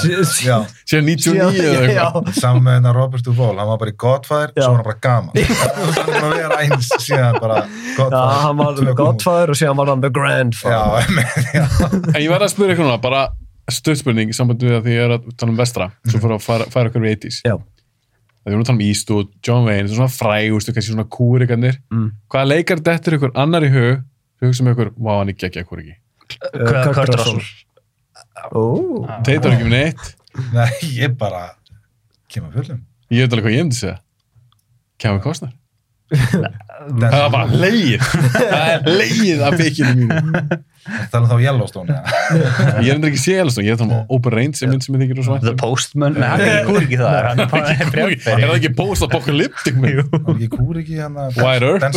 [0.45, 0.57] já.
[0.87, 2.29] Síðan 99 eða já, eitthvað.
[2.39, 4.61] Saman með hennar Robert Duvall, hann var bara í Godfather, Já.
[4.63, 5.33] svo var hann bara gaman.
[5.35, 8.41] hann er bara að vera eins síðan bara já, Godfather.
[8.45, 8.93] hann var.
[9.01, 11.65] Godfather og síðan var hann The Grandfather Já, með, já.
[12.15, 13.23] En ég verði að spyrja ykkur núna, bara
[13.75, 16.43] stöðspurning í sambandi við að því ég er að tala um vestra, svo fyrir að
[16.45, 17.39] færa, færa okkur við 80s.
[17.49, 17.55] Já.
[18.45, 21.79] Það er að tala um Eastwood, John Wayne, svona frægustu, kannski svona kúrikarnir.
[21.89, 22.11] Mm.
[22.29, 24.03] Hvaða leikar dettur ykkur annar í hug,
[24.37, 25.95] þau hugsa með ykkur, vá, hann er geggja kúriki.
[26.29, 27.41] Kurt Kurt Russell.
[28.51, 28.63] Ó,
[29.25, 30.09] Teitar ekki með neitt.
[30.53, 31.45] Nei, ég bara
[32.31, 32.81] kemur fjöldum.
[33.13, 33.99] Ég veit alveg hvað ég myndi segja.
[34.99, 35.53] Kevin Costner.
[36.05, 38.03] Það var bara leið.
[38.35, 40.17] Það er leið af feikinu mínu.
[40.85, 41.95] Það er þá Yellowstone.
[41.95, 45.01] Ég er endur ekki sé Yellowstone, ég er að Open Range sem mynd sem ég
[45.01, 47.71] þykir og svo The Postman, nei, hann er ekki kúr ekki það, hann er bara
[48.35, 50.13] Er það ekki post-apocalyptic mynd?
[50.13, 51.87] Var ekki kúr ekki hann að Wide Earth,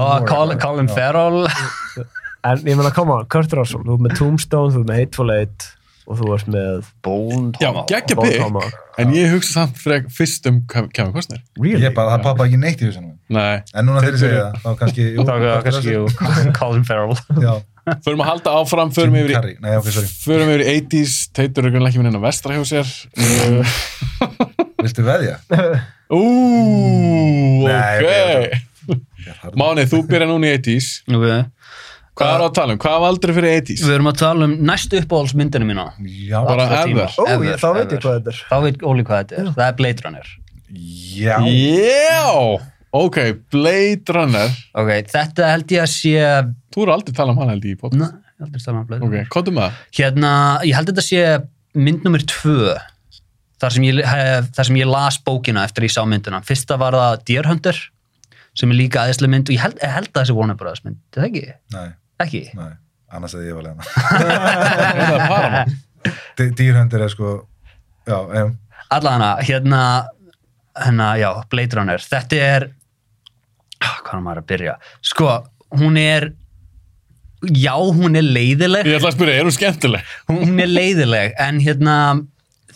[0.00, 0.24] War.
[0.30, 0.88] Colin.
[0.96, 1.44] Farrell
[2.52, 5.68] en ég meina, koma, Kurt Russell þú ert með Tombstone, þú ert með Hateful Eight
[6.06, 8.66] og þú ert með Bone Já, geggja bygg,
[9.02, 11.40] en ég hugsa samt frek, fyrst um Kev- Kevin Costner.
[11.58, 11.82] Really?
[11.82, 13.10] Ég bara, það pappa ekki neitt í húsinu.
[13.34, 15.24] Nei, En núna þegar ég segja það, þá kannski, jú.
[15.26, 16.04] Var kannski jú,
[16.60, 17.56] Colin Farrell Já,
[18.06, 19.56] förum að halda áfram, förum yfir í Carrey.
[19.66, 20.12] Nei, ok, sorry.
[20.22, 22.94] förum yfir í 80s, Teitur er grunlega ekki minn en að vestra hjá sér.
[24.86, 25.40] Viltu veðja?
[26.14, 26.22] Ú,
[27.66, 28.62] ok.
[29.58, 30.90] Máni, þú byrja núna í 80s.
[31.10, 31.42] okay.
[32.16, 32.78] Hvað er að tala um?
[32.80, 33.82] Hvað var aldrei fyrir 80s?
[33.84, 37.12] Við erum að tala um næstu uppáhaldsmyndinu mína Já, Bara ever.
[37.20, 39.50] Ó, Ever, ég, þá veit ég hvað þetta er Þá veit Óli hvað þetta er,
[39.58, 40.30] það er Blade Runner
[41.16, 41.36] já.
[41.46, 42.22] Já!
[42.96, 43.18] Ok,
[43.52, 44.54] Blade Runner.
[44.80, 46.14] Ok, þetta held ég að sé...
[46.72, 48.00] Þú eru aldrei talað um hann held ég í podcast.
[48.00, 49.28] Nei, ég aldrei talað um Blade Ok, Runner.
[49.34, 49.76] hvað um það?
[49.98, 50.30] Hérna,
[50.66, 51.22] ég held að þetta sé
[51.86, 52.72] mynd nummer tvö
[53.60, 56.40] þar sem, ég, hef, þar sem ég las bókina eftir ég sá myndina.
[56.48, 57.78] Fyrsta var það Deer Hunter
[58.56, 60.98] sem er líka aðeinslega mynd og ég held, ég held að þessi Warner Brothers mynd,
[61.12, 61.44] er það ekki?
[61.76, 61.86] Nei,
[62.24, 62.42] Ekki?
[62.56, 62.70] nei,
[63.12, 63.84] annars hefði ég valið hana.
[64.96, 65.82] Er það Paramount?
[66.38, 67.32] Dý- Dýrhundir er sko,
[68.06, 68.52] já, um,
[68.94, 69.80] Allana, hérna,
[70.78, 71.98] hérna, já, Blade Runner.
[72.06, 72.66] Þetta er,
[73.82, 74.74] ah, hvað er maður að byrja?
[75.10, 75.30] Sko,
[75.80, 76.28] hún er,
[77.50, 78.86] já, hún er leiðileg.
[78.86, 80.14] Ég ætla að spyrja, er hún skemmtileg?
[80.30, 81.96] Hún, er leiðileg, en hérna,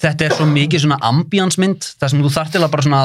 [0.03, 3.03] þetta er svo mikið svona ambiansmynd, þar sem þú þarf til að bara svona,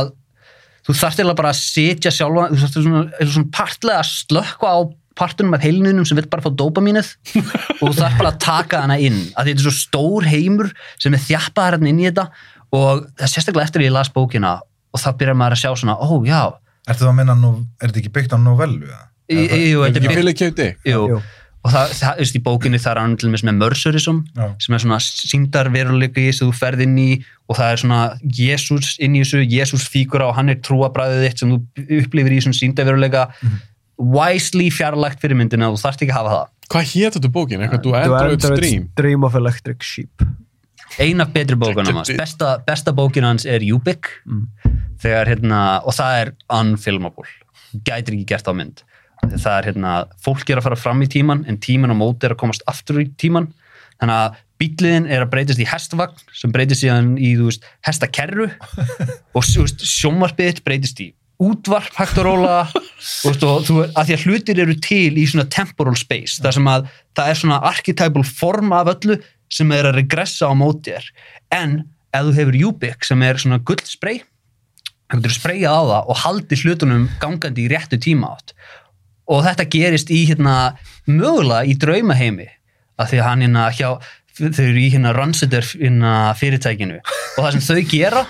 [0.90, 4.02] þú þarf til að bara setja sjálfa, þú þarf til svona, eins og svona partlega
[4.02, 4.80] að slökka á
[5.20, 7.10] partunum af heilinunum sem vill bara fá dopamínið
[7.82, 10.72] og þú þarf bara að taka hana inn að þetta er svo stór heimur
[11.02, 12.28] sem er þjappaðar hérna inn í þetta
[12.76, 14.54] og það er sérstaklega eftir að ég las bókina
[14.96, 16.42] og þá byrjar maður að sjá svona, ó já
[16.86, 18.92] ertu það að minna, nú, er þetta ekki byggt á novellu?
[19.32, 20.12] jú, þetta er byggt-
[21.66, 23.56] og það, það, veist, í bókinni það er dæmis með
[24.38, 24.46] Já.
[24.62, 27.08] sem er svona síndarveruleiki sem þú ferð inn í
[27.50, 28.02] og það er svona
[28.40, 32.42] Jésús inn í þessu, Jésús fígura og hann er trúabræðið þitt sem þú upplifir í
[32.46, 33.58] svona síndarveruleika Mhm.
[34.00, 36.52] Wisely fjarlægt fyrir myndina og þú þarft ekki að hafa það.
[36.74, 37.64] Hvað hétt þetta bókin?
[37.64, 38.88] Eitthvað The Android Android Stream?
[38.98, 40.26] Dream of Electric Sheep.
[41.02, 44.10] Ein af betri bókunum hans, besta, besta bókin hans er Ubik
[45.04, 47.28] þegar hérna, og það er unfilmable.
[47.86, 48.84] Gætir ekki gert á mynd.
[49.26, 49.94] Það er hérna,
[50.24, 53.02] fólk er að fara fram í tíman en tíman á móti er að komast aftur
[53.04, 53.50] í tíman
[54.00, 58.50] þannig að bíliðin er að breytast í hestvagn sem breytist síðan í þú veist, hestakerru.
[59.36, 59.68] Og þú
[60.40, 63.34] þitt breytist í útvarp hægt og róla þú
[63.68, 66.88] þú, að því að hlutir eru til í svona temporal space þar sem að
[67.18, 69.20] það er svona archetypal form af öllu
[69.52, 71.12] sem er að regressa á móti þér.
[71.53, 71.76] En
[72.16, 74.24] ef þú hefur Ubik sem er svona gullspray
[75.12, 78.56] þú getur sprayað á það og haldi hlutunum gangandi í réttu tíma átt.
[79.30, 80.76] Og þetta gerist í hérna
[81.06, 82.48] mögulega í draumaheimi
[83.02, 83.90] af því að hann hérna hjá
[84.36, 86.99] þau eru í hérna Ransider hérna fyrirtækinu.
[86.99, 88.26] Og það sem þau gera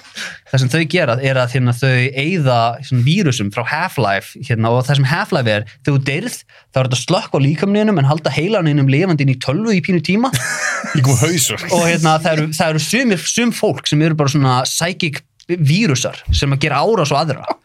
[0.55, 2.57] það sem þau gera er að hérna þau eigða
[3.03, 7.35] vírusum frá Half-Life hérna og það sem Half-Life er þú deyrð þá er þetta slökk
[7.35, 10.31] á líkamninum en halda heilaninum lifandi inn í tölvu í pínu tíma.
[11.75, 16.21] Og hérna það eru, það eru sumir, sum fólk sem eru bara svona psychic vírusar
[16.31, 17.57] sem að gera ára svo aðra.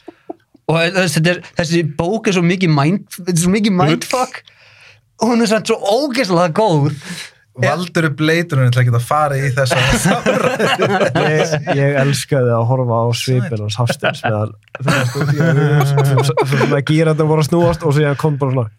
[0.70, 4.42] Og þessi, þessi bók er svo mikið mind, svo mikið mindfuck.
[5.20, 6.96] Og hún er svo ógeðslega góð
[7.60, 9.82] Valdur upp leiturinn til að geta farið í þess að
[11.34, 14.52] ég, ég elskaði að horfa á svipin hans Hafstins meðan
[15.50, 18.70] þegar gýrandi voru að snúast og síðan kom bara svona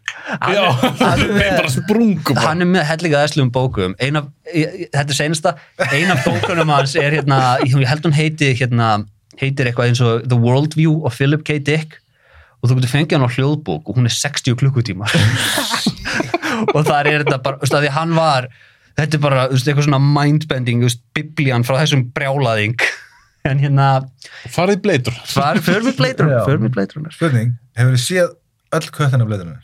[2.41, 3.95] hann er með helliga æslum bókum.
[4.02, 5.53] Ein af, ég- þetta er seinasta.
[5.91, 8.91] Ein af bókunum hans er hérna ég held hún heiti hérna
[9.41, 11.60] heitir eitthvað eins og The Worldview of Philip K.
[11.60, 11.99] Dick
[12.61, 15.07] og þú getur fengið hann á hljóðbók og hún er 60 klukkutíma
[16.75, 18.47] og þar er þetta bara, þú veist, að því hann var
[18.99, 22.85] þetta er bara, þú veist, eitthvað svona mindbending, þú veist, biblían frá þessum brjálaðing
[23.49, 23.88] en hérna
[24.53, 25.15] Farið bleitur.
[25.25, 26.41] far, förum við bleitur, Já.
[26.45, 28.33] förum við bleitur Spurning, hefur þið séð
[28.77, 29.59] öll köttin af leiturinn?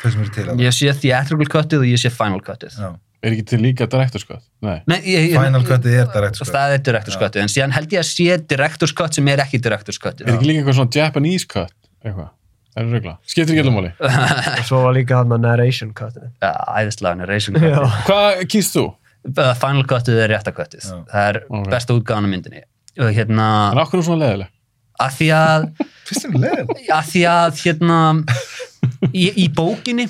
[0.00, 2.92] Þau sem eru til að ég sé theatrical cutið og ég sé final cutið Já.
[3.20, 4.40] Er ekki til líka director's cut?
[4.64, 4.78] Nei.
[4.88, 6.54] Nei, ég, Final cuttið er director's cut.
[6.54, 9.60] það er director's cutið, en síðan held ég að sé director's cut sem er ekki
[9.60, 11.74] director's cutið Er ekki líka eitthvað svona Japanese cut?
[12.04, 12.30] Eitthvað?
[12.78, 13.12] Er það regla?
[13.26, 13.90] Skiptir ekki alveg máli.
[14.60, 17.82] og svo var líka hann að narration cutinu ja, æðislega narration cutið Já.
[18.06, 18.84] Hvað kýrst þú?
[19.60, 20.94] Final cutið er rétta cutið Já.
[21.10, 21.66] það er Ok.
[21.74, 22.62] besta útgáðan af myndinni
[23.00, 24.52] og hérna, En okkur er svona leðileg?
[25.00, 25.66] að því að
[26.10, 27.98] Fyrst er leður að því að hérna
[29.12, 30.06] í, í bókinni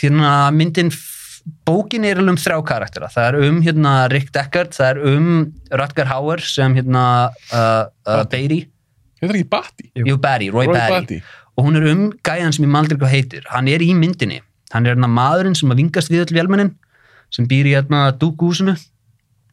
[0.00, 0.90] hérna myndin
[1.68, 5.28] bókinni er alveg um þrjá karaktera það er um hérna Rick Deckard það er um
[5.80, 7.02] Rutger Hauer sem hérna
[7.52, 8.64] uh, uh, Beatty
[9.24, 9.90] Er ekki Batty?
[10.04, 11.00] Jú, Barry, Roy, Roy Barry.
[11.00, 11.20] Batty.
[11.56, 14.40] og hún er um gæjan sem ég maldri hvað heitir hann er í myndinni,
[14.72, 16.72] hann er hérna maðurinn sem að vingast við öll vélmennin
[17.34, 18.74] sem býr í hérna dúkúsinu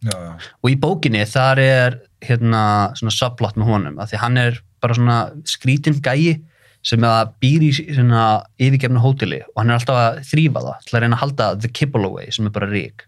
[0.10, 2.64] og í bókinni þar er hérna
[2.98, 6.42] svona subplot með honum af því hann er bara svona skrítin gæi
[6.82, 8.24] sem að býr í svona
[8.58, 11.70] yfirgefna hóteli og hann er alltaf að þrýfa það til að reyna að halda the
[11.70, 13.06] kibble away sem er bara rík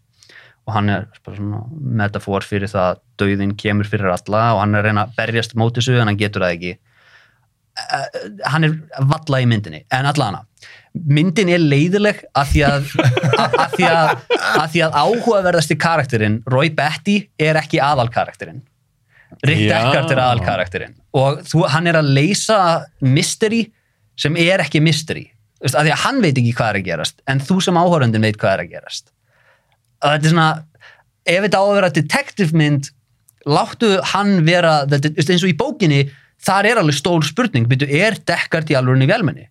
[0.64, 1.08] og hann er
[2.04, 5.56] metafor fyrir það að dauðin kemur fyrir alla og hann er að reyna að berjast
[5.60, 6.74] móti þessu en hann getur það ekki.
[7.84, 8.24] Eh,
[8.54, 8.78] hann er
[9.12, 10.44] valla í myndinni en allana
[10.94, 12.92] myndin er leiðileg af því að,
[13.44, 18.62] að, því að, að því að áhugaverðasti karakterinn Roy Batty er ekki aðalkarakterinn.
[19.44, 19.66] Rick.
[19.68, 20.94] Deckard er aðalkarakterinn.
[21.18, 22.60] Og þú, hann er að leysa
[23.02, 23.66] mystery
[24.20, 25.26] sem er ekki mystery.
[25.64, 28.38] Af því að hann veit ekki hvað er að gerast en þú sem áhörundin veit
[28.40, 29.13] hvað er að gerast
[30.04, 30.50] þetta er svona
[31.24, 32.92] ef þetta á að vera detective mynd
[33.48, 36.04] láttu hann vera þetta, eins og í bókinni
[36.44, 39.48] þar er alveg stór spurning, byrju, er Deckard í alveg vélmenni?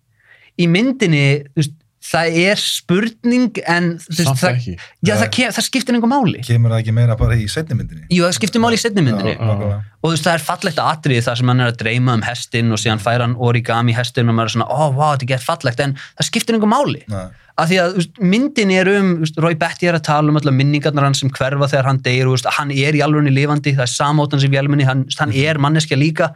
[0.61, 1.73] Í myndinni, veist,
[2.03, 4.73] það er spurning en veist, Samt það, ekki.
[5.07, 8.03] já, það, kem, það skiptir einhver máli Kemur það ekki meira bara í setni myndinni?
[8.11, 9.77] Jú, það skiptir máli í setni myndinni Já, nákvæmlega.
[10.01, 12.75] og þú veist, það er fallegt atrið þar sem hann er að dreyma um hestin
[12.75, 15.31] og síðan fær hann origami hestin og maður er svona, ó, oh, wow, þetta er
[15.33, 17.25] gett fallegt en það skiptir einhver máli Nei.
[17.61, 20.55] Af því að veist, myndin er um, veist, Roy Betty er að tala um allar
[20.57, 23.87] minningarnar hans sem hverfa þegar hann deyr og veist, hann er í alveg lifandi, það
[23.87, 26.31] er samóttan sem vélmenni, hann, hann er manneskja líka.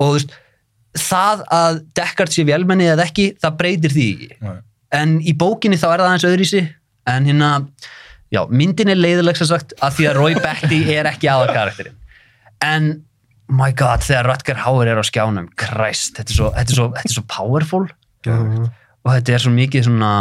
[0.00, 0.18] Og
[0.98, 4.08] það að Deckard sé vélmenni eða ekki, það breytir því
[4.42, 4.56] Nei.
[4.96, 6.62] en í bókinni þá er það aðeins öðrísi
[7.10, 7.50] en hérna,
[8.34, 11.96] já, myndin er leiðileg sem sagt að því að Roy Betty er ekki aðal karakterinn
[12.66, 12.90] en
[13.50, 16.90] my god, þegar Rutger Hauer er á skjánum Christ, þetta er svo, þetta er svo,
[16.98, 17.84] þetta er svo powerful
[19.04, 20.12] og þetta er svo mikið svona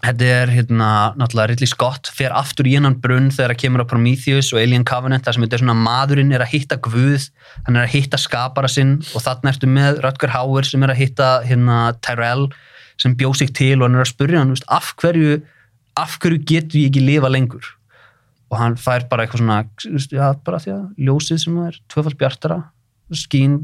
[0.00, 0.90] þetta er hérna
[1.20, 4.86] náttúrulega Ridley Scott fer aftur í hennan brunn þegar það kemur á Prometheus og Alien
[4.88, 7.28] Covenant þar sem þetta er svona maðurinn er að hitta Guð
[7.66, 11.02] hann er að hitta skapara sinn og þarna ertu með Rutger Hauer sem er að
[11.02, 12.48] hitta hérna Tyrell
[13.00, 15.40] sem bjóð sig til og hann er að spurja hann, af hverju
[15.98, 17.66] af hverju getur ég ekki lifa lengur?
[18.50, 19.58] Og hann fær bara eitthvað svona
[20.10, 22.58] já, bara því að ljósið sem er tvöfald bjartara,
[23.14, 23.60] skín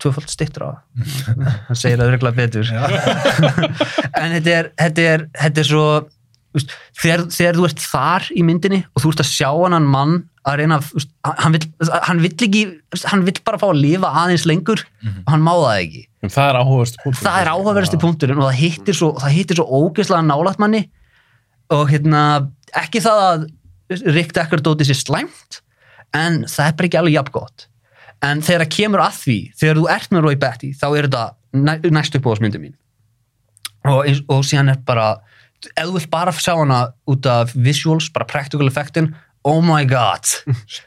[0.00, 2.70] tvöfald stittra hann segir það regla betur.
[4.18, 5.84] En þetta er, þetta er, þetta er svo
[6.48, 9.88] þú veist, þegar, þegar þú ert þar í myndinni og þú ert að sjá hann
[9.92, 10.14] mann
[10.48, 11.64] að reyna veist, hann vill,
[12.08, 12.62] hann vill ekki
[13.12, 16.04] hann vill bara fá að lifa aðeins lengur og hann má það ekki.
[16.24, 16.60] En það er
[17.04, 17.22] punktur.
[17.22, 20.82] það er áhugaverðasti punkturinn og það hittir svo, það hittir svo ógeðslega nálægt manni
[21.76, 22.22] og hérna
[22.80, 23.48] ekki það að
[24.08, 25.60] Rick Deckard dóti sér slæmt
[26.16, 27.68] en það er bara ekki alveg jafn gott
[28.22, 31.24] en þegar það kemur að því þegar þú ert með Roy Betty þá er þetta
[31.52, 32.74] næ, næst upp á þess myndi mín.
[33.86, 35.08] Og, eins- og síðan er bara
[35.76, 39.14] ef þú vilt bara sjá hana út af visuals, bara practical effectin
[39.44, 40.26] oh my god.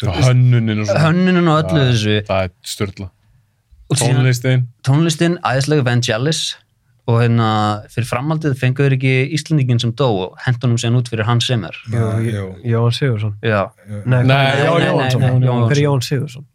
[0.04, 1.00] Hönnunin og svona.
[1.08, 2.18] hönnunin og öllu Það- þessu.
[2.28, 2.52] Það er
[3.92, 4.68] síðan- Tónlistin.
[4.88, 6.56] tónlistin, æðislega Vangelis
[7.10, 7.48] og hérna
[7.92, 11.76] fyrir framhaldið fenguður ekki Íslandingin sem dó og hendunum sér út fyrir Hans Zimmer.
[11.92, 13.36] Jón Sigursson
[15.82, 16.46] Jón Sigursson?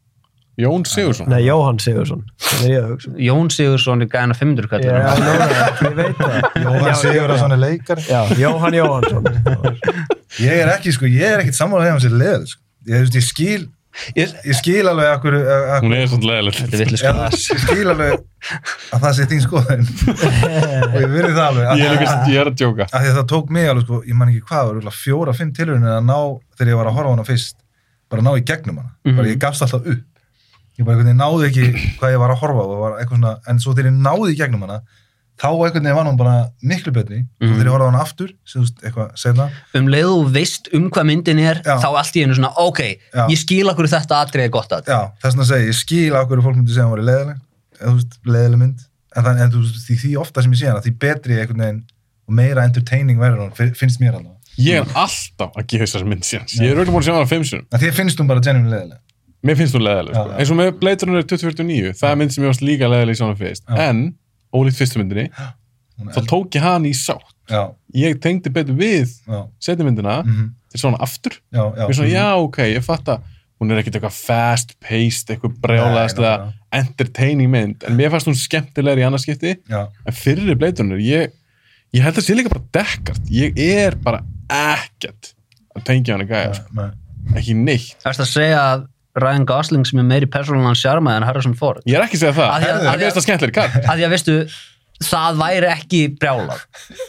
[0.56, 1.26] Jón Sigursson?
[1.28, 4.86] Nei, Jóhann Sigursson Það er ég að hugsa Jón Sigursson er gæðan að 500 kallar
[4.86, 5.46] Já, nóna,
[5.84, 6.36] ég veit það.
[6.64, 8.04] Jóhann Já, Sigurðarsson er leikari.
[8.08, 9.24] Já, Jóhann Jóhannsson.
[10.40, 12.62] Ég er ekki, sko, ég er ekkit sammála þegar hann sér leður, sko.
[12.86, 13.66] Ég, veist, ég skil,
[14.16, 16.58] ég, skil alveg akkur, akkur Hún er svona leðilegt.
[16.72, 18.16] Er Ég, ég skil alveg
[18.96, 19.86] að það sé þín skoðin
[20.92, 22.88] og ég verði það alveg af Ég er, að- ég er að djóka.
[22.90, 25.92] af því að það tók mig alveg, sko, ég man ekki hvað, fjóra, fimm tilhörinu
[25.98, 26.18] að ná,
[26.56, 27.56] þegar ég var að horfa á hana fyrst,
[28.12, 29.16] bara ná í gegnum hana, Mhm.
[29.20, 30.04] bara ég gafst alltaf upp
[30.78, 31.66] ég bara einhvern veginn náði ekki
[32.00, 34.32] hvað ég var að horfa á og var eitthvað svona, en svo þegar ég náði
[34.34, 34.80] í gegnum hana
[35.36, 36.34] þá einhvern veginn var hún bara
[36.64, 37.54] miklu betri og Mhm.
[37.56, 41.06] þegar ég horfa á hana aftur, veist, eitthvað senna um leið og veist um hvað
[41.10, 41.76] myndin er Já.
[41.80, 42.80] þá allt í einu svona, ok,
[43.14, 43.26] Já.
[43.28, 46.20] ég skil okkur þetta atrið er gott að Já, þess vegna segi, ég, skil á
[46.24, 47.04] hverju fólk myndi segja að hún
[47.84, 48.78] var veist, leðileg mynd
[49.16, 51.60] en, það, en þú veist, því, því ofta sem ég sé hana því betri einhvern
[51.64, 51.82] veginn
[52.28, 56.06] og meira entertaining verður hún, fin- finnst mér alveg Ég er alltaf að gefa þessar
[56.08, 56.46] mynd síðan.
[56.64, 57.66] Ég er auðvitað búin að sjá hana fimm sinum.
[57.70, 58.98] en því finnst hún bara genuine leðileg
[59.46, 60.34] Mér finnst hún leðileg, sko.
[60.40, 63.20] Eins og með Blade Runner 2049, það er mynd sem ég varst líka leðileg í
[63.20, 63.64] svona fyrst.
[63.68, 63.78] Já.
[63.86, 64.02] En,
[64.56, 65.28] ólíkt fyrstu myndinni,
[66.16, 67.32] þá tók ég hann í sátt.
[67.46, 67.62] Já,
[67.94, 71.36] Ég tengdi betur við já, setni myndina mhm, til svona aftur.
[71.54, 73.28] já, já Mér er svona, já, ok, ég fatt að
[73.62, 78.36] hún er ekkert eitthvað fast-paced, eitthvað brjálaðast Nei, eða entertaining mynd, en mér fannst hún
[78.36, 81.30] skemmtilegri í annarskipti, Já, en fyrir Blade Runner, ég,
[81.94, 84.20] ég held að sé líka bara dekkart, ég er bara
[84.52, 85.30] ekkert
[85.78, 86.88] að tengja hann í gæja, sko.
[87.38, 87.94] ekki neitt.
[88.02, 88.84] Það er að segja að
[89.16, 91.80] Ryan Gosling sem er meiri persónulegan sjarma en Harrison Ford.
[91.88, 93.26] Ég er ekki að segja það, Af því að- það er að- mest að
[93.86, 94.36] að því að veistu
[95.06, 96.60] það væri ekki brjálað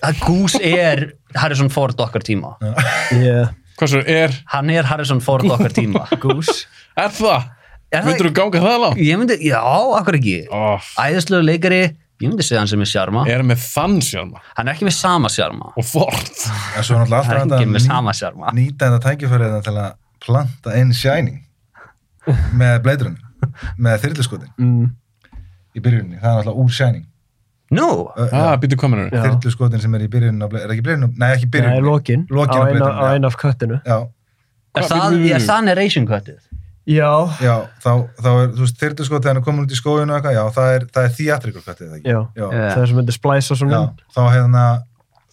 [0.04, 1.04] að Goose er
[1.36, 2.56] Harrison Ford okkar tíma.
[3.12, 3.54] Yeah.
[3.78, 6.08] Hvað svo er, hann er Harrison Ford okkar tíma.
[6.24, 6.66] Goose
[6.98, 7.54] er það?
[8.04, 8.98] Myndur þú ganga það langt?
[9.00, 9.62] ég myndi, já,
[9.96, 10.34] akkur ekki?
[10.52, 11.78] Oh, æðislegu leikari,
[12.20, 13.24] ég myndi segja hann sem er sjarma.
[13.32, 15.70] Er með þann sjálma hann er ekki með sama sjarma.
[15.78, 16.34] Og fort.
[16.84, 18.52] svo er náttúrulega það er ekki með hægt að sjarma.
[18.58, 19.94] nýta þetta tækifærið til að
[20.26, 21.40] planta inn Shining
[22.58, 23.24] með Runner
[23.80, 24.50] með þyrluskotin.
[24.58, 24.90] Mm.
[25.78, 27.06] í byrjuninni, það er alltaf úr Shining.
[27.78, 27.88] Nú,
[28.18, 29.10] Ö, Ah, býttu kominur.
[29.12, 29.24] Já.
[29.28, 30.08] þyrluskotin sem er í
[30.50, 31.84] Blade- er ekki byrjuninni, nei ekki Nei, byrjuninni.
[31.86, 32.28] lokin.
[32.30, 33.82] Lokin á á eina, á eina af köttinu.
[33.86, 33.98] Já,
[34.76, 36.40] er það, er það narration cutið
[36.88, 37.12] já,
[37.44, 40.16] Já, þá, þá er, þú veist, þyrluskot þegar hann er komin út í skóinu og
[40.22, 42.08] eitthvað, já, það er, það er theatrical cut, eða ekki?
[42.08, 42.70] já, Já, Já.
[42.74, 43.72] það er sem myndi splæsa svona.
[43.76, 44.64] Já, þá hérna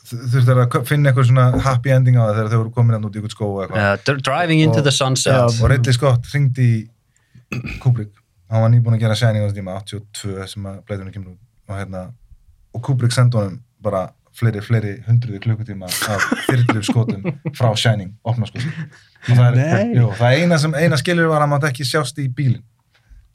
[0.05, 3.15] þurftu að finna eitthvað svona happy ending á það þegar þau voru komin hann út
[3.17, 3.37] í eitthvað.
[3.37, 5.33] Skó uh, dr- driving into Og- the sunset.
[5.33, 5.47] Já.
[5.65, 8.11] og Ridley Scott ringdi í Kubrick,
[8.51, 11.41] hann var nýbúin að gera Shining á þessu tíma, 82 sem að Blade kemur út.
[11.71, 12.03] Og hérna,
[12.75, 14.05] og Kubrick sendi honum bara
[14.35, 18.73] fleiri, fleiri hundruði klukkutíma af þyrlu skotum frá Shining, opna skotum
[19.31, 22.65] og það er, það eina sem eina skilur var að mátt ekki sjást í bílinn.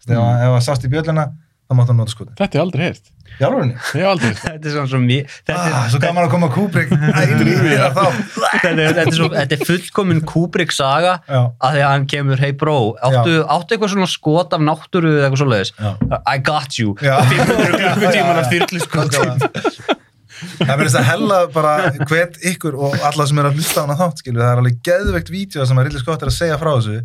[0.03, 1.23] Þú veist, ef að- ef að sást í bjöllina
[1.69, 3.09] þá máttu hann nota skoti Þetta er aldrei heyrt.
[3.29, 4.39] í alvörinni Ég hef aldrei heyrt.
[4.49, 7.53] Þetta er svona svo mjög þetta, ah, er- svo gaman að koma að Kubrick ætli
[7.53, 11.41] í það þá þetta, er, þetta, er svo, þetta er fullkomin Kubrick saga Já.
[11.61, 15.29] að því að hann kemur, hey bro áttu, áttu eitthvað svona skot af náttúru eða
[15.29, 15.91] eitthvað svoleiðis Já.
[16.33, 17.15] I got you Já.
[17.29, 19.97] 500 klukkutíman af þyrlu skotum
[20.39, 21.71] Það verðist að hella bara
[22.07, 24.77] hvet ykkur og alla sem er að hlusta á hana þátt skilur, það er alveg
[24.87, 26.99] geðveikt vídeo sem að Ridley Scott er að segja frá þessu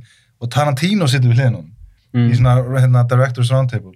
[0.45, 1.71] og Tarantino situr við hliðin á honum
[2.15, 2.29] Mm.
[2.31, 3.91] í svona hérna, Directors Roundtable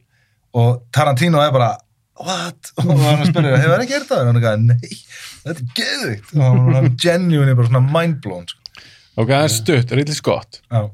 [0.55, 1.71] og Tarantino er bara
[2.19, 2.73] what?
[2.79, 4.21] og hann spyrir, hefur það ekki gert það?
[4.21, 5.03] og hann er ekki, nei,
[5.45, 6.43] þetta er geðveikt og
[6.75, 8.59] hann er genuine bara svona mindblown sko.
[9.19, 10.61] Ok, það er stutt, Ridley Scott.
[10.71, 10.85] Já,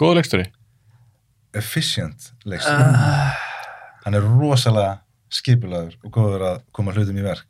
[0.00, 0.46] Góð leikstöri.
[1.54, 2.80] efficient leikstur
[4.04, 4.96] hann er rosalega
[5.34, 7.46] skipulaður og góður að koma hlutum í verk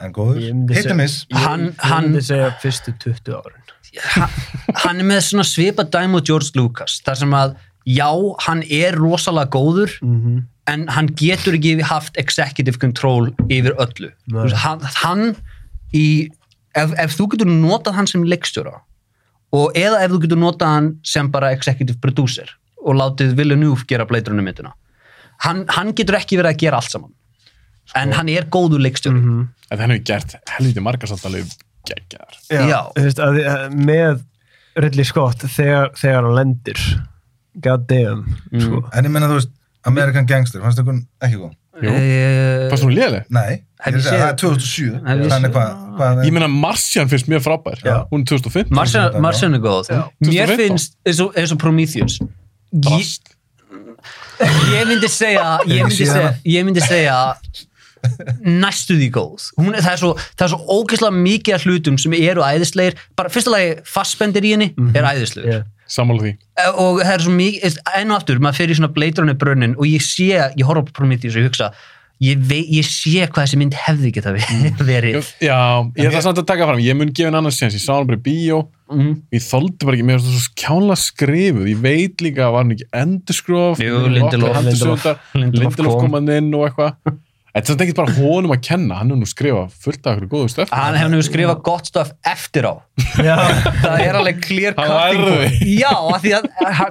[0.00, 3.64] en góður, Ég myndi hit segja- and miss Hann- hann- myndi segja fyrstu 20 árin.
[4.84, 7.56] hann er með svona svipa dæmi og George Lucas þar sem að
[7.88, 8.08] já,
[8.46, 10.42] hann er rosalega góður Mhm.
[10.68, 14.10] en hann getur ekki haft executive control yfir öllu
[14.64, 15.36] hann, hann
[15.94, 16.28] í
[16.74, 18.74] ef, ef þú getur notað hann sem leikstjóra
[19.52, 22.50] og eða ef þú getur notað hann sem bara executive producer
[22.84, 24.72] og látið Villeneuve gera Blade Runner myndina
[25.46, 27.14] hann, hann getur ekki verið að gera allt saman
[27.96, 29.48] en hann er góður leikstjóri Mhm.
[29.70, 31.44] En hann hefur gert helviti margar samt alveg
[31.88, 32.36] geggjar.
[32.50, 32.90] Já.
[32.96, 34.22] Þú veist, að, að, með
[34.76, 36.80] Ridley Scott þegar, þegar hann lendir
[37.64, 38.24] god damn
[38.54, 38.82] sko.
[38.92, 39.50] en ég menna þú veist,
[39.88, 41.54] American Gangster fannst það ekki góð?
[41.78, 41.90] Jú.
[41.94, 43.24] Eh, Fannst hún léleg?
[43.30, 47.78] Nei, það er 2007 Hef ég þannig hvað, Ég meina Martian finnst mér frábær.
[47.86, 48.00] Já.
[48.10, 48.74] Hún er 2015.
[48.74, 50.56] Martian, Martian er góð mér 2015.
[50.58, 52.18] finnst eins og, Prometheus
[52.74, 53.14] ég,
[54.74, 57.16] ég myndi segja ég myndi segja, ég myndi segja
[58.42, 61.96] næstu því góð Hún, er- það, er svo, það er svo ógeðslega mikið af hlutum
[61.98, 65.66] sem eru æðislegir bara fyrsta lagi fastbendir í henni er æðislegur Yeah.
[65.88, 66.32] Sammála því.
[66.60, 69.76] Eh, og það er svo mikið, enn og aftur maður fer í svona bleitrunni brunnin
[69.78, 71.70] og ég sé, ég horf á Prometheus og ég hugsa
[72.18, 74.32] ég, vei, ég sé hvað þessi mynd hefði geta
[74.90, 75.58] verið Já,
[75.94, 76.82] ég ætla samt að taka fram.
[76.82, 77.76] Ég mun gefa henni annars séns.
[77.78, 78.64] Ég sá hann bara í bíó.
[78.90, 79.14] Mhm.
[79.36, 81.70] Ég þoldi bara ekki, mér finnst það svo kjála skrifuð.
[81.70, 83.80] Ég veit líka var hann ekki endurskróf.
[83.84, 84.58] Jú, Lindelof.
[84.64, 85.08] Lindelof,
[85.38, 86.04] Lindelof Lindelof kom.
[86.08, 87.16] kom hann inn og eitthvað.
[87.58, 88.98] Þetta er ekkert bara honum að kenna.
[89.00, 90.72] Hann er nú skrifað fullt af okkur góðu stöf.
[90.72, 92.74] hann hefur skrifað gott stöf eftir á
[93.18, 96.48] það er alveg clear cutting já, af því að,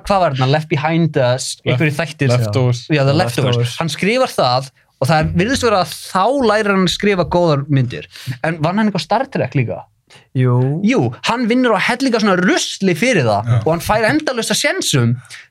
[0.08, 2.84] hvað var þetta, Left Behind us einhverju þættir Leftovers.
[2.92, 3.58] já, The Leftovers.
[3.58, 7.26] Leftovers, hann skrifar það og það er- virðist vera að þá lærir hann að skrifa
[7.38, 8.08] góðar myndir,
[8.44, 9.84] en vann hann eitthvað Star Trek líka?
[10.38, 10.54] Jú,
[10.88, 13.56] Jú, hann vinnur á hellinga svona rusli fyrir það Já.
[13.60, 15.10] og hann fær endalust að sjensum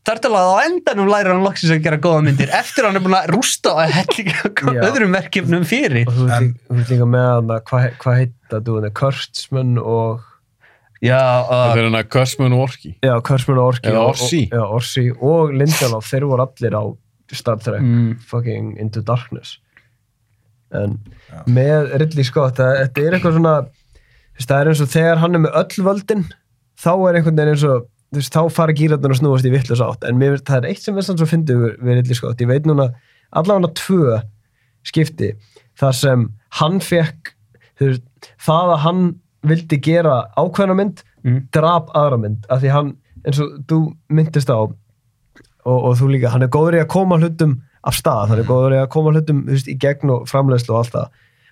[0.09, 3.01] þar til að á endanum lærir hann loksins að gera góða myndir eftir að hann
[3.01, 4.39] er búin að rústa á hellinga
[4.79, 4.81] Já.
[4.89, 6.49] öðrum verkefnum fyrir og þú En-
[6.89, 10.25] líka- með hann að hvað hva heita þú hann Kurtzman og
[11.05, 12.95] já, uh, er hann að Kursman og Orki.
[13.05, 14.43] já, Kurtzman og Orsi Eða og, Orsi.
[14.49, 16.85] og, já, Orsi og Lindelof, þeir voru allir á
[17.37, 18.17] Star Trek Mm.
[18.25, 19.59] fucking Into Darkness
[20.73, 20.97] en
[21.47, 23.75] með Ridley Scott það, þetta er eitthvað svona veist,
[24.45, 26.25] það er eins og þegar hann er með öll völdin
[26.77, 30.05] þá er einhvern veginn eins og veist, þá fara gýrarnar að snúast í vittlust átt.
[30.05, 32.69] En mér, það er eitt sem við sann svo fyndið við, við Ridley ég veit
[32.69, 32.91] núna
[33.37, 34.19] allavega tvö
[34.87, 35.33] skipti
[35.81, 36.29] þar sem
[36.61, 37.33] hann fekk
[37.81, 38.05] veist,
[38.41, 39.05] það að hann
[39.47, 41.47] vildi gera ákveðna mynd Mm.
[41.51, 42.91] drap aðra mynd, af því hann
[43.27, 43.79] eins og þú
[44.15, 44.77] myndist á og,
[45.67, 48.77] og þú líka, hann er góður í að koma hlutum af stað, hann er góður
[48.77, 51.09] í að koma hlutum veist, í gegn og framleiðslu og allt það.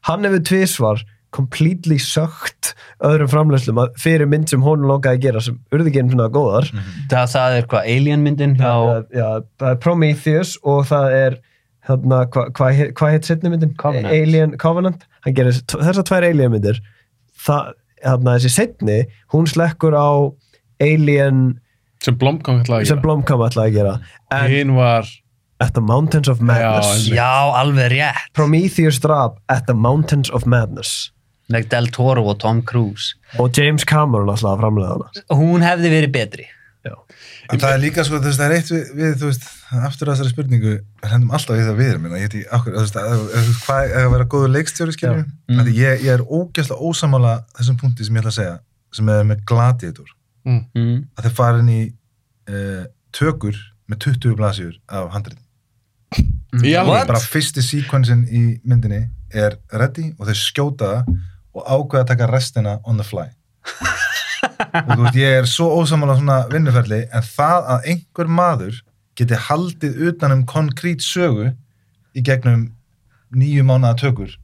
[0.07, 1.03] Hann hefur tvisvar
[1.35, 2.73] completely sögt
[3.05, 6.29] öðrum framleiðslum að- fyrir mynd sem hún longaði að gera sem urði ekki einu svona
[6.35, 6.69] góðar
[7.11, 9.29] það, það er hvað, Alien myndin hjá já, já,
[9.63, 11.39] það er Prometheus og það er
[11.89, 13.75] hérna, hvað hva, hva, hva heit setni myndin?
[13.81, 14.15] Covenant.
[14.15, 16.79] Alien Covenant hann gerir þessar tvær Alien myndir
[17.45, 17.75] það,
[18.05, 19.01] hérna, þessi setni
[19.35, 20.09] hún slekkur á
[20.83, 21.59] Alien
[22.05, 23.05] Sem Blomkamp ætlaði að sem gera.
[23.07, 23.95] Blomkamp ætlaði að gera
[24.39, 25.11] en Hinn var...
[25.63, 27.15] At the Mountains of Madness einmitt.
[27.17, 27.31] já,
[27.61, 31.13] alveg rétt Prometheus drap At the Mountains of Madness
[31.53, 35.97] með Del Toro og Tom Cruise og James Cameron alltaf að framlega hana hún hefði
[35.97, 36.49] verið betri
[37.53, 39.47] En það er líka sko, þú veist, það er eitt við, við þú veist,
[39.85, 40.75] aftur að þessari spurningu,
[41.11, 43.51] hendum alltaf við það við, minna, ég heit í okkur, þú veist, að, að, að,
[43.65, 45.21] hvað er að vera góður leikstjóri, skiljum?
[45.25, 45.59] Mm.
[45.59, 45.71] Mm.
[45.77, 48.55] Ég, ég er ógæslega ósamála þessum punkti sem ég ætla að segja,
[48.97, 50.15] sem er með Gladiator,
[50.49, 50.97] mm.
[51.19, 51.83] að þeir fara inn í
[52.49, 53.61] uh, tökur
[53.93, 55.45] með 20 blasjur af handritin.
[56.65, 57.09] Í alveg.
[57.11, 59.03] Bara fyrsti sequensin í myndinni
[59.35, 61.15] er ready og þeir skjóta það
[61.55, 63.29] og ákveða að taka restina on the fly.
[64.85, 68.81] og þú veist, ég er svo ósamála svona vinnuferli en það að einhver maður
[69.19, 71.53] geti haldið utan um konkrét sögu
[72.15, 72.67] í gegnum
[73.35, 74.35] nýju mánuða tökur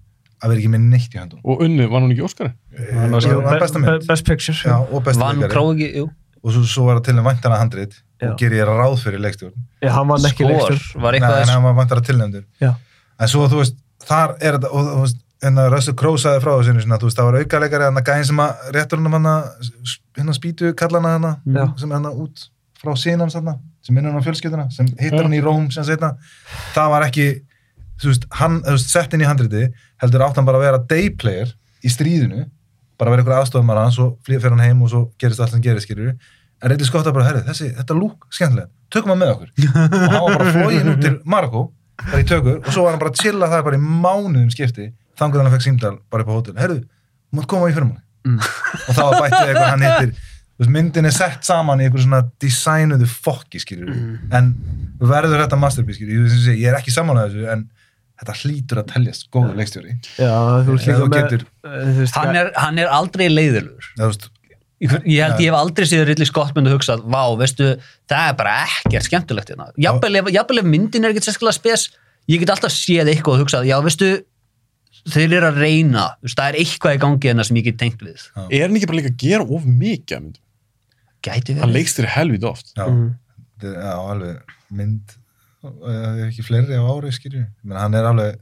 [0.40, 2.54] að vera ekki með neitt í höndum Og unni, var hún ekki Óskari?
[2.78, 5.34] Það var besta mynd Best Picture Já, og besta
[6.00, 6.08] jú
[6.40, 8.30] og svo, svo var það til en væntana handrit Já.
[8.30, 11.02] og ger ég ráð fyrir leikstjórn Já, hann vann ekki leikstjórn.
[11.02, 12.70] var hann var vantar að tilnefndur Já.
[13.20, 13.76] en svo þú veist,
[14.08, 17.18] þar er þetta og þú veist, en að Russell Crowe sagði frá þessu þú veist,
[17.18, 19.28] það var aukaleikari hann að gæðin sem að réttur hann hann
[20.18, 21.64] hérna spýtu kallana hann Já.
[21.80, 22.48] sem hann út
[22.80, 26.12] frá sínan hann, sem minnur hann á fjölskylduna sem hittar hann í Róm sem setna
[26.74, 27.28] það var ekki,
[28.00, 29.70] þú veist, hann sett inn í handriti,
[30.02, 32.44] heldur átt hann bara að vera dayplayer í stríðinu
[33.00, 35.64] bara vera einhver aðstofumar hans og flýja fyrir hann heim og svo gerist allt sem
[35.64, 39.52] gerist, skilur en reyndi skotta bara, herri, þessi, þetta lúk, skemmtilega tökum hann með okkur.
[39.70, 41.62] Og hann var bara flógin út til Marokko
[42.00, 44.90] bara í tökur og svo var hann bara að chilla það bara í mánuðum skipti
[45.20, 46.78] þangur hann fekk símdal bara upp á hótel herru,
[47.30, 48.36] þú mátt koma í fyrir manni Mm.
[48.36, 50.10] og það var bættið eitthvað hann heitir
[50.74, 54.18] myndin er sett saman í eitthvað svona designuðu fokki skilur Mm.
[54.36, 54.50] en
[55.00, 57.62] verður þetta masterpiece skilur ég, ég, ég er ekki sammálað þessu en
[58.20, 59.94] þetta hlýtur að teljast góður leikstjóri.
[60.20, 60.34] Já,
[60.66, 63.86] þú með getur- eh, hann er, hann er aldrei leiðilegur.
[63.96, 64.28] Þú veist,
[64.84, 67.70] ég, ég held ég hef aldrei séð Ridley Scott myndi að hugsa að, vá, veistu,
[68.12, 69.70] það er bara ekkert skemmtilegt hérna.
[69.80, 71.88] jafnvel ef, jafnvel ef myndin er ekkert sérskilega spes
[72.28, 74.10] ég get alltaf séð eitthvað og hugsað, já, veistu
[75.08, 77.78] þeir eru að reyna, þú veist, það er eitthvað í gangi hérna sem ég get
[77.80, 78.28] tengt við.
[78.50, 80.32] Er hann ekki bara líka að gera of mikið
[81.24, 82.70] gæti Hann verið leikst þér helvít oft.
[82.76, 85.16] já, þetta er- já, alveg mynd
[85.64, 87.12] uh, ekki fleiri á ári
[87.62, 88.38] menn hann er alveg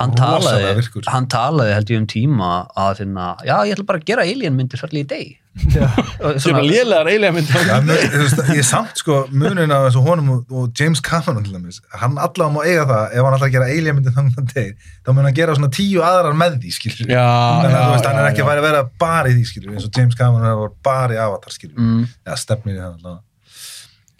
[0.00, 3.98] hann talaði, virkur hann talaði held ég um tíma að finna, já, ég ætla bara
[4.02, 5.38] að gera alien myndir ferli í deg
[6.22, 7.66] Er bara lélegar eiginlega myndir.
[7.68, 11.44] Já, mun, þú veist, ég samt sko munin af þessu honum og, og James Cameron
[11.44, 14.38] til dæmis, hann allavega má eiga það ef hann alltaf að gera alien myndi þannig
[14.40, 17.76] að deg þá mun hann gera svona tíu aðrar með því skilur Já, þannig að
[17.76, 18.46] já, þú veist, hann er já, ekki já.
[18.46, 21.20] að vera, vera bara í því skilur eins og James Cameron er bara bara í
[21.26, 22.06] avatar skilur mm.
[22.24, 23.20] já, stefnir í það allavega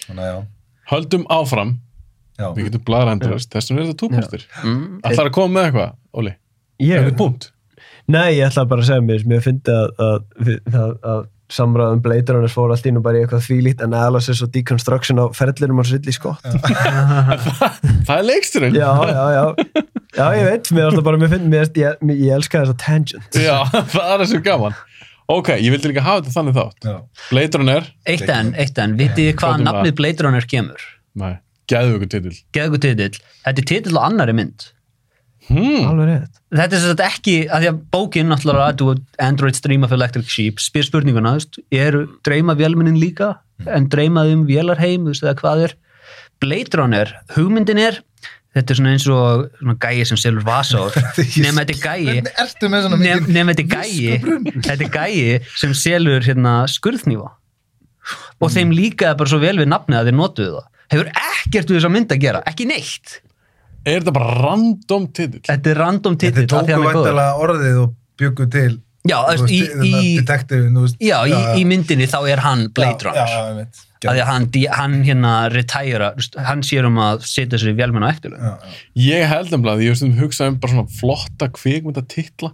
[0.04, 0.42] þannig að já,
[0.92, 1.76] Höldum áfram.
[2.36, 2.50] já.
[2.56, 3.50] Við getum bladra endurist.
[3.52, 4.46] Þess vegna er þetta túpartir.
[4.60, 4.86] Mm.
[5.04, 6.32] Það að koma með eitthvað, Óli.
[6.82, 7.46] Ég, Eitthvað punkt.
[8.10, 11.22] Nei, ég ætla bara að segja mér, mér finnst að, að, að, að, að
[11.52, 15.26] samræðum Blade Runners fór allt inn og bara í eitthvað þvílíkt analysis og deconstruction á
[15.36, 16.46] ferðlirum á Ridley Scott
[18.08, 18.78] Það er leiksturinn.
[18.78, 19.44] já, já, já
[20.16, 23.38] já, ég veit, mér finnst það bara, mér finnst ég, ég, ég, elska þessa tangent
[23.38, 23.56] Já,
[23.94, 24.76] það er þessu gaman.
[25.32, 26.88] Ok, ég vildi líka hafa þetta þannig þátt.
[26.88, 26.96] Já.
[27.30, 27.86] Blade Runner.
[28.10, 29.66] eitt en, eitt en, vitið þið hvað Hvað er það?
[29.70, 30.86] nafnið Blade Runner kemur
[31.22, 31.32] Nei,
[31.72, 32.36] ykkur titill.
[32.56, 34.66] geðu titill, þetta er titill á annari mynd
[35.48, 35.88] Hmm.
[35.90, 36.40] alveg rétt.
[36.52, 40.28] Þetta er sem sagt ekki, að því að bókin náttúrulega að Android Stream of Electric
[40.30, 43.34] Sheep spyr spurninguna, þú veist, eru dreyma vélmennin líka,
[43.66, 45.76] en dreymaði um vélarheim, þú veist, eða hvað er?
[46.42, 48.00] Blade Runner, hugmyndin er
[48.52, 50.96] þetta er svona eins og svona gæi sem selur vasár,
[51.44, 52.16] nema þetta er gæi.
[53.32, 54.58] Nema þetta er gæi.
[54.66, 57.32] þetta er gæi sem selur hérna skurðnýfa
[58.42, 60.70] og þeim líkaði bara svo vel við nafnið að þeir notuðu það.
[60.92, 63.20] Hefur ekkert við þess að mynda að gera, ekki neitt
[63.82, 65.42] Er þetta bara random titill?
[65.48, 68.72] þetta er random Þetta titill af því tóku væntalega orðið og byggu til
[69.02, 70.68] Já, veist, í- í- detektiv
[71.02, 74.22] Já, í, í myndinni þá er hann Blade Runner Já, já, ég veit að því
[74.22, 74.46] að hann,
[74.78, 76.08] hann hérna retæra,
[76.46, 78.80] hann sér um að setja sér í vélmenn á eftirlun Já, já.
[79.08, 82.50] Ég held nefnilega að ég veist um hugsa um bara svona flotta kvikmynda titla.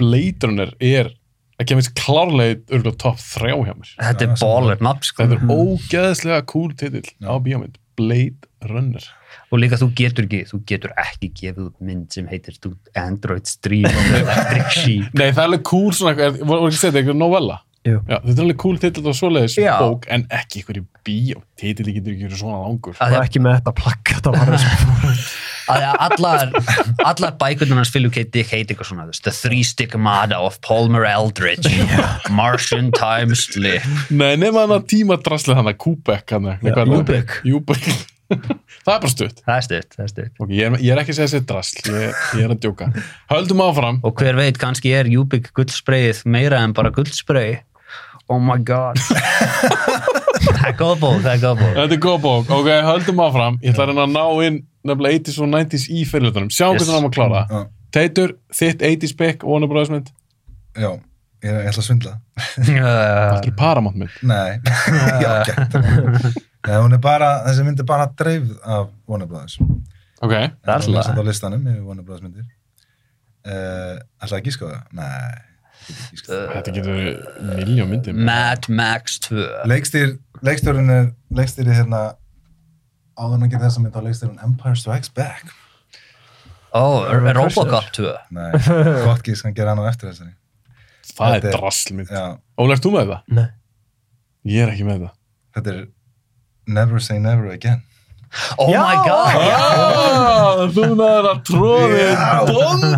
[0.00, 1.12] Blade Runner er
[1.60, 3.90] að kemur klárlega örgulega topp þrjá hjá mér.
[4.00, 5.24] þetta er baller nafn sko.
[5.24, 7.76] Þetta er ógeðslega cool titill á bíómynd.
[8.00, 9.04] Blade Runner.
[9.52, 12.56] Og líka þú getur ekki, þú getur ekki gefið út mynd sem heitir
[12.98, 16.80] Android Stream of Electric Sheep Nei, það er alveg cool svona, er, voru ekki að
[16.80, 17.60] segja þetta eitthvað novella?
[17.82, 19.72] Já, þetta er alveg cool titill og svoleiðis Já.
[19.82, 21.40] bók, en ekki ykkur í bíó.
[21.58, 22.94] Titilli getur ekki verið svona langur.
[22.94, 24.52] að því og að ekki með þetta plakka það var
[26.06, 26.52] allar,
[27.10, 28.24] allar bækurnar hans Philip K.
[28.34, 31.70] Dick heiti eitthvað svona The Three Stigmata of Palmer Eldridge
[32.30, 33.82] Martian Time Slip
[34.14, 37.40] Nei, nema hann að tíma draslið hann að Kubek hann Já, Ubek.
[37.46, 37.90] Júbek
[38.84, 39.42] Það er bara stutt.
[39.46, 40.32] Það er stutt, það er stutt.
[40.42, 42.88] Ok, ég er, ég er ekki að segja þessi drasl ég, ég er að djóka.
[43.32, 44.00] Höldum áfram.
[44.08, 47.60] Og hver veit, kannski er Júbik guldspreyið meira en bara guldsprey
[48.32, 48.98] oh my god.
[50.42, 51.72] Það er góð bók, það er góð bók.
[51.76, 52.50] Þetta er góð bók.
[52.54, 53.56] Ok, höldum áfram.
[53.62, 56.82] Ég ætla að reyna að ná inn nefnilega 80s og 90s í fyrirlutunum Sjáum Yes.
[56.84, 57.42] hvernig hann má klára.
[57.50, 57.60] Já.
[57.92, 59.90] Teitur, þitt 80s pick Warner Bros.
[59.92, 60.10] mynd.
[60.78, 60.90] Já,
[61.42, 62.14] ég, ég ætla að svindla.
[62.62, 64.16] Uh, Aldrei Paramount mynd.
[64.22, 64.58] Nei,
[65.22, 69.56] já, gætt Nei, hún er bara, þessi mynd er bara dreifð af Warner Brothers.
[70.22, 72.44] Ok, Það er satt á listanum með Warner Brothers myndir.
[73.42, 74.82] Uh, að gíska á það?
[74.94, 75.30] Nei,
[75.90, 76.42] ekki það.
[76.52, 77.00] þetta getur
[77.48, 78.14] miljón myndir.
[78.28, 80.12] Mad Max 2 Leikstýr,
[80.46, 82.02] leikstjórinn er leikstýri hérna
[83.18, 85.50] áður en að gera þessa mynd á leikstýrun Empire Strikes Back.
[86.72, 88.46] Oh, Robocop 2 Nei,
[89.04, 90.36] gott gísk, hann gera hann á eftir þessari.
[91.12, 92.22] Það Þetta er er- draslmynd Já,
[92.62, 93.34] Óli, ert þú með það?
[93.40, 93.48] Nei.
[94.54, 95.18] Ég er ekki með það.
[95.58, 95.82] Þetta er
[96.66, 97.82] Never say never again.
[98.58, 100.68] Oh já, my god ah, oh.
[100.72, 102.16] Núna er það tróðið
[102.48, 102.96] Bóndmur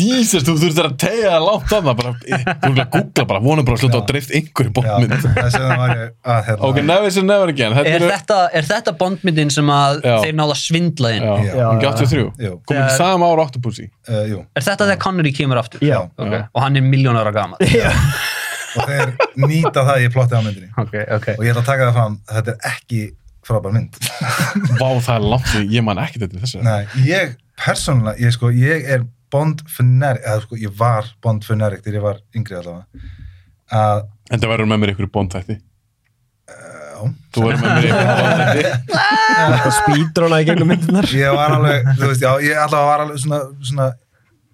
[0.00, 2.00] Jesus, þú þurftir að tegja það látt af það
[2.62, 7.10] Þú vilja googla bara, vonum bara að hluta á drift einhverju bóndmynd hérna, Ok, never
[7.10, 7.74] say never again.
[7.74, 8.10] Þetta Er, eru...
[8.14, 10.16] þetta, er þetta bóndmyndin sem að já.
[10.24, 11.26] þeir náða svindlaðin?
[11.54, 12.26] Hún gætti þrjú,
[12.70, 15.82] komið í sama ára áttupúsi eh, Er þetta þegar Connery kemur aftur?
[15.86, 16.00] Já.
[16.18, 17.90] Og hann er miljónara gaman Já.
[18.76, 19.14] og þeir
[19.46, 20.70] nýta það í plotti á myndinni.
[20.80, 21.28] Ok, ok.
[21.36, 23.00] og ég ætla að taka það fram þetta er ekki
[23.50, 23.96] frábær mynd.
[24.80, 26.60] Vá, það er langt því, ég man ekki þetta þessu.
[26.66, 31.84] Nei, ég persónulega, ég sko, ég er Bond fanatic, eða sko, ég var Bond fanatic
[31.84, 33.02] þegar ég var yngri allavega.
[33.70, 34.00] Að,
[34.34, 37.12] en það verður með mér ykkur bóndþætti já.
[37.30, 38.64] Þú verður með mér ykkur bóndþætti
[39.40, 41.06] Þetta spýdróna í gegnum myndunar.
[41.14, 43.38] ég var alveg, þú veist, já, ég allavega var alveg svona,
[43.70, 43.86] svona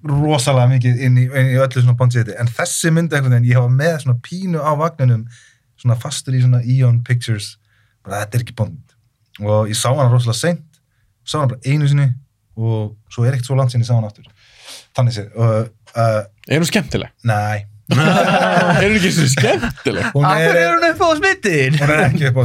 [0.05, 3.49] rosalega mikið inn í, inn í öllu svona Bond seti, en þessi mynd einhvern veginn,
[3.51, 5.25] ég hafa með svona pínu á vagninum
[5.81, 7.57] svona fastur í svona Eon Pictures.
[8.05, 8.97] Bara þetta er ekki Bond.
[9.43, 10.81] Og ég sá hana rosalega seint.
[11.27, 12.11] Sá hana bara einu sinni
[12.57, 14.29] og svo er ekkert svo langt sinni sá hana aftur.
[14.97, 17.13] Þannig séð og, uh, er hún skemmtileg?
[17.29, 20.09] nei er hún ekki svo skemmtileg?
[20.15, 21.77] hún Af er, er hún upp á smittin?
[21.79, 22.45] hún er ekki upp á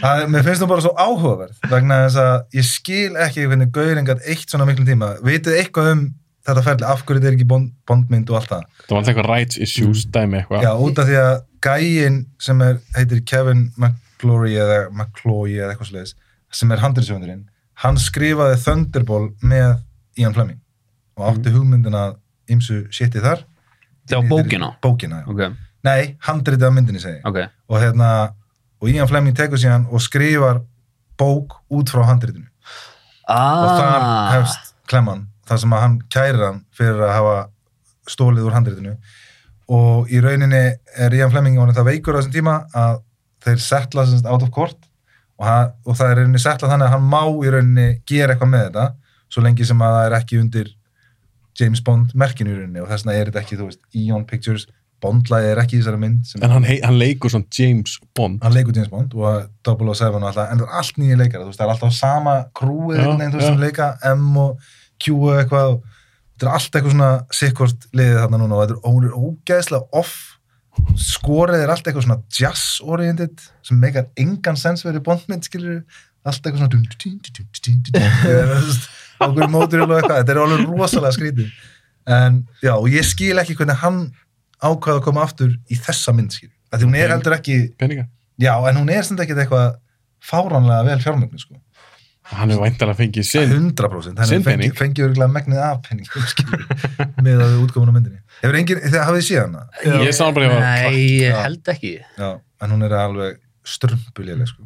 [0.00, 4.24] það, mér finnst hún bara svo áhugaverð vegna þess að ég skil ekki hvernig gauringat
[4.26, 5.12] eitt svona miklum tíma.
[5.26, 6.02] Vitið eitthvað um
[6.48, 8.64] þetta ferli af hverju þetta er ekki bond, bondmynd og allt það?
[8.86, 10.64] Það var alltaf eitthvað rights issues dæmi eitthvað.
[10.64, 11.34] Já, út af því að
[11.66, 16.14] gæin sem er, heitir Kevin McClory eða McCloy eða eitthvað sliðis
[16.50, 17.44] sem er handriðsöfundurinn
[17.84, 19.76] hann skrifaði Thunderball með
[20.20, 20.58] Ian Fleming
[21.20, 22.06] og átti hugmyndina
[22.50, 23.44] ymsu shiti þar.
[24.10, 24.72] Var bókina?
[24.82, 25.28] bókina, já.
[25.30, 27.24] Ok, Nei, handritið af myndinni segi ég.
[27.24, 27.38] ok.
[27.70, 28.08] og hérna
[28.82, 30.60] og Ian Fleming tekur síðan og skrifar
[31.20, 32.46] bók út frá handritinu.
[33.30, 37.36] Og þar Ah, hefst klemman þar sem að hann kærir hann fyrir að hafa
[38.10, 38.96] stólið úr handritinu.
[39.70, 40.62] Og í rauninni
[40.98, 43.00] er Ian Fleming og það veikur á þessum tíma að
[43.44, 44.76] þeir setla sem sagt out of court.
[45.38, 48.50] Og, hann, og það er rauninni setla þannig að hann má í rauninni gera eitthvað
[48.52, 48.88] með þetta
[49.30, 50.72] svo lengi sem að það er ekki undir
[51.60, 54.66] James Bond merkinu í rauninni og þess vegna er þetta ekki, þú veist, Eon Pictures
[55.00, 58.76] Bondlæði er ekki í þessari mynd en hann, hann leikur svona James Bond hann leikur
[58.76, 61.66] James Bond og 007 og alltaf, en það er allt nýja leikara, þú veist, það
[61.66, 64.68] er alltaf sama krúið einhvern veginn, þú veist, sem leika M og
[65.00, 65.80] Q og eitthvað og
[66.40, 70.14] þetta er allt eitthvað svona sikkvort liðið þarna núna og þetta er ógeðslega off
[71.00, 75.82] skorið er allt eitthvað svona jazz oriented sem meikar engan sens verið bondmynd, skilur
[76.24, 76.72] allt eitthvað svona
[79.26, 81.48] okkur mótur og eitthvað, þetta er alveg rosalega skrítið.
[82.10, 83.98] En já, og ég skil ekki hvernig hann
[84.60, 88.06] ákvaði að koma aftur í þessa mynd, skil, að því hún er heldur ekki peninga,
[88.40, 89.68] já, en hún er sem þetta ekki eitthvað
[90.30, 91.60] fáránlega vel fjármögnu, sko.
[92.30, 96.44] Hann hefur væntalega fengið sinn 100%, hann hefur fengið örgulega megnið af penning, skil,
[97.24, 99.66] með að við útkomum á myndinni, hefur enginn, þegar hafið þið síðan það?
[100.04, 101.72] Ég sá bara að ég var klart,
[102.20, 102.30] já,
[104.52, 104.62] sko.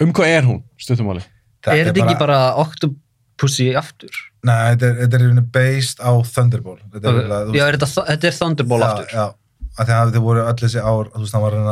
[0.00, 1.22] Um hvað er hún, stuttumáli?
[1.68, 2.96] Er þetta ekki bara oktober,
[3.40, 4.16] Octopussy aftur?
[4.44, 6.76] Nei, þetta er, þetta er í rauninni based á Thunderball.
[6.92, 9.14] Þetta er, þú Já, er þetta, þetta er Thunderball já, aftur?
[9.14, 9.24] Já,
[9.80, 11.70] af því að þið voru öll þessi ár, þú veist, hann var að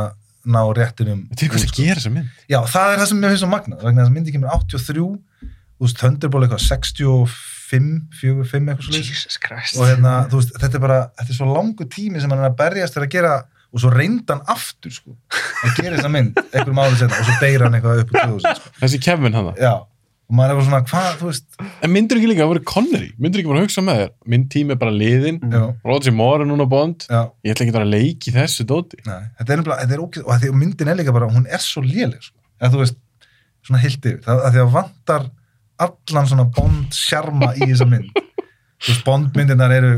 [0.48, 1.20] ná réttinum.
[1.36, 3.82] til hvað það gera þessa mynd Já, það er það sem mér finnst svo magnað,
[3.84, 7.92] vegna þess að myndi kemur 83, þú veist, Thunderball eitthvað 65,
[8.22, 9.76] 45 eitthvað svo Jesus Christ.
[9.76, 12.48] og hérna, þú veist, þetta er bara þetta er svo langu tími sem hann er
[12.48, 13.34] að berjast fyrir að gera
[13.68, 15.12] og svo reynda hann aftur sko,
[15.66, 18.60] að gera þessa mynd, einhverjum árið setna og svo deyra hann eitthvað upp úr 2000
[18.62, 18.74] sko.
[18.80, 19.74] þessi Kevin hann já,
[20.28, 21.46] og maður er bara svona, hvað, þú veist?
[21.84, 23.08] En myndur ekki líka að vera Connery?
[23.16, 25.38] Myndur ekki bara að hugsa með þér minn tími er bara liðin
[25.88, 29.00] Roger Moore er núna Bond já, ég ætla ekki að vera að leiki þessu dóti.
[29.08, 31.30] Nei, þetta er bara, þetta er ógeð og að því að myndin er líka bara,
[31.32, 33.00] hún er svo léleg sko, að þú veist,
[33.64, 35.26] svona hildi yfir, það, að því að vantar
[35.88, 38.22] allan svona Bond sjarma í þessa mynd.
[38.78, 39.92] Þú veist, Bond myndirnar eru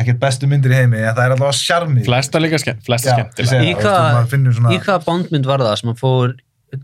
[0.00, 2.04] ekkert bestu myndir í heimi, en það er allavega sjarmi.
[2.06, 6.34] Flesta líka skemmt, flesta ég Í Í hvaða bondmynd var það sem hann fór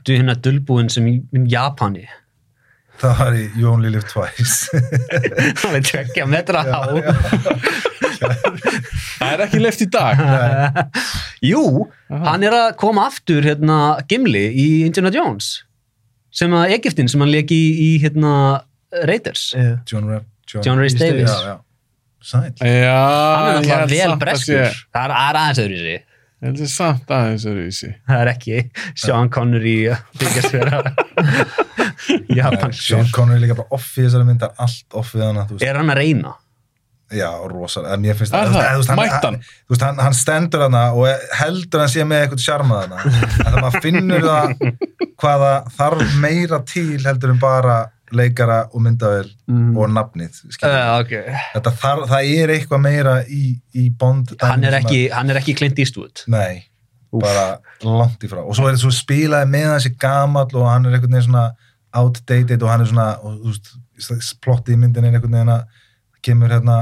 [0.05, 2.05] hérna dulbúin sem í í Japani?
[2.99, 4.73] Það var í You Only Live Twice
[5.63, 6.81] Hann er tveggja metra á.
[8.19, 10.21] það er ekki leift í dag
[11.45, 11.63] Jú,
[12.11, 13.79] hann er að koma aftur hérna
[14.11, 15.53] Gimli í Indiana Jones
[16.35, 18.33] sem að Egiptin sem hann leik í, í hérna
[19.09, 19.53] Raiders.
[19.57, 19.79] Yeah.
[19.89, 20.21] John, Ra
[20.65, 21.31] John Rhys Davies.
[21.31, 21.57] já, já.
[22.25, 22.99] Sæl já,
[23.39, 24.55] Hann er náttúrulega vel breskur.
[24.93, 26.05] Það er það er aðeins öðru sér.
[26.39, 28.59] ég held að samt aðeins öðruvísi Það er ekki
[29.03, 31.88] Sean Connery að byggjast vera Japan
[32.89, 35.49] Sean Connery er líka bara off í þessari mynd það er allt off við hana.
[35.61, 36.37] Er hann að reyna?
[37.09, 38.67] já, rosalega, en ég finnst þú veist, það?
[38.69, 39.37] þú veist, hann- hann?
[39.41, 43.47] þú veist, hann, hann stendur hana og heldur hann sé með eitthvað sjarma hana en
[43.47, 44.51] það maður finnur það
[45.23, 49.27] hvaða þarf meira til heldur en bara leikara og myndavel
[49.77, 50.39] og nafnið.
[50.63, 51.35] Uh, okay.
[51.53, 55.57] Þetta þarf, það er eitthvað meira í, í Bond hann, er ekki, hann er ekki
[55.59, 56.65] Clint Eastwood Nei,
[57.13, 60.89] bara langt í frá og svo er þetta svo spilaði með þessi gamall og hann
[60.89, 61.49] er einhvern veginn svona
[61.97, 65.67] outdated og hann er svona og, þú veist, plotti í myndinni er einhvern veginn að
[66.25, 66.79] kemur hérna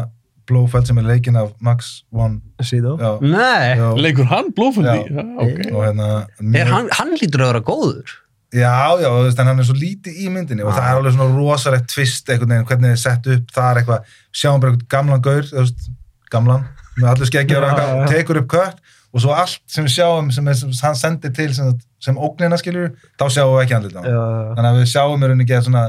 [0.47, 4.93] Blófeld sem er leikinn af Max von já, Nei, já, Leikur hann blóðfundi?
[4.95, 5.03] Já.
[5.11, 5.59] Já, ok.
[5.73, 6.11] og hérna
[6.55, 8.15] er hann, hann lítur að vera góður.
[8.55, 11.17] Já, já, þú veist, en hann er svo lítið í myndinni og það er alveg
[11.17, 14.91] svona rosalegt tvist einhvern veginn, hvernig þið sett upp, það er eitthvað sjáum bara einhvern
[14.95, 15.89] gamlan gaur, þú veist
[16.31, 18.86] gamlan, með allir skeggjar eitthvað tekur upp kött
[19.17, 21.71] og svo allt sem við sjáum sem, er, sem hann sendir til sem,
[22.05, 24.11] sem ógnina skilur, þá sjáum við ekki andlit á hann.
[24.13, 24.51] Já, já.
[24.59, 25.85] þannig að við sjáum í rauninni geta svona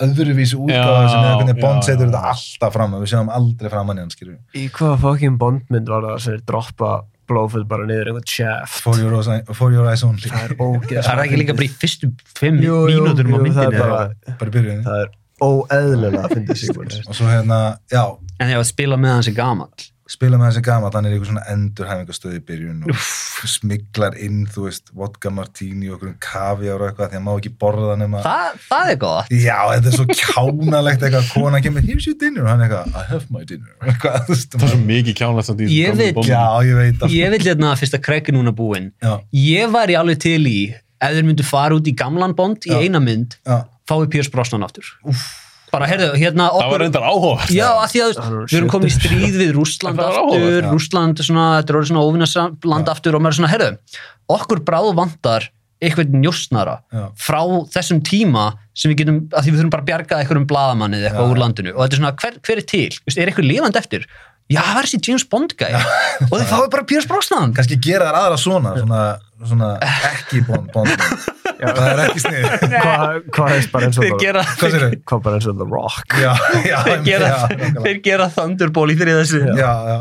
[0.00, 3.90] öðruvísi útgáða Já, sem er hvernig Bond setur þetta alltaf fram við sjáum aldrei fram
[3.92, 6.92] hann í hann skilur Í hvaða fucking bondmynd var það sem er droppa
[7.30, 11.02] blóðfull bara niður einhvern shaft for your, eyes- for your eyes only Það er ógeð
[11.04, 12.10] Það er ekki líka bara í fyrstu
[12.40, 13.82] fimm mínúturum á er myndinni.
[13.84, 16.34] bara- bara í byrjunni Það er óeðlilega að
[17.30, 17.60] hérna,
[17.92, 18.02] já,
[18.40, 19.70] En var að spila með hans í gamall.
[20.10, 23.02] Spila með þessi gamall, hann er í eitthvað svona endurhæfingastöð í byrjun og
[23.50, 27.52] smiglar inn, þú veist, vodka martini og okkur kaviar og eitthvað því hann má ekki
[27.62, 28.34] borða nema Þa,
[28.66, 29.30] það er gott.
[29.30, 33.04] Já, þetta er svo kjánalegt eitthvað, kona kemur, here's your dinner og hann eitthvað, I
[33.12, 36.22] have my dinner eitthvað, þú veist, Það er svo mikið kjánast að því Ég veit-
[36.30, 38.90] Já, ég veit að Ég vil hérna að Craig er núna búinn.
[39.02, 40.58] Já, Ég væri alveg til í,
[41.00, 42.80] ef þeir myndu fara út í gamlan Bond í Já.
[42.82, 43.38] eina mynd,
[43.88, 44.90] fái Pierce Brosnan aftur.
[45.70, 46.82] Bara, heyrðu, hérna Það var okkur...
[46.84, 47.54] reyndar áhugavert.
[47.54, 50.20] Já, að því að Það er við erum komin í stríð við Rússland Það var
[50.24, 54.00] aftur, er svona, þetta er orðið svona óvinnarland aftur og maður er svona, heyrðu,
[54.34, 57.04] okkur bráð vantar eitthvað njósnara Já.
[57.16, 57.40] frá
[57.72, 61.24] þessum tíma sem við getum, að því við þurfum bara að bjarga einhverjum blaðamannið eitthvað
[61.24, 61.32] Já.
[61.32, 62.98] úr landinu og þetta er svona, hver, hver er til?
[63.06, 64.06] Vist, er eitthvað lifandi eftir?
[64.50, 68.10] Já, það er þessi James Bond gæi og þið fáið bara Pierce Brosnan kannski gera
[68.10, 69.02] þær aðra svona, svona,
[69.46, 69.70] svona
[70.12, 71.38] ekki bond, bond.
[71.60, 75.60] Það er ekki snið Hvað hvað er bara eins og The- Hvað bara eins og
[75.60, 76.16] The Rock?
[76.20, 76.32] Já,
[76.70, 79.96] já, þeir gera, já, þeir gera Thunderball í fyrir þessu já, já,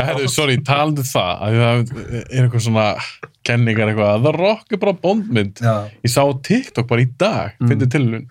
[0.00, 1.82] Herru, sorry, talandi um það að það
[2.20, 2.86] er eitthvað svona
[3.46, 5.74] kenningar eitthvað að það rock er bara bondmynd já.
[6.02, 7.70] ég sá á TikTok bara í dag mm.
[7.70, 8.26] fyndi tilhun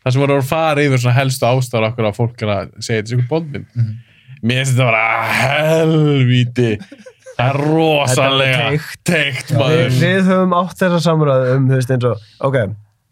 [0.00, 3.02] það sem var að fara yfir svona helstu ástæður okkur að fólk er að segja
[3.02, 3.98] þetta er ykkur bondmynd
[4.40, 5.06] mér finnst þetta bara
[5.40, 6.70] helvíti
[7.40, 8.70] það er rosalega
[9.08, 9.52] teikt.
[9.56, 9.92] maður.
[9.98, 12.58] Við höfum átt þessa samræðu um þú veist eins og, ok,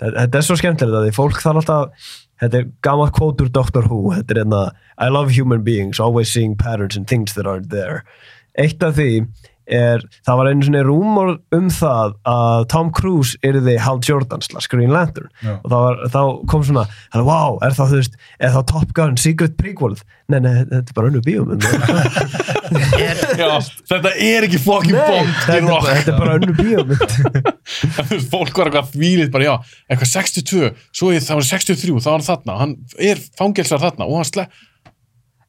[0.05, 3.89] þetta er svo skemmtilegt að því fólk þarf alltaf þetta er gammalt kvót úr Doctor
[3.91, 4.63] Who þetta er hérna,
[4.99, 8.05] I love human beings always seeing patterns and things that aren't there.
[8.59, 9.27] Eitt af því
[9.69, 14.69] er, það var einu svona rúmor um það að Tom Cruise yrði Hal Jordan slags
[14.73, 15.28] Green Lantern.
[15.45, 15.57] Já.
[15.62, 16.20] og það var, þá
[16.53, 16.85] kom svona
[17.15, 19.97] hann, wow, er það þú veist, er það Top Gun Secret Prequel,
[20.32, 21.53] nei, nei, þetta er bara önnu bíum
[22.69, 25.85] þetta er ekki fucking bond í þetta, er rock.
[25.85, 26.89] bara- þetta er bara önnu bíum
[27.99, 29.55] Þú veist, fólk var eitthvað þvílið bara já,
[29.93, 32.73] eitthvað 62, svo er það var 63 þá var hann þarna, hann
[33.11, 34.53] er fangelsar þarna og hann slepp,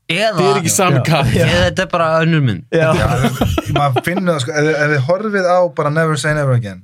[0.09, 1.25] eða, það er ekki sami kall.
[1.37, 2.63] Eða þetta er bara önnur mynd.
[3.77, 6.81] Maður finnur það sko, ef, ef þið horfið á bara Never Say Never Again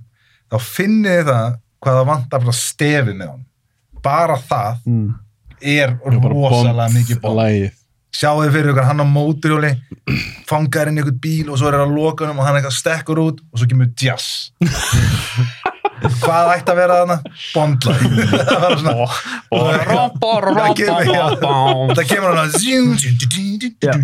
[0.54, 3.46] þá finnið þið það hvað það vantar bara stefi með hann
[4.06, 5.08] bara það Mm.
[5.66, 7.72] er rosalega mikið bond lagið.
[8.16, 9.72] sjáu þið fyrir ykkur hann á móturjóli
[10.48, 12.78] fangar inn í ykkur bíl og svo er það að loka hann og hann eitthvað
[12.78, 14.52] stekkur út og svo kemur jazz
[16.22, 17.18] hvað ætti að vera þarna?
[17.56, 18.00] Bondlag
[18.50, 18.96] það var svona
[21.96, 22.88] það kemur, hann að eitthvað,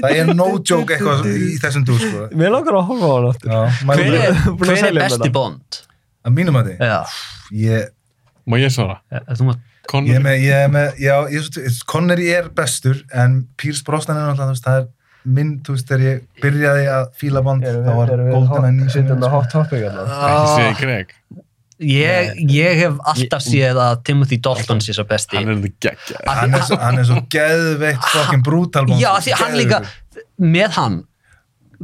[0.00, 2.26] það er no joke eitthvað í þessum dúr sko.
[2.38, 5.30] Mér langar að horfa á hann aftur Já, hver er, er besti.
[5.36, 5.80] Bond?
[6.26, 6.76] að mínum að því
[8.46, 9.00] Má ég svara?
[9.38, 10.18] þú mátt ég er Connery?
[10.22, 14.32] með, ég er með já, ég, er svo- Connery er bestur en Pierce Brosnan er
[14.32, 14.86] náttúrulega það er
[15.26, 18.36] minn, þú veist, þegar ég byrjaði að fíla bond, Erum þá var við, erum við
[18.36, 20.06] GoldenEye hot, sittum 99 með hot topic hérna?
[20.28, 21.16] Ekki segja Greg.
[21.86, 25.36] Ég, ég hef alltaf séð að Timothy Dalton sé svo besti.
[25.36, 28.86] Hann er þetta geggja Af því hann er, svo, hann er svo geðveikt fucking brutal
[28.88, 29.82] bond Já, því hann líka
[30.40, 30.96] með hann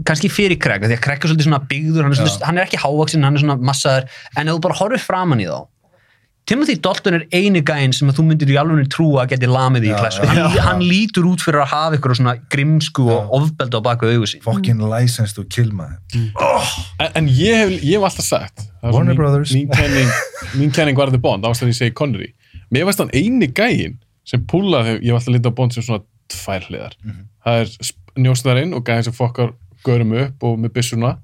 [0.09, 2.61] kannski fyrir Craig, af því að Craig er svolítið svona byggður hann er, svolítið, hann
[2.61, 5.59] er ekki hávaksin, hann er svona massaður en ef þú bara horfir framan í þá
[6.47, 9.85] Timothy Dalton er eini gæinn sem að þú myndir í alveg trúa að geti lamið
[9.87, 10.63] í klassu já, hann, já.
[10.67, 14.43] hann lítur út fyrir að hafa ykkur svona grimsku og ofbeldi á baku augu sín.
[14.43, 16.01] Fucking license to kill maður.
[16.99, 19.55] En, en ég hef, ég hef alltaf sagt er Warner mín, Brothers.
[19.55, 20.11] mín kenning,
[20.59, 22.33] mín kenning varði Bond ástæðan ég segi Connery.
[22.75, 26.03] Mér varst hann eini gæinn sem púlaði ég hef alltaf litið á Bond sem svona
[26.33, 26.99] tvær hliðar.
[27.47, 27.77] Það er
[28.27, 29.55] njósnarinn og gæðin sem fokkar
[29.87, 31.17] görum upp og með byssuna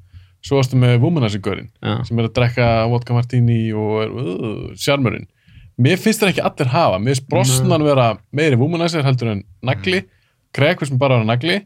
[0.45, 1.71] svo varstu með Womanizer-görinn
[2.07, 5.27] sem er að drekka vodka martini og er uh, sjarmurinn.
[5.79, 6.99] Mér finnst það ekki allir hafa.
[6.99, 10.03] Mér finnst Brosnan vera meiri Womanizer heldur en nagli.
[10.57, 11.61] Craig finnst mér bara vera nagli.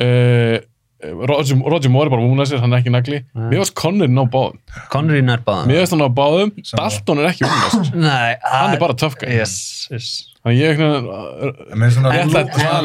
[0.00, 0.58] Uh,
[1.02, 3.22] Roger, Roger Moore er bara Womanizer, hann er ekki nagli.
[3.34, 4.60] Mér finnst Connery ná báðum.
[4.92, 6.82] Connery nær báðan mér finnst hann ná báðum, Sama.
[6.84, 9.32] Dalton er ekki Womanizer Nei, hann er bara guy.
[9.34, 9.56] yes,
[9.90, 10.10] yes.
[10.42, 12.12] þannig ég er svona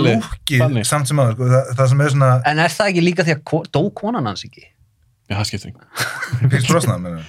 [0.02, 0.88] lúkið þannig.
[0.90, 3.38] samt sem aður, sko, það, það sem er svona En er það ekki líka því
[3.38, 4.66] að dó konan hans ekki?
[5.30, 7.26] Já, það skiptir ekki Pierce Brosnan, menur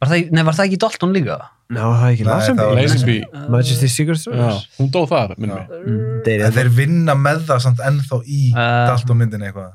[0.00, 1.34] Var það, nei, var það ekki Dalton líka?
[1.70, 2.60] Ná, það er ekki Nei, Lazenby.
[2.62, 3.16] það var- Lazenby.
[3.52, 4.68] Majesty Secret Já, Service.
[4.78, 5.74] hún dó þar, minnum við.
[5.90, 9.74] Mm, Þeir En þeir vinna með það samt ennþá í Uh, Dalton myndinni eitthvað.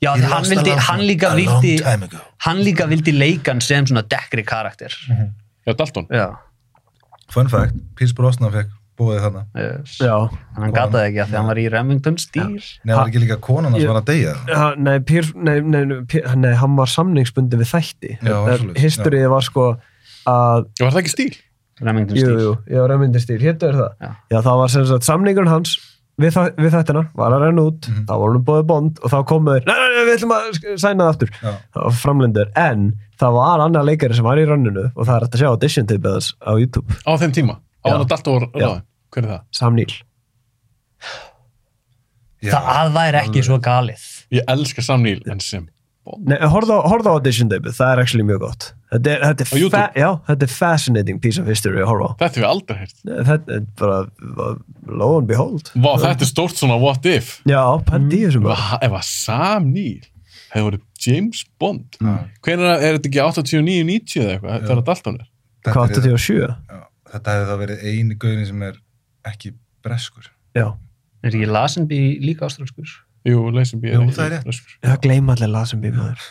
[0.00, 2.22] Já, því hann, lost a vildi, loved hann one líka a vildi long time ago.
[2.46, 4.96] hann líka vildi leikan sem svona dekkri karakter
[5.66, 6.06] Já, Dalton.
[6.08, 6.26] Já,
[7.28, 8.70] Fun fact, Pierce Brosnan fekk
[9.00, 9.96] búið yes.
[9.98, 10.14] Já.
[10.56, 12.62] en hann gata það ekki að því hann var í Remington stíl Nei,
[12.92, 14.34] það var ekki líka konan hans var að deyja.
[14.54, 18.16] Ha, nei, Pier, nei, nei, Pier, nei, hann var samningsbundi við þætti.
[18.78, 19.70] Historið var sko
[20.28, 21.32] að var það ekki stíl?
[21.80, 23.92] Remington Jú, stíl jú, já, remyndir stíl, héttu er það.
[24.04, 24.10] Já.
[24.34, 25.76] Já, það var sem sagt samningur hans
[26.20, 28.02] við, við þættina, var að renna út, Mhm.
[28.08, 31.06] þá var hann bóðið bond og þá komuður, nei, nei, nei, við ætlum að sæna
[31.06, 31.30] það aftur.
[31.74, 35.34] Var framlindur, en það var annar leikari sem var í ranninu og það er hægt
[35.34, 37.56] að sjá audition tapið þess á YouTube, Á þeim tíma.
[37.80, 38.82] Á hann að Dalton var Já.
[39.10, 39.42] Hver er það?
[39.60, 39.96] Sam Neill.
[42.40, 45.66] Já, Það væri ekki svo galið Ég elska Sam Neill en sem
[46.26, 48.64] Nei, horfðu á, audition tapið, það er actually mjög gott.
[48.90, 52.12] Þetta er, þetta er, fa já, þetta er fascinating piece of history að horfa á.
[52.22, 52.96] Þetta hef ég aldrei heyrt.
[53.06, 53.98] Nei, Þetta er bara,
[54.98, 55.70] lo and behold.
[55.76, 57.28] Vá, þetta er stórt svona what if.
[57.46, 58.56] Já, pændi í þessum bara.
[58.58, 60.08] Va, ef að Sam Neill
[60.54, 62.00] hefði voru James Bond.
[62.00, 64.56] Hvernig er, er þetta ekki 89-90 eða eitthvað?
[64.56, 65.30] Þetta er að Dalton er.
[65.68, 66.40] Hvað, er- 87?
[66.72, 66.80] Já,
[67.12, 68.80] Þetta hefði þá verið eini gauðin sem er
[69.28, 69.52] ekki
[69.84, 70.30] breskur.
[70.56, 70.72] Já.
[71.24, 72.88] Er ekki Lazenby líka ástralskur?
[73.28, 74.44] Jú, Lazenby Jú, er það er rétt.
[74.48, 74.76] breskur.
[74.80, 76.22] Já, gleyma allir Lazenby maður.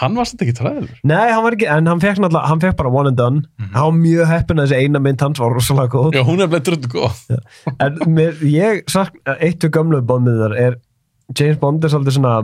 [0.00, 0.90] Hann var svolítið ekki træður.
[1.08, 3.40] Nei, hann var ekki, en hann fekk náttúrulega, hann fekk bara one and done.
[3.72, 6.12] Hann var mjög heppin að þessi eina mynd hans var rosalega góð.
[6.18, 7.22] Já, hún er bleið dröndu góð.
[7.80, 10.76] En mér, ég sagt, eitt við gömlu bondmyndar er,
[11.38, 12.34] James Bond er svolítið svona,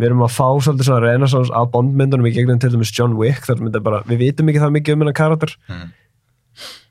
[0.00, 3.46] við erum að fá svolítið svona renaissance af bondmyndunum í gegnum til dæmis John Wick,
[3.46, 5.54] þar sem þetta er bara, við vitum ekki það mikið um hennar karakter.
[5.70, 5.90] Mhm.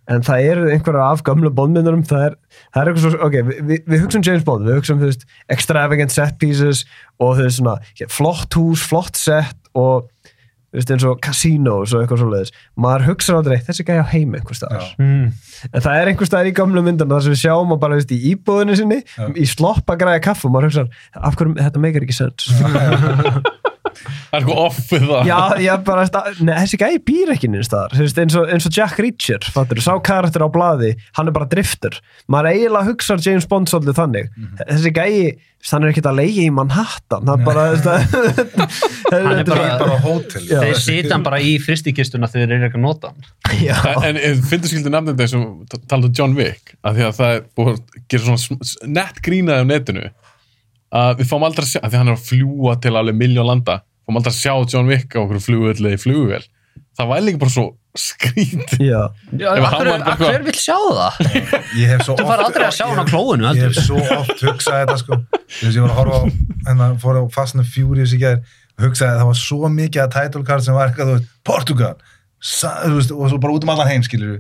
[0.09, 2.35] En það eru einhverja af gömlu bondmyndunum, það er,
[2.73, 5.25] það er eitthvað svo, ok, við, við, við hugsaum James Bond, við hugsaum, þú veist,
[5.53, 6.85] extravagant set pieces
[7.21, 10.09] og þú veist svona, hér, flott hús, flott set og
[10.69, 12.55] þú veist, eins og casinos og eitthvað svoleiðis.
[12.81, 14.91] Maður hugsa aldrei, þessi gæja á heim einhvers staðar.
[15.01, 15.29] Mm.
[15.69, 18.13] En það er einhver staðar í gamlu myndum þar sem við sjáum að bara veist,
[18.13, 19.01] í íbúðinu sinni
[19.37, 20.87] í slopp að græða kaffu og maður hugsa
[21.17, 22.49] af hverju þetta meikar ekki sens
[23.99, 25.29] Það er eitthvað off við það.
[25.29, 26.05] Já, já, bara
[26.39, 29.91] nei, þessi gæi býr ekki Þú veist, eins, og, eins og Jack Reacher fattur, sá
[30.05, 31.99] karakter á blaði, hann er bara driftur.
[32.31, 34.33] Maður eiginlega hugsar James Bond svolítið þannig.
[34.63, 35.15] Þessi gæi
[35.67, 37.65] hann er ekkert að leiði í Manhattan það er bara
[39.09, 40.45] Hann er bara, bara hótel.
[40.47, 43.27] Þeir sita hann bara í fristikistuna þegar þeir eru ekki að nota hann.
[43.59, 47.35] Já, En, en finnstu skildi nafnum þetta sem talaðu John Wick, af því að það
[47.35, 50.07] er búið að gera svona nett grínaði á netinu
[50.99, 53.17] að við fáum aldrei að sjá, af því að hann er að fljúa til alveg
[53.19, 53.79] miljón landa,
[54.09, 56.41] fáum aldrei að sjá John Wick á okkur flugvelli í flugvel.
[56.99, 57.65] Það var líka bara svo
[57.97, 58.81] skrítið.
[58.89, 59.01] já,
[60.19, 61.19] hver vill sjá það?
[61.79, 64.43] Ég hef svo Þú fær aldrei að sjá hann á klóinu, Ég hef svo oft
[64.45, 65.17] hugsað þetta sko
[65.47, 66.23] Þess að ég var að horfa á
[66.67, 70.03] hérna, fór á Fast and Furious í gær og hugsaði að það var svo mikið
[70.03, 71.95] að title card sem var eitthvað, þú veist, Portugal
[72.39, 74.37] Sa, þú veist, og svo bara út um allan heim skilur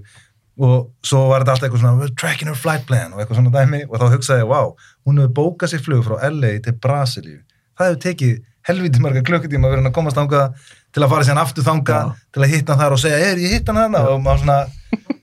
[0.59, 3.51] og svo var þetta alltaf eitthvað svona "We're tracking her flight plan og eitthvað svona
[3.55, 4.73] dæmi og þá hugsaði ég, wow,
[5.07, 7.37] hún hefur bókað sér flug frá LA til Brasilíu
[7.79, 8.33] það hefur tekið
[8.69, 12.11] helviti marga klukkutíma að vera hann að komast þangað til að fara síðan aftur þangað
[12.33, 14.01] til að hitta hann þar og segja, er ég hitta hann þarna.
[14.13, 14.57] Og maður svona,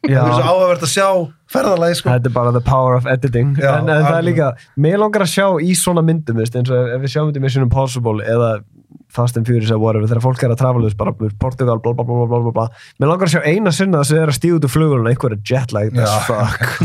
[0.07, 0.21] Já.
[0.21, 1.09] það er svo áhugavert að sjá
[1.57, 2.13] ferðalagi sko.
[2.15, 3.53] Þetta er bara the power of editing.
[3.59, 4.53] Já, en, en það er líka,
[4.87, 7.47] mér langar að sjá í svona myndum, veist, eins og ef við sjáum þetta í
[7.47, 8.57] Mission Impossible eða
[9.17, 12.27] Fast and Furious eða whatever, þegar fólk er að trafa bara Portugal, bla bla bla
[12.29, 12.67] bla bla bla.
[13.01, 15.11] Mér langar að sjá eina sinna þess að það er að stíða út úr flugulun
[15.11, 16.19] einhver er jetlagged as Já.
[16.29, 16.63] fuck.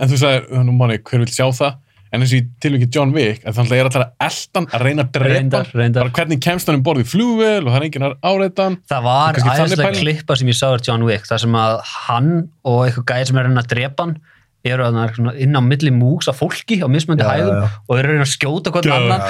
[0.00, 1.76] En þú sagðir, nú manni, hver vil sjá það?
[2.10, 5.04] En eins og í tilvikið John Wick, að þannig er alltaf að eldan að reyna
[5.04, 5.80] að drepa Reyndar, hann.
[5.80, 6.08] reyndar.
[6.08, 8.78] bara hvernig kemst hann um borð í flugvel og það er enginn að áreita hann.
[8.90, 12.32] Það var æðislega klippa sem ég sá er John Wick, þar sem að hann
[12.66, 14.18] og eitthvað gæði sem er að reyna að drepa hann
[14.60, 14.84] eru
[15.16, 17.78] svona inn á milli múks af fólki á mismöndi hæðum já, já.
[17.88, 19.20] og eru að reyna að skjóta hvern annan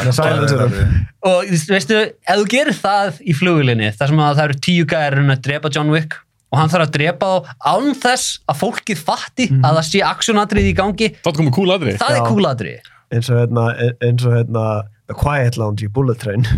[1.20, 4.88] og þú veistu, ef þú gerir það í flugvilinni, þar sem að það eru tíu
[4.90, 6.18] gæðir að reyna að drepa John Wick
[6.50, 10.70] og hann þarf að drepa þá án þess að fólkið fatti að það sé aksjónatrið
[10.70, 11.94] í gangi Þá komið cool aðri.
[12.00, 12.18] það Já.
[12.20, 12.74] er kúladri
[13.10, 13.64] eins og hérna,
[14.06, 14.66] eins og hérna
[15.10, 16.46] The Quiet Lounge í Bullet Train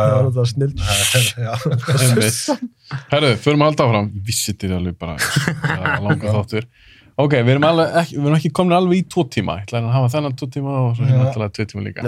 [0.00, 0.04] já.
[0.32, 0.72] það er snill
[1.36, 1.52] Já.
[3.12, 4.06] Herru, förum að halda áfram.
[4.16, 5.16] Ég vissi þetta alveg bara
[5.82, 6.64] ja, langa þáttur.
[7.18, 9.58] Ok, við erum, alveg, ekki, við erum ekki komin alveg í tvo tíma.
[9.58, 12.04] Ég ætla að hafa þennan tvo tíma og svo hérna alltaf tvo tíma líka.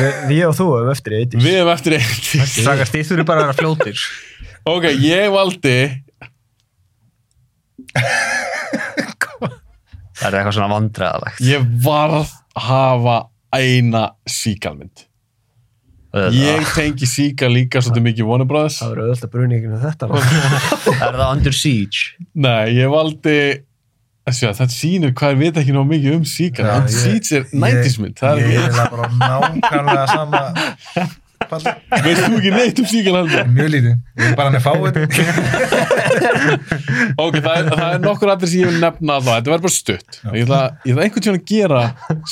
[0.00, 2.30] við, við og þú erum eftir í 80s Við erum eftir eitt.
[2.64, 4.02] Sagast þið þurfi bara að vera fljótir
[4.64, 5.76] Ok, ég valdi
[10.14, 12.14] það er eitthvað svona vandræðalegt Ég varð
[12.54, 13.16] að hafa
[13.54, 15.04] eina síkalmynd.
[16.34, 18.76] Ég tengi síkal líka svolítið mikið Warner Brothers.
[18.80, 20.08] það verður öll að bruni ekki með þetta
[21.08, 23.36] er það Under Siege Nei, ég valdi
[24.24, 26.64] Þessi, þetta sýnir hvað ég veit ekki nóg mikið um síkal.
[26.64, 28.14] Já, Under ég- Siege er ég- 90s mynd.
[28.22, 28.78] Það er Ég ekki...
[28.80, 30.40] er bara nákvæmlega sama
[31.50, 33.48] Veist þú ekki neitt um heldur?
[33.54, 33.94] Mjög lítið,
[34.38, 34.82] bara hann er fáið
[37.24, 39.74] Ok, það er, það er nokkur allir sem ég vil nefna það, þetta verður bara
[39.74, 40.18] stutt.
[40.24, 41.82] Ég ætla, ég ætla einhvern tíðan að gera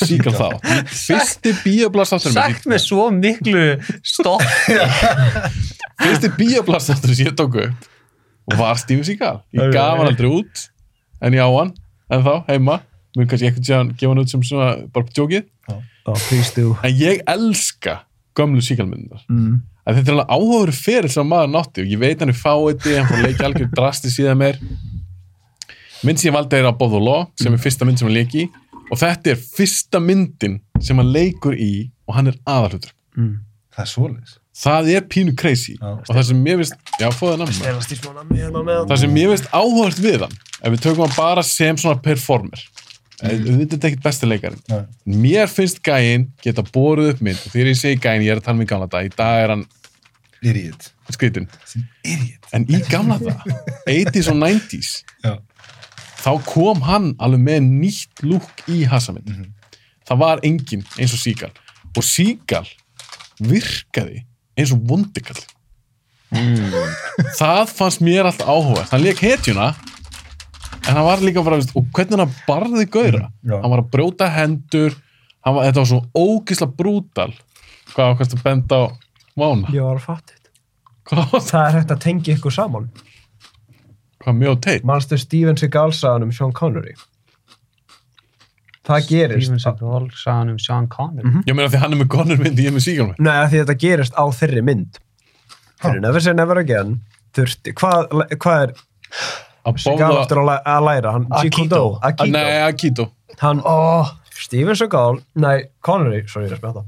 [0.03, 0.49] Seagal þá.
[0.93, 3.65] Fyrsti bíoblasáttur Sagt með svo miklu
[4.07, 4.45] stopp.
[6.03, 7.89] Fyrsti bíoblasáttur sem ég tók upp
[8.59, 9.43] var Steven Seagal.
[9.55, 10.67] Ég gaf hann aldrei út,
[11.23, 11.75] en ég á hann,
[12.13, 12.81] en þá, heima.
[13.17, 15.45] Mér kannski einhvern tíðan gefa hann út sem svona, bara.
[16.03, 16.19] Oh,
[16.57, 16.73] do.
[16.83, 18.01] En ég elska
[18.39, 19.23] gömlu Seagal myndunar.
[19.29, 19.61] Mm.
[19.87, 22.97] að þetta er alveg áhugaður fyrir sem maður nátti og ég veit hann er fáiði,
[22.99, 24.59] hann fór að leikja algjör drasti síðan meir.
[26.03, 28.45] Mynd sem ég valdi er Above the Law sem er fyrsta mynd sem hann leiki
[28.45, 28.51] í
[28.93, 33.43] og þetta er fyrsta myndin sem hann leikur í og hann er aðalhutur Mm.
[33.73, 34.31] Það er svoleiðis.
[34.57, 40.01] Það er pínu crazy og það sem mér finnst, já það sem mér finnst áhugavert
[40.01, 42.61] við hann ef við tökum hann bara sem svona performer
[43.23, 43.63] mm.
[43.63, 44.65] þetta er ekkert besti leikarinn.
[44.73, 44.83] Nei.
[45.27, 47.45] mér finnst gæinn geta borið upp mynd.
[47.53, 49.55] Þegar ég segi gæinn, ég er að tala um í gamla dag í dag er
[49.57, 49.65] hann
[50.43, 50.91] Idiot.
[51.15, 51.49] skrítin
[52.03, 52.51] Idiot.
[52.57, 53.43] En í gamla dag
[53.87, 54.93] 80s og 90s
[55.23, 55.37] Já.
[56.25, 59.53] þá kom hann alveg með nýtt lúk í hassamynd
[60.09, 61.53] það var engin eins og Seagal.
[61.97, 62.67] Og Seagal
[63.43, 64.23] virkaði
[64.59, 65.41] eins og vondikall.
[67.37, 69.73] Það fannst mér alltaf áhuga hann leik hetjuna
[70.89, 73.57] en hann var líka bara, veist, og hvernig hann barði gauðra Já.
[73.63, 74.97] hann var að brjóta hendur
[75.45, 77.31] hann var, þetta var svo ógisla brútal
[77.93, 78.85] hvað ákvæmst að benda á
[79.39, 81.39] Mána, Ég var að fatta þetta.
[81.49, 81.63] það?
[81.67, 82.91] Er hægt að tengja ykkur saman.
[84.23, 84.85] Hvað mjög teitt?
[84.85, 86.93] Manstu Steven Seagal sagan um Sean Connery?
[88.87, 89.47] Það gerist.
[89.47, 91.33] Steven Seagal sagði um Sean Connery.
[91.49, 93.49] Ég meina því hann er með Conor mynd, ég er með Seagal mynd Nei, af
[93.53, 95.01] því þetta gerist á þeirri mynd.
[95.83, 96.93] Fyrir Never Say Never Again
[97.37, 98.13] þurfti, hvað,
[98.43, 98.75] hvað er
[99.71, 101.13] Eftir að, læ að læra?
[101.17, 101.83] Hann, Jeet Kune Do?
[102.03, 102.31] Akito.
[102.35, 103.07] Nei, Akito
[103.43, 104.05] Hann, ó,
[104.43, 106.85] Steven Seagal, nei, Connery, sorry, ég er að spjáta.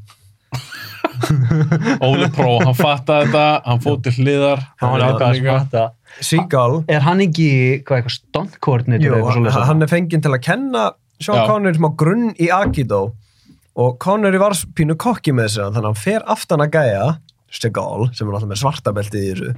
[2.04, 5.84] Óli Pró, hann fattaði þetta hann fóð til hliðar Hann að smata.
[6.24, 7.48] Seagal, Er hann ekki,
[7.86, 9.68] hvað eitthvað, stunt coordinator jú, eða eitthvað hann, svoleiðis?
[9.70, 10.84] hann er fenginn til að kenna
[11.22, 11.44] Sean.
[11.48, 13.02] Connery smá grunn í Akito
[13.78, 17.06] og Connery var pínu kokki með þessu þannig að hann fer aftan að gæja
[17.54, 19.50] Seagal, sem er alltaf með svartabeltið í þessu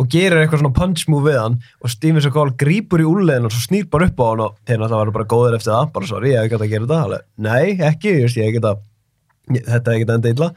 [0.00, 3.54] og gerir eitthvað svona punch move við hann og Steven Seagal grípur í úrlegin og
[3.54, 6.10] svo snýr bara upp á hann og þeir náttúrulega varu bara góðir eftir það bara
[6.10, 8.82] sorry, ég hef ekki að gera þetta Alveg, nei, ekki, ég hef ekki að
[9.70, 10.50] þetta er ekki að enda illa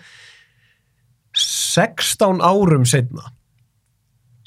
[1.38, 3.28] 16 árum setna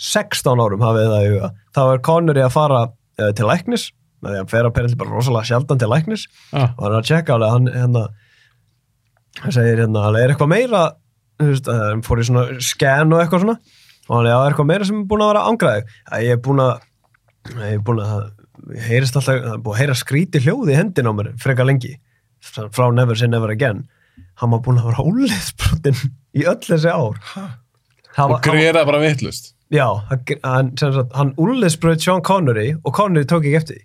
[0.00, 3.90] 16 árum hafið það í huga þá er Connery að fara uh, til læknis
[4.20, 6.72] því að fer að perið bara rosalega sjaldan til læknis Ah.
[6.76, 8.02] og hann er að tjekka alveg hann, hérna,
[9.44, 10.82] hann segir hérna, er eitthvað meira
[11.40, 13.56] að hann fór í svona scan og eitthvað svona.
[14.10, 15.94] Og hann er, er eitthvað meira sem er búin að vera ángraðið
[16.26, 16.72] ég er búin að
[17.60, 18.26] ég er búin að,
[18.88, 21.94] heyrist alltaf það er búin að heyra skríti hljóði í hendin á mér freka lengi,
[22.44, 23.84] frá Never Say Never Again.
[24.40, 25.98] Hann var búin að vera óliðsbrotin
[26.36, 27.16] í öll þessi ár.
[28.10, 32.72] Það og var- greiraði bara vittlust Já, hann, hann, sem sagt, hann úrliðsbröð Sean Connery
[32.82, 33.84] og Connery tók ekki eftir því.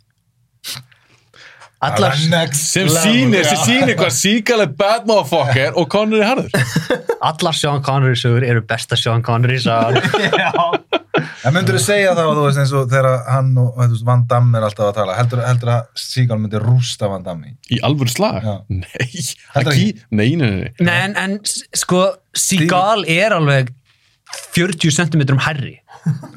[1.86, 2.16] Allar,
[2.56, 6.52] sem sýnir, hvað er bad motherfucker og Conor er harður
[7.30, 10.02] allar Sean Connery sögur eru besta Sean Connery sagan.
[11.46, 14.24] En myndur þú segja þá, þú veist, eins og þegar hann og þú veist, Van
[14.30, 17.78] Damme er alltaf að tala, heldur, heldur að Seagal myndi rústa Van Damme í?
[17.78, 18.40] í alvöru slag?
[18.44, 18.56] Já.
[18.74, 19.08] Nei,
[19.54, 20.98] Heldur ekki, nei, nei, nei, nei.
[21.06, 21.38] En, en
[21.78, 22.02] sko,
[22.36, 23.72] Seagal er alveg
[24.56, 25.74] 40 cm herri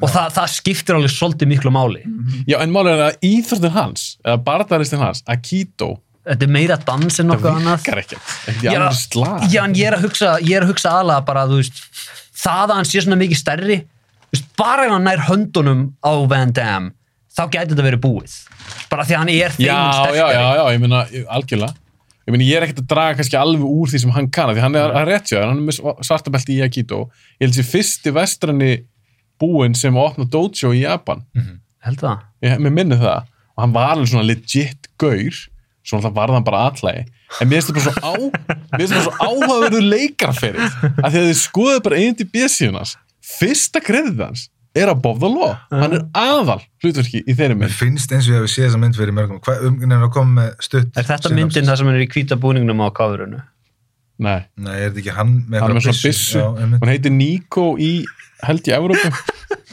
[0.01, 2.01] og það, það skiptir alveg svolítið miklu máli.
[2.49, 5.97] Já, en málið er að íþróttin hans eða barðaristinn hans, Akito
[6.29, 7.77] Þetta er meira dans en það nokkuð annað.
[7.79, 10.71] virkar ekkert ekki í alvöru slag já, en ég er að hugsa, ég er að
[10.73, 11.79] hugsa aðlega bara, þú veist,
[12.43, 13.77] það að hann sé svona mikið stærri,
[14.33, 16.91] veist, bara ef hann nær höndunum á Van Damme,
[17.33, 18.35] þá gæti þetta verið búið.
[18.91, 20.19] Bara því að hann er já, þeim já, sterkari.
[20.19, 21.73] já, já, ég meina ég- algjörlega
[22.29, 24.61] ég meina, ég er ekkert að draga kannski alveg úr því sem hann kann, því
[24.61, 27.07] hann er að réttja hann er með svartabelti í Akito
[27.39, 28.73] ég held sér fyrsti vestranni
[29.41, 31.23] búinn sem að opna dojo í Japan.
[31.85, 32.25] Held það.
[32.43, 33.29] ég, mér minni það.
[33.55, 35.39] Og hann var alveg svona legit gaur
[35.79, 37.07] svo alltaf varð hann bara allægi
[37.39, 38.13] en mér finnst það bara svo á
[38.75, 42.01] mér finnst það bara svo áhugaverður leikarferið að því að þið skoðu bara
[42.35, 42.95] bjössíðun hans.
[43.39, 44.47] Fyrsta kredið hans
[44.77, 48.35] er Above the Law hann er aðal hlutverki í þeirri Mér mynd finnst eins og
[48.35, 49.39] ég hef séð þessa mynd fyrir mörgum.
[49.45, 50.91] Hvað um, en að koma með stutt?
[50.93, 51.37] Er þetta synopsis?
[51.39, 53.39] myndin það sem er í hvíta búningnum á kafurinu?
[54.19, 56.81] nei, Nei, er þetta ekki hann með hann er með svona einmitt.
[56.83, 57.91] hún heitir Nico í
[58.43, 59.09] held í Evrópu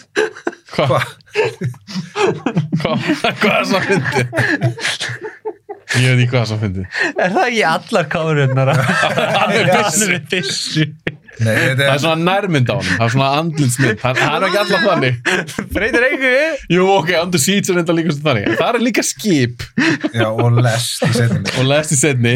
[0.77, 0.93] hvað
[2.81, 2.93] Hva?
[3.03, 4.23] hvað hvað er það fyndi
[5.97, 6.85] ég veit ekki hvað það fyndi
[7.17, 8.71] Er það ekki allar kafurinnar?
[9.41, 10.87] hann er byssu með byssu.
[11.37, 15.19] Það er svona nærmynd á hann, það er svona andlinsmynd, hann er ekki alltaf þannig.
[15.75, 16.47] Breytir einhverju?
[16.73, 18.57] Jú, ok, Under Siege er enda líka svona þannig.
[18.61, 19.65] Það er líka skip
[20.17, 21.53] Já, og lest í setjunni.
[21.61, 22.35] og lest í setni.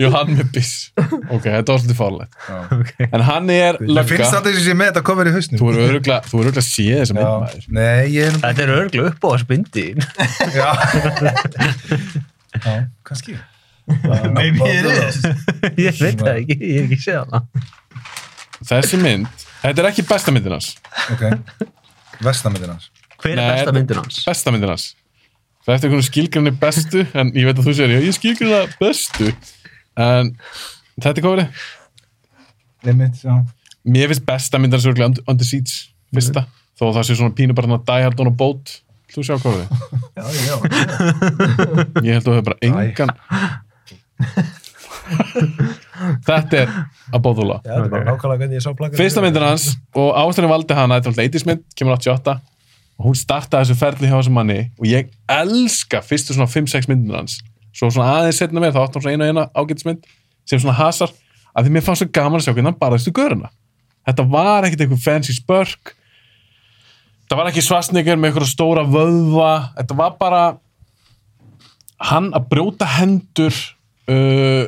[0.00, 0.72] Jú, hann með biss.
[1.00, 2.32] Ok, þetta var svolítið fárlegt.
[3.10, 4.06] En hann er lögga.
[4.10, 5.60] finnst þetta sem sé með þetta cover í hausnum.
[5.60, 7.70] Þú er öruglega, þú öruglega séð þessa mynd maður.
[7.78, 8.40] Nei, ég er...
[8.42, 9.86] Þetta er örglu upp á að spindi.
[10.58, 10.68] Já.
[12.60, 12.72] Já,
[13.06, 13.38] kannski.
[14.36, 15.20] Maybe it is.
[15.86, 17.42] Ég veit það ekki, ég hef ekki séð hana.
[18.70, 20.72] Þessi mynd, þetta er ekki besta myndin hans.
[21.14, 21.22] Ok.
[22.20, 22.90] Vestamindin hans.
[23.20, 24.18] Hver er Nei, besta myndin hans?
[24.28, 24.88] Besta myndin hans.
[25.60, 28.60] Það er eftir einhvern skilgrinni bestu, en ég veit að þú segir, já, ég skilgrinna
[28.80, 29.30] bestu.
[30.00, 30.34] En
[31.00, 31.64] þetta er kofrið.
[32.88, 33.34] Limit, já.
[33.88, 36.44] Mér finnst besta myndin hans örgulega Under, Under Siege, fyrsta.
[36.80, 38.76] Þó það sé svona pínu bara svona Die Hard on a Boat.
[39.10, 39.66] Þú sjá kofrið.
[40.20, 40.56] Já, já.
[42.04, 43.10] Ég held að þú hefur bara engan...
[46.26, 46.72] þetta er
[47.10, 47.58] að bóðula.
[47.64, 47.88] Er
[48.78, 48.98] plakað.
[49.00, 49.66] Fyrsta myndin hans
[49.96, 52.36] og ástæðin valdi hana, þetta er alltaf 80s mynd, kemur 88
[53.00, 57.16] og hún startaði þessu ferli hjá þessum manni og ég elska fyrstu svona 5-6 myndin
[57.16, 57.38] hans.
[57.72, 60.04] Svo svona aðeins setna mér, þá áttum svona eina og eina ágætismynd
[60.48, 61.12] sem svona hasar
[61.54, 63.50] að því mér fannst svo gaman að sjá hvernig hann barðist í göruna.
[64.08, 65.94] Þetta var ekkert eitthvað fancy spörk.
[67.24, 69.52] Þetta var ekki svastningur með eitthvað stóra vöðva.
[69.78, 70.42] Þetta var bara
[72.10, 73.54] hann að brjóta hendur
[74.10, 74.66] uh,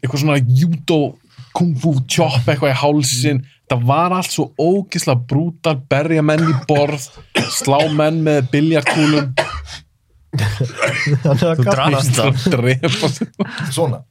[0.00, 1.00] eitthvað svona judo
[1.56, 6.54] kung fu chop eitthvað í hálsin það var allt svo ógislega brútal berja menn í
[6.68, 7.08] borð
[7.56, 9.32] slá menn með biljartkúlum
[10.36, 12.34] Þú drafst það.
[13.72, 14.02] Svona.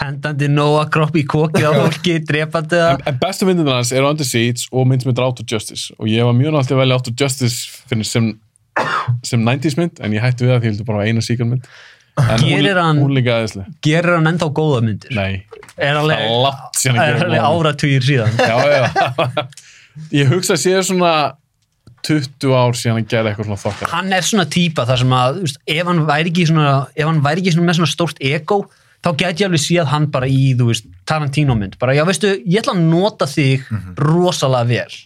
[0.00, 3.04] Hendandi nóa kropp í kokið á fólki, drepandi það.
[3.06, 6.10] en bestu myndin hans eru Under Siege og mynd sem heitir Out of Justice og
[6.10, 8.26] ég var mjög náttúrulega að velja Out of Justice fyrir sem,
[9.26, 11.66] sem 90s mynd en ég hætti við það því ég vildi bara eina síkar mynd
[12.14, 15.14] en hún, Gerir hann- hún líka aðeinslega Gerir hann ennþá góða myndir?
[15.16, 15.44] nei,
[15.76, 17.64] Er alveg, það er látt síðan að er gera alveg góða mynd.
[17.66, 18.36] áratugir síðan?
[18.50, 19.48] já, já.
[20.20, 21.14] ég hugsa að sé svona
[22.04, 25.38] 20 ár síðan að gera eitthvað svona þokkar Hann er svona típa þar sem að,
[25.46, 28.58] veist, ef hann væri ekki svona, hann væri ekki svona með svona stórt ego,
[29.04, 31.78] þá gæti ég alveg séð hann bara í, veist, Tarantino mynd.
[31.80, 33.66] Bara, já, veistu, ég ætla að nota þig
[34.00, 34.98] rosalega vel.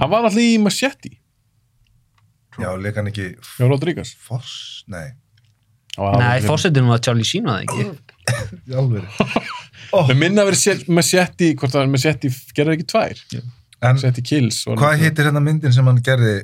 [0.00, 1.12] hann var alltaf í Machete
[2.62, 4.84] Já, leik hann ekki já, Rodríguez Foss?
[4.92, 5.10] Nei.
[5.96, 8.56] Nei, fórsetinu var Charlie Sheen, var það ekki?
[8.68, 9.06] Í alveg.
[10.10, 13.22] Með minna að vera Machete, hvort það er Machete, gerði ekki tvær?
[13.36, 14.64] En Machete Kills.
[14.66, 16.34] hvað heitir hérna myndin sem hann gerði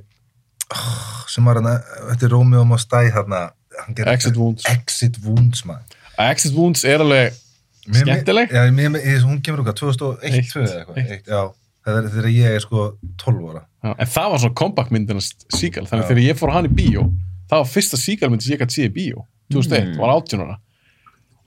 [0.72, 1.70] oh, sem var hann,
[2.12, 3.42] þetta er Romeo Die hérna,
[3.80, 4.68] hann gerði Exit Wounds.
[4.72, 5.98] Exit Wounds, maður.
[6.30, 7.40] Exit Wounds er alveg
[7.88, 8.52] skemmtileg.
[8.52, 11.58] Já, mér, mér, hún kemur okkar 2001, Eitt, 2002 eða eitthvað.
[11.82, 12.82] Það er þegar ég er sko
[13.18, 13.62] 12 ára.
[13.82, 17.08] Já, en það var svona compact myndinast síkal þannig þegar ég fór hann í bíó
[17.50, 19.98] það var fyrsta síkalmynd sem ég gæti séð í bíó 2001, Mm.
[19.98, 20.56] var 18 ára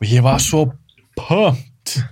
[0.01, 0.65] og ég var svo
[1.15, 2.03] pumped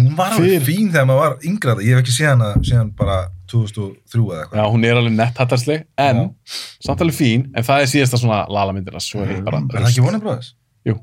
[0.00, 3.16] Hún var alveg fín þegar maður var yngra ég hef ekki séð hana síðan bara
[3.50, 4.60] 2003 eða eitthvað.
[4.60, 6.20] Já, hún er alveg netthattarsleg en
[6.80, 9.82] samt alveg fín, en það er síðasta svona lala myndina, svo er ég bara Er
[9.82, 10.52] það ekki Warner Brothers?
[10.86, 10.94] Jú,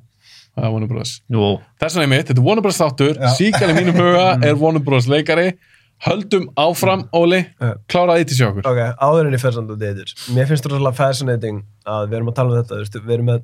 [0.55, 1.11] það er Warner Bros.
[1.29, 1.49] Jú.
[1.83, 2.79] Þess vegna er mitt, þetta er Warner Bros.
[2.81, 5.05] þáttur síkal í mínum huga er Warner Bros.
[5.11, 5.51] leikari
[6.05, 7.41] höldum áfram, Óli.
[7.89, 8.67] Kláraði þetta sjá okkur.
[8.69, 12.19] Ok, áður en ég fer samt í þetta Mér finnst þetta rosalega fascinating að við
[12.19, 13.43] erum að tala um þetta veist, Við erum með,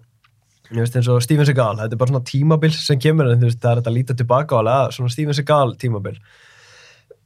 [0.69, 3.61] ég veist eins og Steven Seagal Þetta er bara svona tímabil sem kemur en veist,
[3.63, 6.15] það er þetta að líta tilbaka á alveg að svona Steven Seagal tímabil.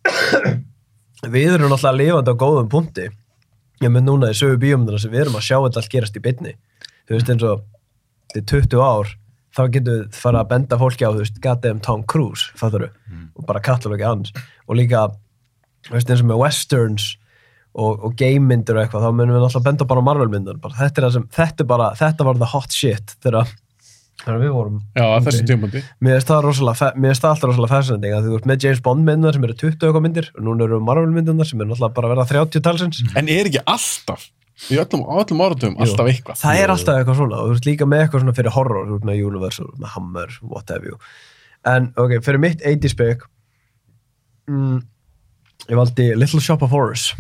[1.38, 3.10] Við erum náttúrulega lifandi á góðum punkti.
[3.84, 6.22] Ég með núna í sögu bíómyndina sem við erum að sjá þetta allt gerast í
[6.24, 6.56] bytni
[7.08, 7.60] Þú veist eins og
[8.34, 9.12] þetta er 20 ár
[9.58, 13.46] þá getum við fara að benda fólki á þú veist, goddamn Tom Cruise, fattur og
[13.50, 14.34] bara katalógi hans.
[14.68, 15.08] Og líka
[15.88, 17.08] þú veist, eins og með westerns
[17.78, 20.76] og, og game myndir og eitthvað, þá munum við náttúrulega benda bara á Marvel bara.
[20.78, 23.52] Þetta er það sem þetta, er bara, þetta var the hot shit þegar
[24.24, 25.82] þegar við vorum Já, þessum tímapunkti.
[26.02, 29.58] mér finnst það alltaf rosalega fascinating að þú ert með James Bond myndir sem eru
[29.62, 32.66] 20 eitthvað myndir og núna eru Marvel myndir sem eru náttúrulega bara að verða 30
[32.66, 33.04] talsins.
[33.14, 34.28] En er ekki alltaf,
[34.74, 36.40] í öllum, öllum áratum, alltaf eitthvað?
[36.42, 39.24] það er alltaf eitthvað svona og þú ert líka með eitthvað svona fyrir horror með
[39.30, 40.98] Universal, með Hammer, what have you
[41.68, 43.26] en ok, fyrir mitt 80s pick
[44.50, 44.80] mm,
[45.70, 47.12] ég valdi Little Shop of Horrors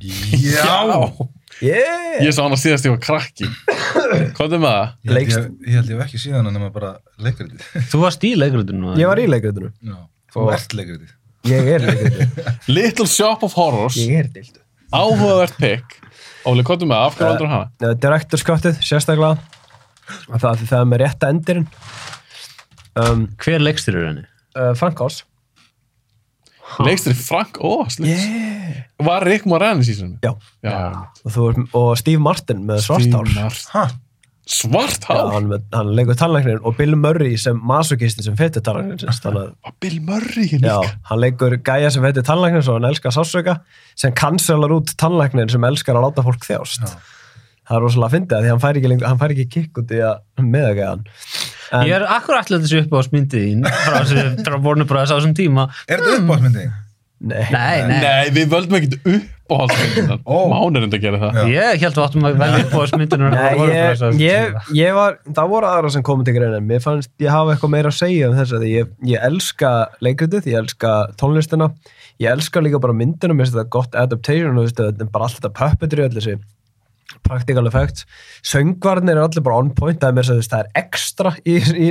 [0.00, 1.12] Já!
[1.60, 2.22] yeah!
[2.24, 3.44] Ég sá hann að síðast ég var krakki.
[4.36, 4.86] Hvað er með það?
[5.04, 7.66] Ég held ég, ég held ég hef ekki síðan nema bara leikritið.
[7.92, 8.94] Þú varst í leikritinu.
[8.96, 9.98] ég var í leikritinu Já,
[10.32, 11.12] þú Og- ert leikritið.
[11.50, 15.98] ég er í leikritinu Little Shop of Horrors, ég er dildu áhugavert pick.
[16.48, 17.06] Óli, hvað er með það?
[17.06, 17.70] Af hverju valdur hana?
[17.84, 19.34] uh, Directorskottið, sérstaklega
[20.30, 21.66] og það, það er með rétta endirinn
[22.98, 24.24] um, Hver leikstir eru henni?
[24.56, 25.20] uh, Frank Oz
[26.86, 27.96] Leikstri Frank Oz.
[27.98, 28.84] yeah.
[29.02, 30.20] Var Rick Moranis í sinni?
[30.22, 30.36] Já.
[30.62, 30.76] Já.
[31.26, 33.96] og, og Steve Martin með svartál Steve Martin.
[34.50, 35.28] Svart Já, hár?
[35.36, 40.66] hann, hann leikur tannlæknir og Bill Murray sem masokisti sem fettir Var Bill Murray líka?
[40.66, 43.60] Já, hann leikur gæja sem heitir tannlæknir svo hann elskar sásauka
[43.94, 48.34] sem cancelar út tannlæknir sem elskar að láta fólk þjást það er rosalega að fyndi
[48.34, 51.04] að því hann fær ekki, lengur, hann fær ekki kikk út í að meðgæðan
[51.70, 55.12] en, Ég er akkurat allir þessu upp á smyndið þín frá, þessu- frá Warner Brothers
[55.14, 55.68] á þessum tíma.
[55.86, 56.72] Er þetta uppáhaldsmyndin?
[57.20, 58.00] Nei, Nei, nei.
[58.00, 60.20] Nei, við völdum ekkert uppáhaldsmyndunar.
[60.24, 60.36] Ó.
[60.50, 61.40] Mánir enda að gera það.
[61.52, 65.50] Ég held að áttum að velja upp á smyndunar Nei, ég, ég, ég var, það
[65.54, 68.38] voru aðra sem komið til greina, mér fannst ég hafa eitthvað meira að segja um
[68.38, 69.72] þess að ég, ég elska
[70.06, 71.70] leikritið, ég elska tónlistina,
[72.22, 75.40] ég elska líka bara myndina, mér finnst þetta gott adaptation, og þetta er bara allt
[75.40, 76.40] þetta puppetry, allir þessi
[77.26, 78.06] practical effects,
[78.46, 81.88] söngvarnir er allir bara on point, það er mér að það er ekstra í, í,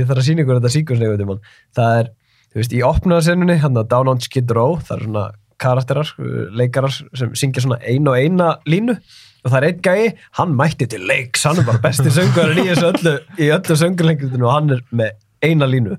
[0.00, 1.38] ég þarf að sína ykkur þetta síkonsnegu
[1.74, 2.10] það er,
[2.54, 5.24] þú veist, í opnaðarsennunni, hann að Down on Skid Row, það er svona
[5.64, 8.96] karakterar, uh, leikarar sem syngja svona ein og eina línu
[9.44, 12.68] og það er einn gæi, hann mætti til leiks hann er bara besti söngvarinn í
[12.70, 15.98] þessu öllu í öllu söngurlengutinu og hann er með eina línu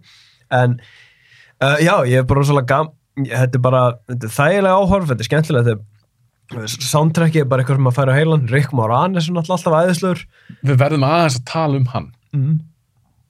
[0.56, 0.80] en
[1.61, 2.94] uh, já, ég er bara svolítið gam
[3.30, 7.80] þetta er bara, þetta er þægilega áhorf þetta er skemmtilega þegar soundtrackið er bara eitthvað
[7.80, 10.26] sem að færa heilan Rick Moranis er náttúrulega alltaf æðislur
[10.61, 12.10] Við verðum aðeins að tala um hann.
[12.36, 12.57] mm.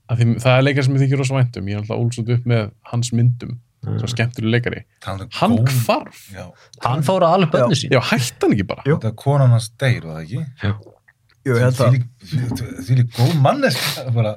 [0.10, 1.69] Það er leikar sem ég þykir rosa væntum.
[1.72, 3.56] Ég er alltaf ólsund upp með hans myndum.
[3.86, 4.80] Svo skemmtur leikari.
[5.03, 6.22] Talandi um Hann hvarf.
[6.34, 6.45] Já,
[6.86, 7.91] Hann fór að alveg bönni sín.
[7.94, 8.82] Já, hætti hann ekki bara.
[8.88, 10.72] Þetta er konan hans deyr, var það ekki?
[11.45, 11.99] Jú, ég held að
[12.88, 14.32] Því lík góð mannesk bara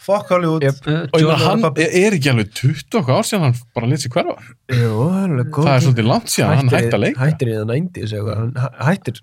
[0.00, 0.80] fuck Hollywood Yep.
[1.12, 4.02] Og ég meina, hann er, er ekki alveg 20 okkar ár síðan hann bara lit
[4.02, 4.34] sér hverfa.
[4.72, 7.20] Jú, það er alveg góð Það svolítið langt síðan hann hætti að leika.
[7.28, 9.20] Hættir í það 90s eitthvað hann hæ- hættir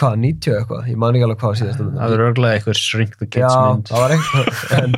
[0.00, 3.14] hvað, 90 eitthvað, ég man ekki alveg hvað síðast um Það er örglega eitthvað Shrink
[3.20, 3.90] the Kids Já, mynd.
[3.90, 4.96] það var eitthvað en,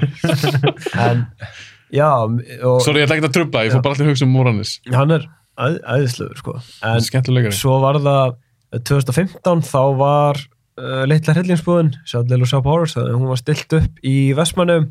[1.06, 1.22] en
[1.92, 4.34] já og Sorry, ég ætla ekki að trubla, ég fór bara allir að hugsa um
[4.36, 4.72] Moranis.
[4.94, 6.56] hann er æð, æðislegur sko.
[6.88, 8.34] en svo var það
[8.88, 10.40] 2015 þá var
[10.80, 14.90] uh, litla Sjá Little Shop Horrors, þannig að hún var stilt upp í Vestmannum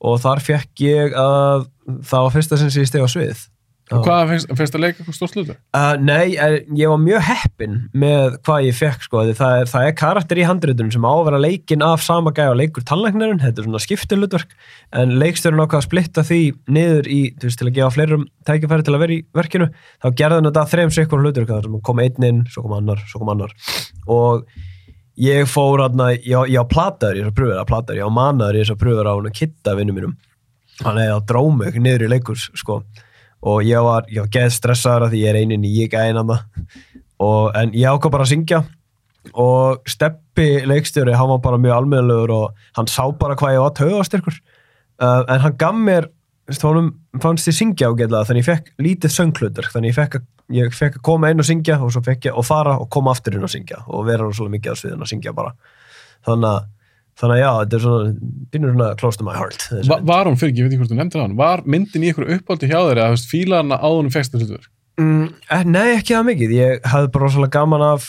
[0.00, 1.68] og þar fekk ég að
[2.08, 3.46] það var fyrsta sem ég steg á svið
[3.90, 5.56] Og hvað finnst, finnst að leika eitthvað stórt hlutur?
[5.74, 9.86] Uh, nei, eh, ég var mjög heppin með hvað ég fekk sko, það er, það
[9.88, 13.42] er karakter í handritunum sem á að vera leikinn af sama gæja og leikur tannlæknarinn,
[13.42, 14.54] þetta er svona skiptilutverk
[15.02, 16.40] en leikstjórun ákvað að splitta því
[16.70, 20.38] niður í, veist, til að gefa fleirum tækifæri til að vera í verkinu, þá gerði
[20.38, 23.34] hann þetta þrejum sikkur hlutur, það sem kom einn inn svo kom annar, svo kom
[23.34, 23.54] annar.
[24.06, 24.46] Og
[25.20, 28.56] ég fór aðna, ég, ég á plataður í þessar pröfur, að plataður, ég á manaður
[28.58, 30.18] í þessar pröfur á hún að kitta vinnu mínum
[30.80, 32.80] hefði að dróma mig niður í leikurs sko
[33.40, 36.20] og ég var, ég var geð stressaður af því ég er einin í ég gæðin
[36.20, 36.34] hann
[37.20, 38.62] og en ég ákvað bara að syngja.
[39.36, 43.74] Og Steppi leikstjóri hann var bara mjög almennilegur og hann sá bara hvað ég var
[43.76, 46.08] töðastyrkur uh, en hann gaf mér
[46.64, 46.88] honum
[47.22, 50.24] fannst ég syngja ágætlega þannig ég fekk lítið sönglutur þannig ég fekk, að,
[50.56, 53.46] ég fekk að koma inn og syngja og ég að fara og koma aftur inn
[53.46, 55.52] og syngja og vera svolítið mikið á sviðin að syngja bara.
[56.26, 56.64] Þannig að
[57.20, 58.12] Þannig að já, þetta er svona,
[58.54, 59.66] býnur svona close to my heart.
[59.90, 62.12] Va, var hún fyrir ekki, ég veit ekki hvort þú nefndir hann, var myndin í
[62.14, 63.80] ykkur uppáldi hjá þeirri að fíla hana
[64.14, 64.68] fegst þessu hlutur?
[65.00, 66.56] Mm, eh, nei, ekki það mikið.
[66.56, 68.06] Ég hafði bara svolítið gaman af,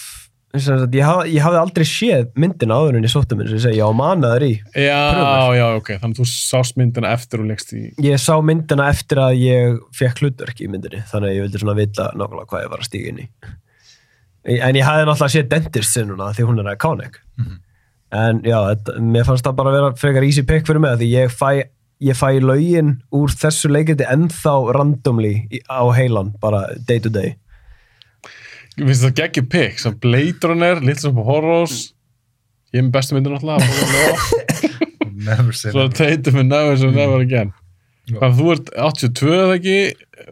[0.55, 3.59] sem sagt, ég, haf, ég hafði aldrei séð myndina áður en ég sótti minn, sem
[3.59, 4.51] ég segi, ég á manaður í.
[4.75, 5.55] Já, Pröfur.
[5.57, 7.83] já, ok, þannig að þú sást myndina eftir og leggst í...
[8.07, 11.77] Ég sá myndina eftir að ég fekk hlutverk í myndinni, þannig að ég vildi svona
[11.79, 13.27] vita nákvæmlega hvað ég var að stíga inn í.
[14.57, 17.21] En ég hafði náttúrulega séð Dentist sinnuna því hún er iconic.
[18.11, 20.99] En já, þetta, mér fannst það bara að vera frekar easy pick fyrir mig, af
[20.99, 21.49] því ég fæ,
[22.03, 27.37] ég fæ lögin úr þessu leikiti ennþá randomly á heilan, bara day to day.
[28.75, 31.77] Ég finnst það geggjum pick, svo Blade Runner, Little Shop of Horrors,
[32.75, 34.69] ég er með bestu myndin náttúrulega,
[35.21, 35.95] Never say svo never.
[35.95, 37.51] Tatum and Never so Never Again.
[38.11, 39.77] Hvað, þú ert 82 eða ekki,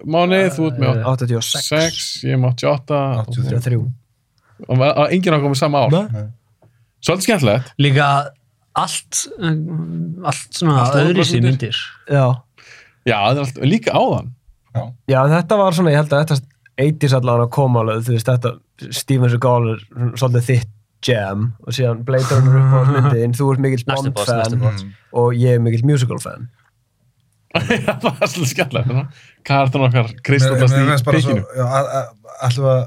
[0.09, 1.69] Máni, þú ert með 86.
[1.69, 2.99] 6, ég er með 88,
[3.29, 3.55] 83.
[3.61, 3.79] 83.
[4.67, 5.95] og og enginn á komið sama ár.
[5.95, 6.25] Nei.
[7.05, 7.69] Svolítið skemmtilegt.
[7.79, 8.07] Líka
[8.79, 11.49] allt, allt svona Allt öðri óbrotmyndir.
[11.49, 11.79] myndir.
[12.09, 12.25] Já.
[13.07, 14.33] Já, það er allt, líka áðan.
[15.09, 16.39] Já, en þetta var svona, ég held að þetta
[16.79, 19.81] 80s allan að koma alveg, þú veist, þetta Steven Seagal er
[20.19, 20.75] svolítið þitt
[21.09, 24.59] jam og síðan Blade Runner upp á myndin, þú ert mikill Næsti Bond boss, næsti
[24.59, 24.85] fan boss.
[25.15, 26.49] og ég er mikill musical fan.
[27.55, 29.21] Já, það er svolítið skemmtilegt.
[29.47, 31.45] Kartan okkar Mér kristallast mér í finnst bara svo, pikkinu.
[31.57, 32.85] já, a- a- ætlum við að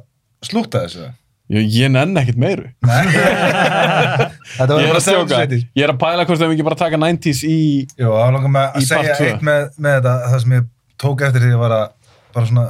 [0.49, 1.03] slúta þessu?
[1.09, 1.17] Ég,
[1.61, 2.69] ég nenn ekkert meiru.
[2.89, 3.03] Nei.
[3.13, 5.67] Þetta var bara stjórnsveitir.
[5.77, 7.59] Ég er að pæla hvort þeim ekki bara taka 90s í...
[8.01, 10.71] Jú, þá langar Í að segja part eitt með, með þetta, það sem ég
[11.03, 11.85] tók eftir því að var að
[12.33, 12.67] bara svona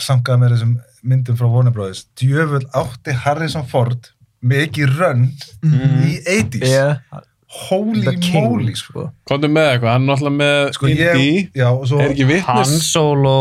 [0.00, 0.72] samkaða með þessum
[1.12, 2.06] myndum frá Warner Brothers.
[2.20, 5.28] Djöfull átti Harrison Ford mikið rönn
[5.66, 6.66] í 80s.
[6.66, 7.22] Yeah.
[7.52, 9.10] Holy moly, sko.
[9.28, 12.62] Komdu með eitthvað, hann er náttúrulega með Sko, Indy, já, og svo- er ekki Han
[12.64, 13.34] vitnis, Solo,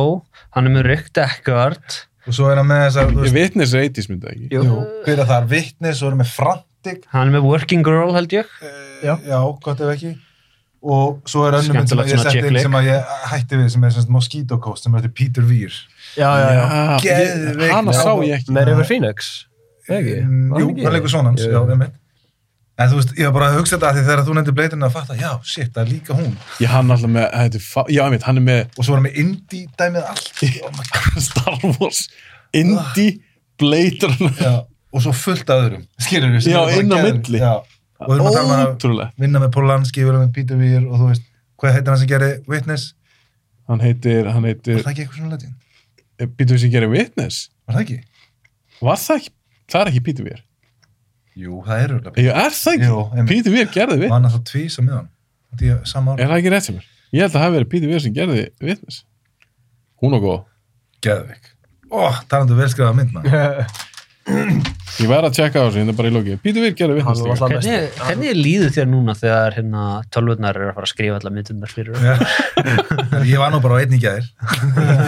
[0.51, 4.09] hann er með Rick Deckard, Og svo er hann með þessar, veist, vitnis er 80s
[4.11, 4.49] myndið ekki.
[4.53, 4.63] Jú.
[4.67, 8.13] jú, fyrir þar vitni, svo er hann með Frank Riddick Hann er með Working Girl
[8.15, 8.47] held ég
[9.05, 10.11] já, já gott ef ekki
[10.81, 12.63] og svo er önnum mynd sem Skemmtilegt að ég svona setti inn flick.
[12.65, 15.75] sem að ég hætti við sem er semst Mosquito Coast sem er til Peter Weir
[16.17, 16.63] Já, já, já.
[17.05, 19.29] Geðveik hana sá ég ekki Með River Phoenix
[19.85, 20.15] Eða ekki?
[20.25, 20.85] Var Jú, hann ekki?
[20.87, 21.53] hann leikur svona hans, Jú.
[21.53, 21.93] já, einmitt
[22.81, 24.85] En þú veist, ég var bara að hugsa þetta af því þegar þú nefndir bleitirinn
[24.87, 26.31] að fatta, já, shit, það er líka hún
[26.63, 29.01] ég hann alltaf með, er fa- já, ég veit, hann er með og svo var
[29.01, 31.19] hann með indie dæmið allt oh my God.
[31.27, 32.01] Star Wars
[32.57, 33.11] Indie
[33.61, 34.53] Runner já,
[34.91, 37.39] og svo fullt af öðrum skilur við Já, inn á milli.
[37.43, 37.51] já.
[38.01, 40.95] og við erum að tala um að vinna með Polanski, vera með Peter Weir og
[41.03, 41.27] þú veist,
[41.61, 42.87] hvað heitir hann sem gerir Witness
[43.69, 45.53] hann heitir, hann heitir var það ekki eitthvað svona letin?
[46.37, 47.99] Býtum við sem gerir Witness var það ekki?
[48.81, 49.33] Var það ekki,
[49.71, 50.41] það er ekki Peter Weir
[51.39, 53.25] Jú, það er auðvitað Jú, er það ekki?
[53.31, 55.07] Peter Weir gerði var Witness hann að þá tvísa með hann?
[55.51, 56.89] Þetta er sama ára Er það ekki rétt sem er?
[57.11, 58.97] Ég held að það hafi verið Peter Weir sem gerði Witness
[60.01, 60.41] Hún og góð.
[61.05, 61.49] Geðvik
[61.91, 61.99] Ó,
[62.31, 63.63] talandu velskriða mynd maður
[65.01, 67.15] Ég væri að tjekka á þessu, þetta er bara í loki Peter Weir gerði var
[67.15, 67.37] besti.
[67.41, 71.73] Hvernig, hvernig líður þér núna þegar hérna, tölvurnar eru að fara að skrifa allar myndundar
[71.73, 71.95] fyrir?
[72.05, 72.13] Já.
[73.31, 74.27] ég var nú bara á einni gæðir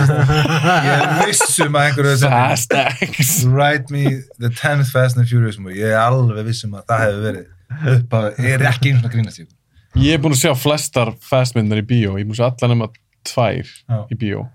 [0.87, 2.77] ég er vissum að einhverju sagt
[3.11, 7.05] X write me the 10th Fast and Furious movie ég er alveg vissum að það
[7.05, 9.59] hefði verið upp að, ég er ekki eins og að grínast í ykkur.
[10.03, 12.73] Ég er búin að sjá flestar fastmyndar í bíó Ég er búin að sjá allar
[12.73, 12.89] nema
[13.29, 13.99] tvær Já.
[14.09, 14.47] í bíó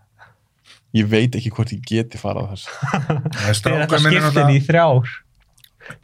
[0.96, 2.68] Ég veit ekki hvort ég geti farað þess.
[3.62, 5.10] Þeir ætla að inn í þrjár.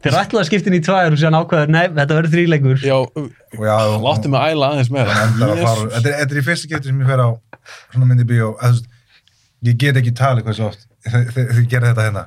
[0.01, 2.79] Þeir ætla að skipta inn í tvær og sér ákveður, nei, þetta verður þríleikur.
[2.85, 6.69] Já, Og já, og- láttu mig æla aðeins með þetta er- þetta er í fyrsta
[6.71, 7.29] getið sem ég fer á
[7.93, 8.53] svona myndi bíó.
[9.65, 12.25] Ég get ekki talið hversu oft þið þið- þið gerir þetta hérna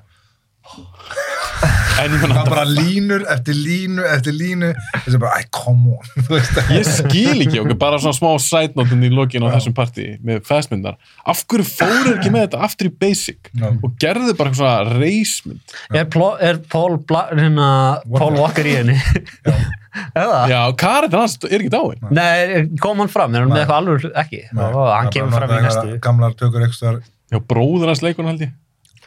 [1.98, 4.70] það er bara línur eftir línu eftir línu
[5.04, 6.12] þessi bara, æ, come on.
[6.78, 10.96] Ég skil ekki okkur Bara svona smá sætnóttin í lokin á þessum partí Með fastmyndar.
[11.28, 13.68] Af hverju fóru ekki með þetta aftur í basic Já.
[13.72, 16.06] Og gerðu bara eitthvað svona reismynd Er,
[16.50, 17.68] er Paul, Bla, hérna,
[18.14, 18.98] Paul Walker í henni?
[20.18, 20.40] Eða?
[20.50, 23.34] Já, Karin hans er ekki dáin Nei, kom hann fram?
[23.34, 24.42] Er hann með eitthvað alveg ekki?
[24.54, 25.98] Nei, Ó, hann kemur fram í næstu.
[26.04, 26.98] gamlar tökur ekstra
[27.28, 28.54] Já, bróður hans leikun held ég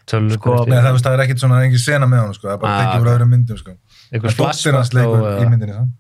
[0.10, 2.48] Sko, Nei, það, veist, það er ekkit svona, engin sena með hann sko.
[2.48, 3.14] það er bara Ah, tekið úr ok.
[3.16, 3.76] öðrum myndum sko.
[4.12, 5.94] Einhver Það dóttir hans leikur í myndinni samt.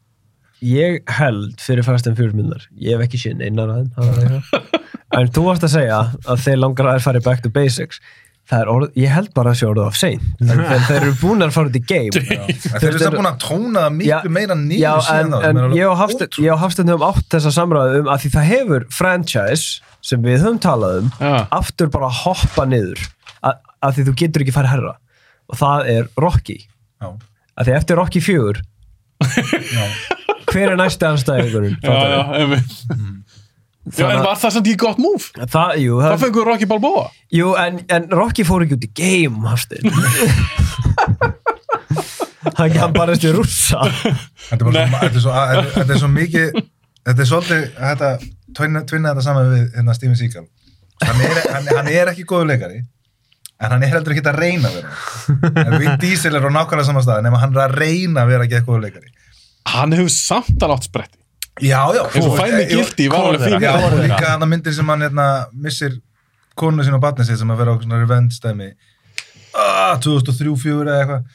[0.61, 4.81] Ég held fyrir Fast and Furious myndar Ég hef ekki séð einar að þeim eitthvað.
[5.21, 5.95] En þú varst að segja
[6.31, 7.97] að þeir langar að þeir fari back to basics
[8.51, 11.43] Það er orð, ég held bara að sé orðið of sein en þeir, eru búin
[11.45, 14.63] að fara út í game En þeir eru það búin að tóna miklu meira en,
[14.71, 18.85] síðan en alveg ég og Hafsteinn höfum átt þessa samræðu um að því það hefur
[18.91, 21.33] franchise sem við höfum talað um Já.
[21.61, 23.01] aftur bara hoppa niður
[23.81, 24.93] að því þú getur ekki farið herra.
[25.51, 26.57] Og það er Rocky.
[27.01, 27.09] Já.
[27.57, 28.61] að því eftir Rocky 4
[30.51, 32.71] hver er næstu anstæðingurinn Já, já, einmitt.
[33.97, 35.27] Já, en var það samt ekki gott múf?
[35.49, 37.03] það, jú, Það það, fengur Rocky Balboa?
[37.33, 39.89] Jú en, en Rocky fór ekki út í game Hafsteinn.
[42.57, 43.81] Hann hann barist í rússa.
[44.49, 47.29] Þetta er bara svo, þetta er svo, þetta er- þetta er svo mikið þetta er
[47.29, 48.09] svolítið þetta,
[48.57, 50.45] tvinna, þetta saman við hérna, Steven Seagal.
[51.05, 52.81] Hann er, hann, hann er ekki góður leikari
[53.61, 56.87] en hann er heldur ekki að reyna að vera en Vin Diesel er á nákvæmlega
[56.89, 59.11] saman stað nema hann er að reyna að vera ekki góður leikari.
[59.71, 61.17] Hann hefur samt alveg átt spretti.
[61.61, 64.73] Já, já, eins og fæmi gildi var alveg fín já, og líka hann að myndir
[64.73, 65.99] sem hann hérna, missir
[66.57, 68.69] konu sín og batni sér sem að vera á svona revenge stæmi
[69.53, 71.27] ah, 2003-2004 eða eitthvað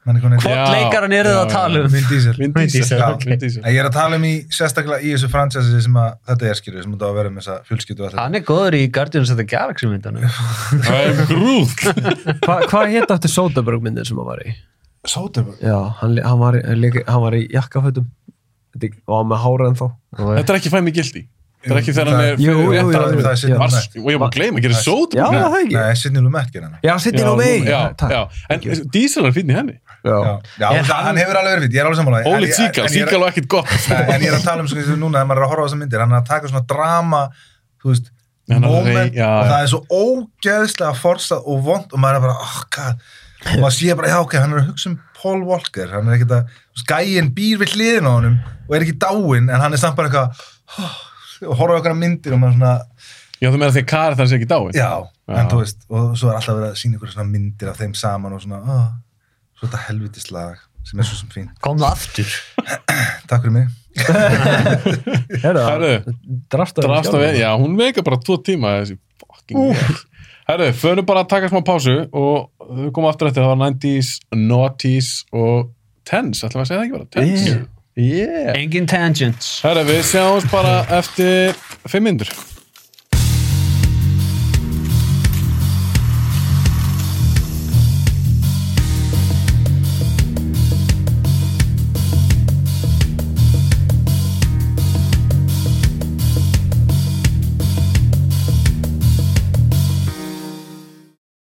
[0.00, 1.90] Hvort leikaran eru það að tala um?
[1.92, 2.32] Vin Diesel.
[2.40, 3.26] Vin Diesel, ok.
[3.68, 6.82] Ég er að tala um í sérstaklega í þessu franchise sem að þetta er skilur,
[6.86, 9.32] sem þetta á að vera með þessa fjölskyldu og allt Hann er góður í Guardians
[9.34, 10.24] of the Galaxy myndunum.
[10.88, 11.74] Það er grúð
[12.46, 14.54] Hva, hvað hétt aftur Soderbergh myndin sem hann var í?
[14.54, 15.12] þetta.
[15.14, 15.60] Soderbergh?
[15.68, 18.08] Já, hann, le- hann, var, í- hann, hann var í jakkafötum.
[18.76, 19.90] Þetta- og hann með hára ennþá.
[20.40, 21.26] Þetta er ekki fæmi gildi
[21.60, 24.20] Það er ekki þegar hann er Jú, jú, jú, Það er Sidney Lumet Og ég
[24.20, 25.74] var að gleyma gera sót Já, það ekki.
[25.76, 26.78] Nei, Sidney Lumet gerir hana.
[26.86, 27.66] Já, Sidney Lumet.
[27.68, 28.20] já.
[28.48, 28.64] En
[28.94, 29.76] Diesel er fínn í henni?
[30.00, 30.38] Já,
[30.70, 32.22] Er hann- hann hefur alveg verið fint, ég er alveg sammála.
[32.24, 33.74] En Óli er- Seagal var ekkert gott.
[33.92, 35.80] En ég er að tala um sko núna, þegar maður er að horfa á þessa
[35.82, 37.22] myndir hann er að taka svona drama
[37.82, 38.10] þú veist,
[38.50, 42.24] Hann er að moment og það er svo ógeðslega forsað og vond og maður er
[42.24, 42.64] bara, oh
[43.40, 46.18] og maður sé bara, já ok, hann er að hugsa um Paul Walker hann er
[46.18, 48.36] ekkert að, skæin býr við hliðin á honum
[48.68, 50.42] og er ekki dáinn en hann er samt bara eitthvað
[50.80, 50.98] oh,
[51.46, 52.74] og horfa á okkar myndir og maður svona
[53.40, 54.74] Já, þú meina því að Karin það sé ekki dáin?
[54.76, 55.36] Já, Já.
[55.40, 57.94] en þú veist, og svo er alltaf verið að sína ykkur svona myndir af þeim
[57.96, 58.88] saman og svona, oh,
[59.56, 60.58] svo þetta helvitislag
[60.90, 62.34] sem er svo sem fín, Kom það aftur?
[63.30, 63.70] Takk fyrir mig.
[65.44, 65.94] Herru,
[66.52, 69.98] drafta við Já, hún veika bara tvo tíma þessi fucking vel
[70.50, 74.14] Herru, förum bara að taka smá pásu og við komum aftur eftir það var 90s,
[74.36, 75.70] noughties og
[76.08, 77.10] tens, ætlum við að segja það ekki bara?
[77.16, 77.44] Tens?
[77.46, 77.68] Yeah.
[78.00, 78.54] Yeah.
[78.56, 81.54] Engin tangents Herru, við sjáumst bara eftir
[81.88, 82.32] fimm myndur